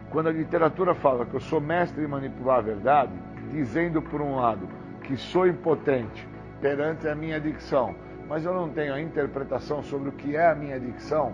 [0.09, 3.11] quando a literatura fala que eu sou mestre em manipular a verdade,
[3.55, 4.67] dizendo por um lado
[5.03, 6.27] que sou impotente
[6.59, 7.95] perante a minha adicção,
[8.27, 11.31] mas eu não tenho a interpretação sobre o que é a minha adicção,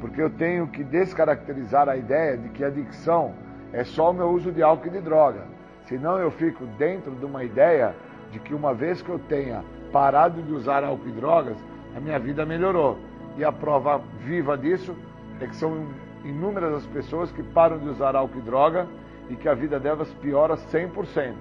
[0.00, 3.32] porque eu tenho que descaracterizar a ideia de que a adicção
[3.72, 5.44] é só o meu uso de álcool e de droga.
[5.84, 7.94] Senão eu fico dentro de uma ideia
[8.32, 9.62] de que uma vez que eu tenha
[9.92, 11.56] parado de usar álcool e drogas,
[11.94, 12.98] a minha vida melhorou.
[13.36, 14.96] E a prova viva disso
[15.40, 15.86] é que são
[16.24, 18.88] inúmeras as pessoas que param de usar álcool e droga
[19.32, 21.34] e que a vida delas piora 100%.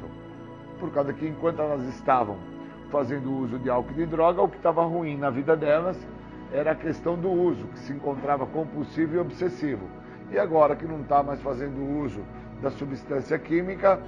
[0.80, 2.38] Por causa que enquanto elas estavam
[2.89, 5.97] fazendo uso de álcool e de droga, o que estava ruim na vida delas
[6.53, 9.85] era a questão do uso, que se encontrava compulsivo e obsessivo.
[10.31, 12.22] E agora que não está mais fazendo uso
[12.61, 13.99] da substância química,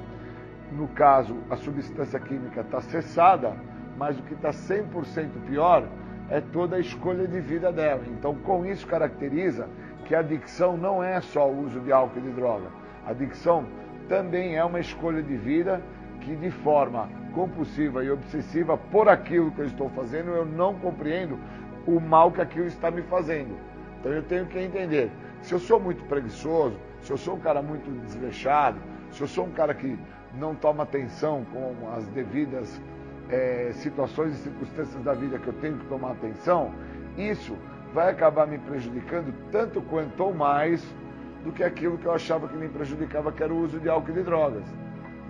[0.71, 3.53] no caso, a substância química está cessada,
[3.97, 5.85] mas o que está 100% pior
[6.29, 8.01] é toda a escolha de vida dela.
[8.07, 9.67] Então, com isso, caracteriza
[10.05, 12.82] que a adicção não é só o uso de álcool e de droga.
[13.05, 13.65] Adicção
[14.07, 15.81] também é uma escolha de vida
[16.21, 21.37] que, de forma compulsiva e obsessiva, por aquilo que eu estou fazendo, eu não compreendo
[21.85, 23.57] o mal que aquilo está me fazendo.
[23.99, 25.11] Então, eu tenho que entender
[25.41, 28.79] se eu sou muito preguiçoso, se eu sou um cara muito desleixado,
[29.11, 29.97] se eu sou um cara que
[30.35, 32.81] não toma atenção com as devidas
[33.29, 36.73] é, situações e circunstâncias da vida que eu tenho que tomar atenção,
[37.17, 37.57] isso
[37.93, 40.83] vai acabar me prejudicando tanto quanto ou mais
[41.43, 44.11] do que aquilo que eu achava que me prejudicava, que era o uso de álcool
[44.11, 44.63] e de drogas.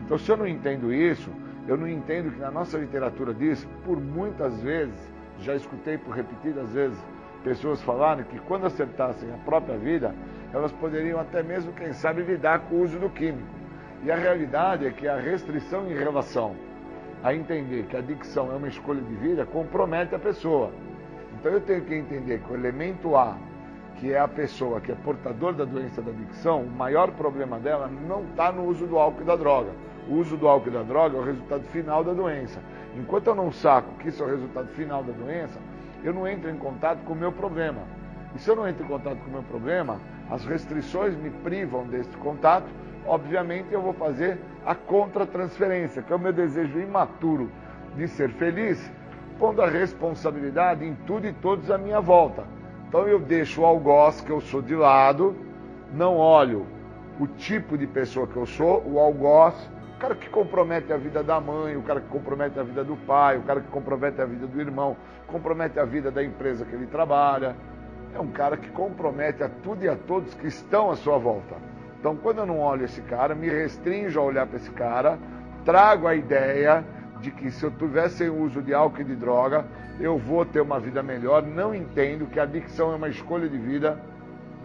[0.05, 1.29] Então, se eu não entendo isso,
[1.67, 4.95] eu não entendo que na nossa literatura diz, por muitas vezes,
[5.39, 6.97] já escutei por repetidas vezes,
[7.43, 10.13] pessoas falarem que quando acertassem a própria vida,
[10.53, 13.47] elas poderiam até mesmo, quem sabe, lidar com o uso do químico.
[14.03, 16.55] E a realidade é que a restrição em relação
[17.23, 20.71] a entender que a adicção é uma escolha de vida compromete a pessoa.
[21.39, 23.37] Então eu tenho que entender que o elemento A,
[24.03, 27.89] que é a pessoa que é portador da doença da adicção, o maior problema dela
[28.05, 29.69] não está no uso do álcool e da droga.
[30.09, 32.59] O uso do álcool e da droga é o resultado final da doença.
[32.97, 35.57] Enquanto eu não saco que isso é o resultado final da doença,
[36.03, 37.83] eu não entro em contato com o meu problema.
[38.35, 41.87] E se eu não entro em contato com o meu problema, as restrições me privam
[41.87, 42.67] desse contato,
[43.07, 47.49] obviamente eu vou fazer a contra-transferência, que é o meu desejo imaturo
[47.95, 48.91] de ser feliz,
[49.39, 52.43] pondo a responsabilidade em tudo e todos à minha volta.
[52.93, 55.35] Então eu deixo o algoz que eu sou de lado,
[55.91, 56.67] não olho
[57.19, 59.55] o tipo de pessoa que eu sou, o algoz,
[59.95, 62.95] o cara que compromete a vida da mãe, o cara que compromete a vida do
[62.95, 64.95] pai, o cara que compromete a vida do irmão,
[65.25, 67.55] compromete a vida da empresa que ele trabalha.
[68.13, 71.55] É um cara que compromete a tudo e a todos que estão à sua volta.
[71.99, 75.17] Então, quando eu não olho esse cara, me restringo a olhar para esse cara,
[75.65, 76.85] trago a ideia
[77.23, 79.65] de que se eu tivesse sem uso de álcool e de droga,
[79.97, 81.41] eu vou ter uma vida melhor.
[81.41, 83.97] Não entendo que a adicção é uma escolha de vida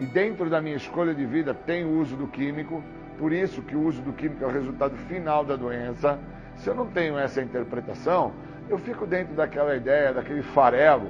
[0.01, 2.83] e dentro da minha escolha de vida tem o uso do químico,
[3.17, 6.19] por isso que o uso do químico é o resultado final da doença.
[6.57, 8.33] Se eu não tenho essa interpretação,
[8.69, 11.09] eu fico dentro daquela ideia, daquele farelo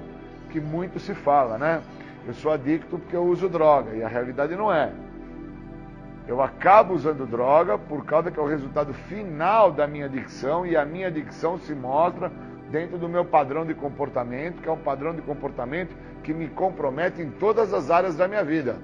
[0.51, 1.81] que muito se fala, né?
[2.27, 4.93] Eu sou adicto porque eu uso droga e a realidade não é.
[6.29, 10.77] Eu acabo usando droga por causa que é o resultado final da minha adicção e
[10.77, 12.31] a minha adicção se mostra
[12.71, 17.23] dentro do meu padrão de comportamento, que é um padrão de comportamento que me compromete
[17.23, 18.77] em todas as áreas da minha vida.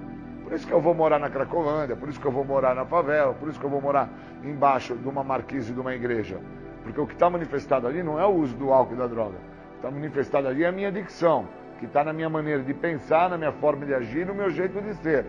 [0.43, 2.83] Por isso que eu vou morar na Cracolândia, por isso que eu vou morar na
[2.83, 4.09] favela, por isso que eu vou morar
[4.43, 6.39] embaixo de uma marquise de uma igreja.
[6.81, 9.35] Porque o que está manifestado ali não é o uso do álcool e da droga.
[9.35, 11.47] O que está manifestado ali é a minha adicção,
[11.77, 14.81] que está na minha maneira de pensar, na minha forma de agir, no meu jeito
[14.81, 15.27] de ser.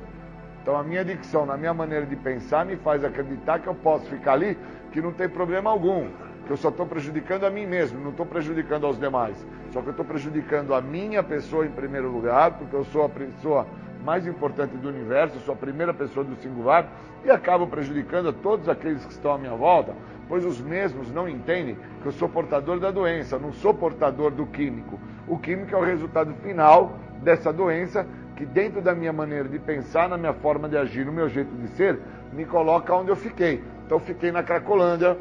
[0.67, 4.05] Então a minha adicção, na minha maneira de pensar, me faz acreditar que eu posso
[4.07, 4.59] ficar ali,
[4.91, 6.09] que não tem problema algum.
[6.45, 9.37] Que eu só estou prejudicando a mim mesmo, não estou prejudicando aos demais.
[9.71, 13.09] Só que eu estou prejudicando a minha pessoa em primeiro lugar, porque eu sou a
[13.09, 13.65] pessoa
[14.05, 16.89] mais importante do universo, sou a primeira pessoa do singular,
[17.25, 19.95] e acabo prejudicando a todos aqueles que estão à minha volta,
[20.29, 24.45] pois os mesmos não entendem que eu sou portador da doença, não sou portador do
[24.47, 24.99] químico.
[25.29, 28.05] O químico é o resultado final dessa doença
[28.37, 31.55] que dentro da minha maneira de pensar, na minha forma de agir, no meu jeito
[31.57, 31.99] de ser,
[32.33, 33.65] me coloca onde eu fiquei.
[33.85, 35.17] Então eu fiquei na Cracolândia,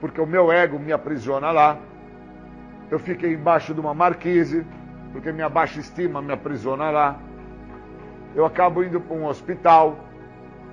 [0.00, 1.78] porque o meu ego me aprisiona lá.
[2.90, 4.66] Eu fiquei embaixo de uma marquise,
[5.12, 7.20] porque minha baixa estima me aprisiona lá
[8.34, 9.96] eu acabo indo para um hospital,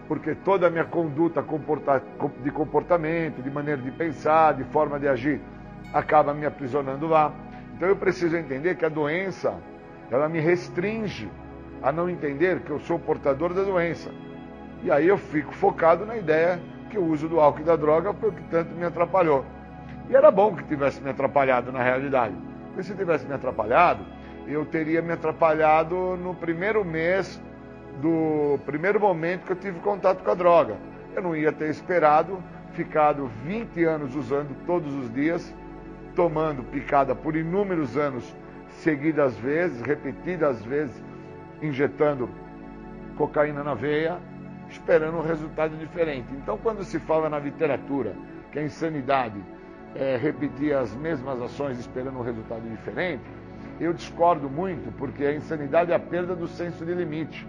[0.07, 1.45] porque toda a minha conduta
[2.43, 5.39] de comportamento, de maneira de pensar, de forma de agir,
[5.93, 7.31] acaba me aprisionando lá.
[7.75, 9.53] Então eu preciso entender que a doença,
[10.09, 11.29] ela me restringe
[11.81, 14.11] a não entender que eu sou portador da doença.
[14.83, 16.59] E aí eu fico focado na ideia
[16.89, 19.45] que o uso do álcool e da droga foi o que tanto me atrapalhou.
[20.09, 22.35] E era bom que tivesse me atrapalhado na realidade.
[22.67, 24.03] Porque se tivesse me atrapalhado,
[24.47, 27.41] eu teria me atrapalhado no primeiro mês
[28.01, 30.75] do primeiro momento que eu tive contato com a droga.
[31.15, 32.41] Eu não ia ter esperado,
[32.73, 35.53] ficado 20 anos usando todos os dias,
[36.15, 38.35] tomando picada por inúmeros anos,
[38.69, 41.03] seguidas vezes, repetidas vezes,
[41.61, 42.29] injetando
[43.17, 44.17] cocaína na veia,
[44.69, 46.27] esperando um resultado diferente.
[46.33, 48.15] Então, quando se fala na literatura
[48.51, 49.41] que a insanidade
[49.95, 53.23] é repetir as mesmas ações esperando um resultado diferente,
[53.79, 57.47] eu discordo muito, porque a insanidade é a perda do senso de limite.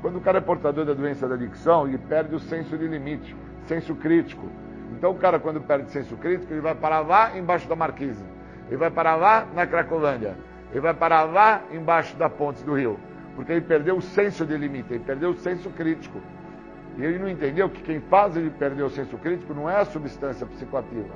[0.00, 3.36] Quando o cara é portador da doença da adicção, ele perde o senso de limite,
[3.66, 4.48] senso crítico.
[4.96, 8.24] Então o cara, quando perde senso crítico, ele vai parar lá embaixo da marquise.
[8.68, 10.36] Ele vai parar lá na Cracolândia.
[10.70, 12.98] Ele vai parar lá embaixo da ponte do rio.
[13.34, 16.20] Porque ele perdeu o senso de limite, ele perdeu o senso crítico.
[16.96, 19.84] E ele não entendeu que quem faz ele perder o senso crítico não é a
[19.84, 21.14] substância psicoativa,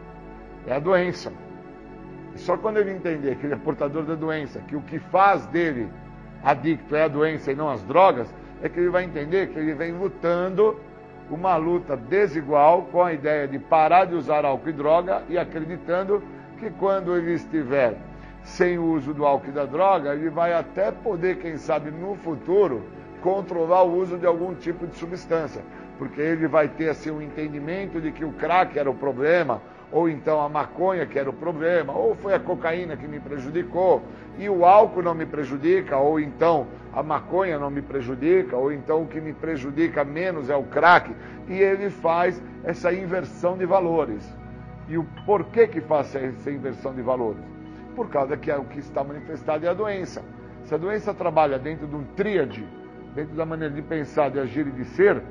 [0.66, 1.32] é a doença.
[2.34, 5.46] E só quando ele entender que ele é portador da doença, que o que faz
[5.46, 5.88] dele
[6.42, 8.32] adicto é a doença e não as drogas,
[8.62, 10.78] é que ele vai entender que ele vem lutando
[11.30, 16.22] uma luta desigual com a ideia de parar de usar álcool e droga e acreditando
[16.58, 17.96] que quando ele estiver
[18.44, 22.14] sem o uso do álcool e da droga, ele vai até poder, quem sabe, no
[22.14, 22.82] futuro,
[23.22, 25.62] controlar o uso de algum tipo de substância.
[25.98, 30.08] Porque ele vai ter assim um entendimento de que o crack era o problema, ou
[30.08, 34.02] então a maconha que era o problema, ou foi a cocaína que me prejudicou,
[34.38, 39.02] e o álcool não me prejudica, ou então a maconha não me prejudica, ou então
[39.02, 41.14] o que me prejudica menos é o crack,
[41.48, 44.28] e ele faz essa inversão de valores.
[44.88, 47.53] E o porquê que faz essa inversão de valores?
[47.94, 50.22] Por causa que é o que está manifestado é a doença.
[50.64, 52.66] Se a doença trabalha dentro de um tríade,
[53.14, 55.22] dentro da maneira de pensar, de agir e de ser,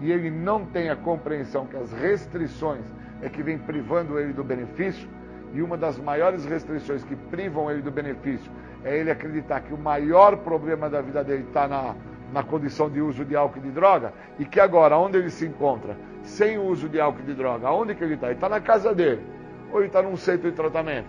[0.00, 2.84] e ele não tem a compreensão que as restrições
[3.20, 5.08] é que vem privando ele do benefício,
[5.52, 8.50] e uma das maiores restrições que privam ele do benefício
[8.84, 11.94] é ele acreditar que o maior problema da vida dele está na,
[12.32, 15.46] na condição de uso de álcool e de droga, e que agora, onde ele se
[15.46, 18.28] encontra, sem uso de álcool e de droga, aonde que ele está?
[18.28, 19.22] Ele está na casa dele,
[19.70, 21.08] ou ele está num centro de tratamento,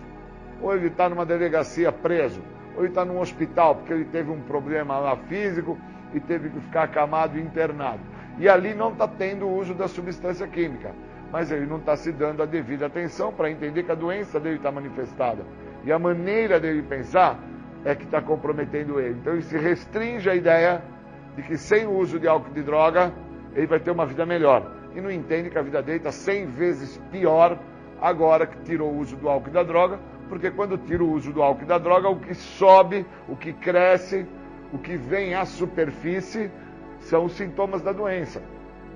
[0.62, 2.40] ou ele está numa delegacia preso,
[2.74, 5.78] ou ele está num hospital porque ele teve um problema lá físico
[6.14, 8.00] e teve que ficar acamado e internado.
[8.38, 10.94] E ali não está tendo o uso da substância química
[11.32, 14.56] mas ele não está se dando a devida atenção para entender que a doença dele
[14.56, 15.42] está manifestada.
[15.82, 17.38] E a maneira dele pensar
[17.86, 19.14] é que está comprometendo ele.
[19.18, 20.82] Então ele se restringe à ideia
[21.34, 23.10] de que sem o uso de álcool e de droga,
[23.54, 24.70] ele vai ter uma vida melhor.
[24.94, 27.58] E não entende que a vida dele está 100 vezes pior
[27.98, 29.98] agora que tirou o uso do álcool e da droga,
[30.32, 33.52] porque quando tira o uso do álcool e da droga, o que sobe, o que
[33.52, 34.26] cresce,
[34.72, 36.50] o que vem à superfície
[37.00, 38.42] são os sintomas da doença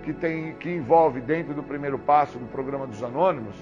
[0.02, 3.54] que, tem, que envolve dentro do primeiro passo do programa dos anônimos,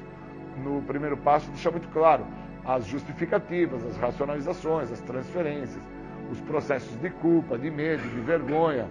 [0.63, 2.25] no primeiro passo deixa muito claro
[2.65, 5.83] as justificativas, as racionalizações, as transferências,
[6.31, 8.87] os processos de culpa, de medo, de vergonha.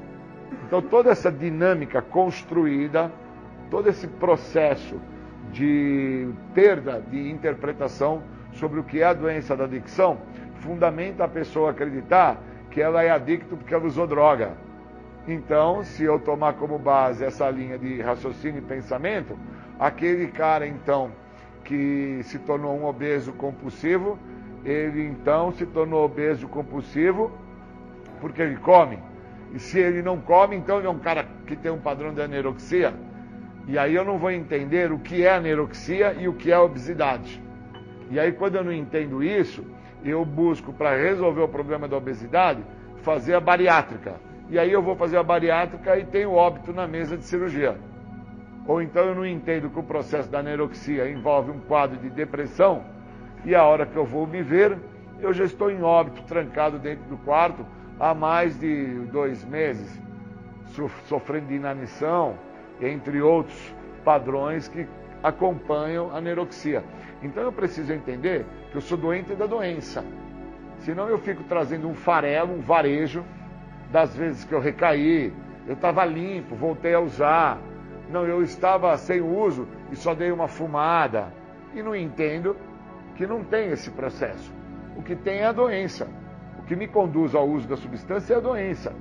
[0.68, 3.10] Então toda essa dinâmica construída,
[3.72, 5.00] todo esse processo
[5.54, 10.18] de perda de interpretação sobre o que é a doença da adicção,
[10.56, 14.54] fundamenta a pessoa acreditar que ela é adicta porque ela usou droga.
[15.28, 19.38] Então, se eu tomar como base essa linha de raciocínio e pensamento,
[19.80, 21.12] aquele cara então
[21.64, 24.20] que se tornou um obeso compulsivo,
[24.66, 27.32] ele então se tornou obeso compulsivo
[28.20, 29.00] porque ele come.
[29.54, 32.22] E se ele não come, então ele é um cara que tem um padrão de
[32.22, 32.94] anorexia.
[33.68, 37.42] E aí eu não vou entender o que é anorexia e o que é obesidade.
[38.10, 39.64] E aí quando eu não entendo isso,
[40.04, 42.64] eu busco para resolver o problema da obesidade
[43.02, 44.16] fazer a bariátrica.
[44.50, 47.78] E aí eu vou fazer a bariátrica e tenho óbito na mesa de cirurgia.
[48.66, 52.84] Ou então eu não entendo que o processo da anorexia envolve um quadro de depressão
[53.46, 54.78] e a hora que eu vou me ver,
[55.20, 57.66] eu já estou em óbito, trancado dentro do quarto
[58.00, 60.00] há mais de dois meses,
[61.08, 62.36] sofrendo de inanição,
[62.82, 64.88] entre outros padrões que
[65.22, 66.84] acompanham a neuroxia.
[67.24, 70.04] Então eu preciso entender que eu sou doente da doença.
[70.80, 73.24] Senão eu fico trazendo um farelo, um varejo
[73.90, 75.34] das vezes que eu recaí.
[75.66, 77.58] Eu estava limpo, voltei a usar.
[78.10, 81.34] Não, eu estava sem uso e só dei uma fumada.
[81.74, 82.58] E não entendo
[83.16, 84.54] que não tem esse processo.
[84.98, 86.08] O que tem é a doença.
[86.60, 88.94] O que me conduz ao uso da substância é a doença.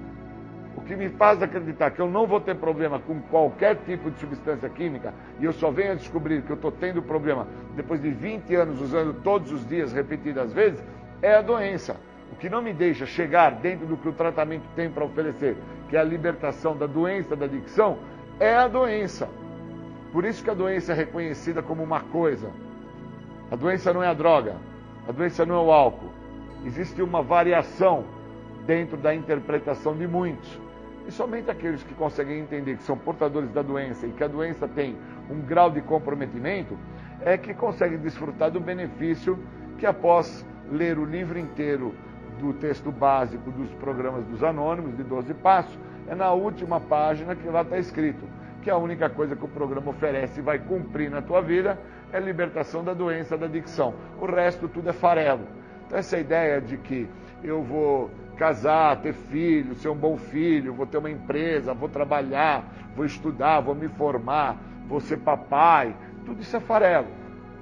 [0.93, 4.69] Que me faz acreditar que eu não vou ter problema com qualquer tipo de substância
[4.69, 8.55] química e eu só venho a descobrir que eu estou tendo problema depois de 20
[8.55, 10.85] anos usando todos os dias, repetidas vezes,
[11.23, 11.97] é a doença.
[12.31, 15.57] O que não me deixa chegar dentro do que o tratamento tem para oferecer,
[15.89, 17.97] que é a libertação da doença da adicção,
[18.39, 19.31] é a doença.
[20.13, 22.51] Por isso que a doença é reconhecida como uma coisa.
[23.51, 24.57] A doença não é a droga,
[25.09, 26.13] a doença não é o álcool,
[26.67, 28.05] existe uma variação
[28.67, 30.61] dentro da interpretação de muitos.
[31.07, 34.69] E somente aqueles que conseguem entender que são portadores da doença e que a doença
[34.69, 34.97] tem
[35.31, 36.79] um grau de comprometimento
[37.21, 39.39] é que conseguem desfrutar do benefício
[39.79, 41.95] que após ler o livro inteiro
[42.39, 47.49] do texto básico dos programas dos anônimos, de 12 passos, é na última página que
[47.49, 48.27] lá está escrito
[48.63, 51.79] que a única coisa que o programa oferece e vai cumprir na tua vida
[52.13, 53.95] é libertação da doença da adicção.
[54.21, 55.47] O resto tudo é farelo.
[55.87, 57.09] Então, essa ideia de que
[57.43, 58.11] eu vou
[58.43, 62.65] casar, ter filho, ser um bom filho, vou ter uma empresa, vou trabalhar,
[62.97, 64.57] vou estudar, vou me formar,
[64.89, 65.95] vou ser papai,
[66.27, 67.07] tudo isso é farelo.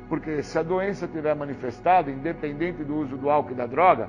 [0.09, 4.09] Porque se a doença tiver manifestada, independente do uso do álcool e da droga,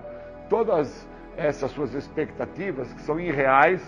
[0.49, 3.85] todas essas suas expectativas, que são irreais,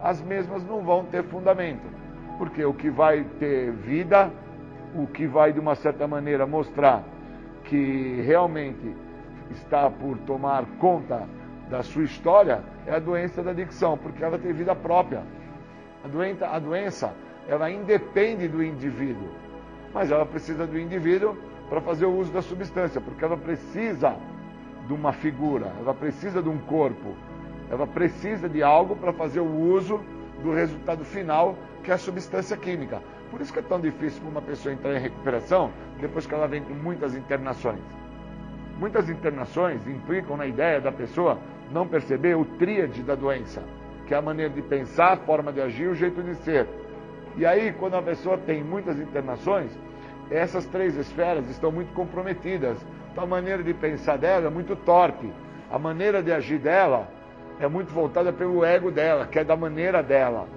[0.00, 1.82] as mesmas não vão ter fundamento.
[2.38, 4.30] Porque o que vai ter vida,
[4.94, 7.02] o que vai de uma certa maneira mostrar
[7.64, 8.94] que realmente
[9.50, 11.26] está por tomar conta
[11.70, 15.22] da sua história é a doença da adicção, porque ela tem vida própria.
[16.04, 17.14] A doença, a doença
[17.48, 19.28] ela independe do indivíduo,
[19.94, 21.36] mas ela precisa do indivíduo
[21.68, 24.16] para fazer o uso da substância, porque ela precisa
[24.86, 27.14] de uma figura, ela precisa de um corpo,
[27.70, 30.00] ela precisa de algo para fazer o uso
[30.42, 33.00] do resultado final, que é a substância química.
[33.30, 35.70] Por isso que é tão difícil para uma pessoa entrar em recuperação
[36.00, 37.80] depois que ela vem com muitas internações.
[38.78, 41.38] Muitas internações implicam na ideia da pessoa
[41.72, 43.62] não perceber o tríade da doença,
[44.06, 46.66] que é a maneira de pensar, a forma de agir, o jeito de ser.
[47.36, 49.70] E aí, quando a pessoa tem muitas internações,
[50.30, 52.78] essas três esferas estão muito comprometidas.
[53.12, 55.32] Então, a maneira de pensar dela é muito torpe.
[55.70, 57.08] A maneira de agir dela
[57.60, 60.48] é muito voltada pelo ego dela, que é da maneira dela.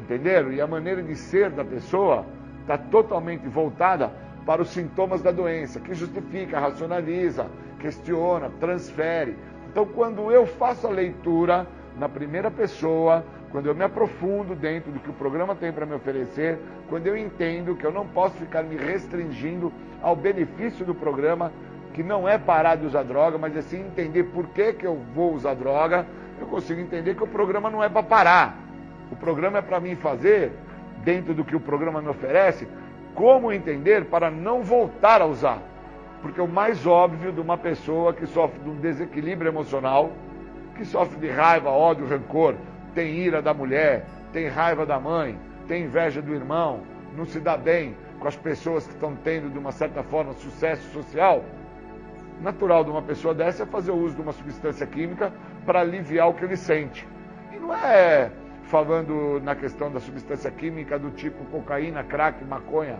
[0.00, 0.52] Entenderam?
[0.52, 2.26] E a maneira de ser da pessoa
[2.60, 4.10] está totalmente voltada
[4.46, 7.46] para os sintomas da doença, que justifica, racionaliza,
[7.78, 9.36] questiona, transfere.
[9.72, 11.66] Então, quando eu faço a leitura
[11.98, 15.94] na primeira pessoa, quando eu me aprofundo dentro do que o programa tem para me
[15.94, 16.58] oferecer,
[16.90, 19.72] quando eu entendo que eu não posso ficar me restringindo
[20.02, 21.50] ao benefício do programa,
[21.94, 25.00] que não é parar de usar droga, mas é sim entender por que, que eu
[25.14, 26.06] vou usar droga,
[26.38, 28.58] eu consigo entender que o programa não é para parar.
[29.10, 30.52] O programa é para mim fazer,
[31.02, 32.68] dentro do que o programa me oferece,
[33.14, 35.71] como entender para não voltar a usar?
[36.22, 40.12] Porque o mais óbvio de uma pessoa que sofre de um desequilíbrio emocional,
[40.76, 42.54] que sofre de raiva, ódio, rancor,
[42.94, 46.80] tem ira da mulher, tem raiva da mãe, tem inveja do irmão,
[47.16, 50.88] não se dá bem com as pessoas que estão tendo, de uma certa forma, sucesso
[50.92, 51.44] social,
[52.40, 55.32] natural de uma pessoa dessa é fazer o uso de uma substância química
[55.66, 57.06] para aliviar o que ele sente.
[57.52, 58.30] E não é
[58.64, 62.98] falando na questão da substância química do tipo cocaína, crack, maconha.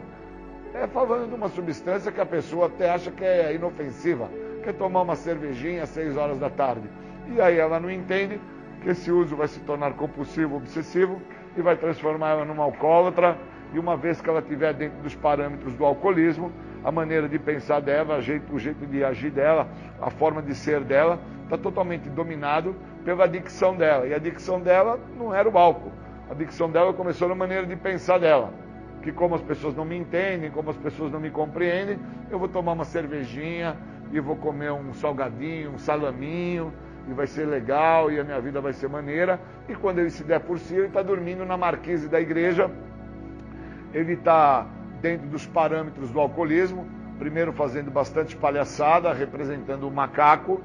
[0.74, 4.30] É falando de uma substância que a pessoa até acha que é inofensiva,
[4.64, 6.88] quer tomar uma cervejinha às 6 horas da tarde.
[7.28, 8.40] E aí ela não entende
[8.80, 11.20] que esse uso vai se tornar compulsivo, obsessivo
[11.56, 13.36] e vai transformar ela numa alcoólatra.
[13.74, 16.50] E uma vez que ela estiver dentro dos parâmetros do alcoolismo,
[16.82, 19.68] a maneira de pensar dela, o jeito de agir dela,
[20.00, 22.74] a forma de ser dela, está totalmente dominado
[23.04, 24.06] pela adicção dela.
[24.06, 25.92] E a adicção dela não era o álcool.
[26.28, 28.61] A adicção dela começou na maneira de pensar dela.
[29.02, 31.98] Que como as pessoas não me entendem, como as pessoas não me compreendem,
[32.30, 33.76] eu vou tomar uma cervejinha
[34.12, 36.72] e vou comer um salgadinho, um salaminho,
[37.08, 39.40] e vai ser legal e a minha vida vai ser maneira.
[39.68, 42.70] E quando ele se der por si, ele está dormindo na marquise da igreja,
[43.92, 44.66] ele está
[45.00, 46.86] dentro dos parâmetros do alcoolismo,
[47.18, 50.60] primeiro fazendo bastante palhaçada, representando o macaco,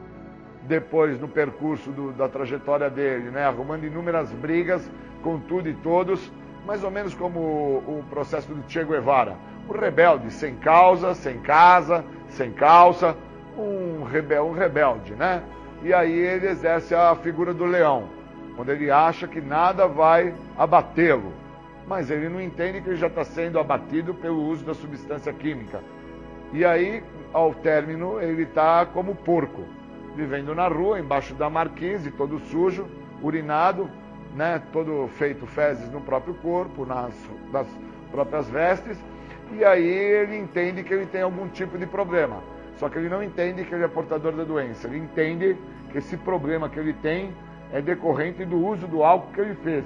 [0.63, 4.89] depois no percurso do, da trajetória dele, né, arrumando inúmeras brigas
[5.23, 6.31] com tudo e todos,
[6.67, 9.37] mais ou menos como o, processo do Che Guevara,
[9.69, 13.15] o rebelde, sem causa, sem casa, sem calça,
[13.57, 15.41] um, rebel, um rebelde, né?
[15.81, 18.09] E aí ele exerce a figura do leão,
[18.57, 21.31] onde ele acha que nada vai abatê-lo,
[21.87, 25.79] mas ele não entende que ele já está sendo abatido pelo uso da substância química.
[26.51, 29.63] E aí, ao término, ele está como porco,
[30.17, 32.87] vivendo na rua, embaixo da marquise, todo sujo,
[33.21, 33.89] urinado,
[34.37, 37.13] né, todo feito fezes no próprio corpo, nas,
[37.51, 37.67] nas
[38.11, 38.97] próprias vestes,
[39.51, 42.37] e aí ele entende que ele tem algum tipo de problema.
[42.77, 44.87] Só que ele não entende que ele é portador da doença.
[44.87, 45.57] Ele entende
[45.91, 47.33] que esse problema que ele tem
[47.73, 49.83] é decorrente do uso do álcool que ele fez.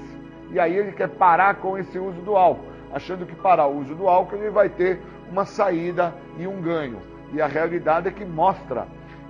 [0.49, 3.95] E aí ele quer parar com esse uso do álcool, achando que parar o uso
[3.95, 4.99] do álcool ele vai ter
[5.31, 6.97] uma saída e um ganho.
[7.31, 8.85] E a realidade é que mostra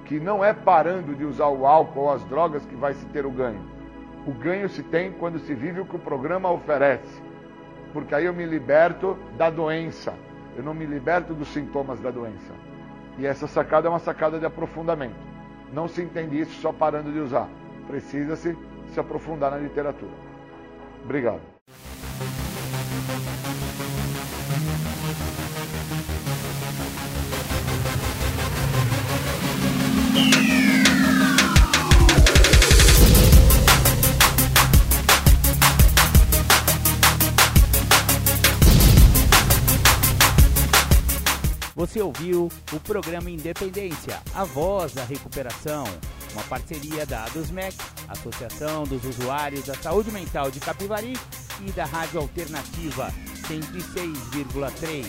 [0.06, 3.23] que não é parando de usar o álcool ou as drogas que vai se ter
[3.23, 3.61] o ganho.
[4.26, 7.22] O ganho se tem quando se vive o que o programa oferece.
[7.91, 10.14] Porque aí eu me liberto da doença.
[10.56, 12.53] Eu não me liberto dos sintomas da doença.
[13.18, 15.15] E essa sacada é uma sacada de aprofundamento.
[15.73, 17.49] Não se entende isso só parando de usar.
[17.88, 18.57] Precisa-se
[18.88, 20.11] se aprofundar na literatura.
[21.03, 21.41] Obrigado.
[41.81, 45.83] Você ouviu o programa Independência, a voz da recuperação,
[46.31, 47.75] uma parceria da ADUSMEC,
[48.07, 51.13] Associação dos Usuários da Saúde Mental de Capivari
[51.67, 53.11] e da Rádio Alternativa
[53.47, 55.05] 106,3.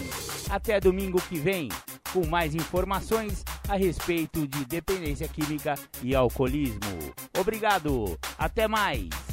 [0.48, 1.68] Até domingo que vem,
[2.10, 6.80] com mais informações a respeito de dependência química e alcoolismo.
[7.38, 9.31] Obrigado, até mais!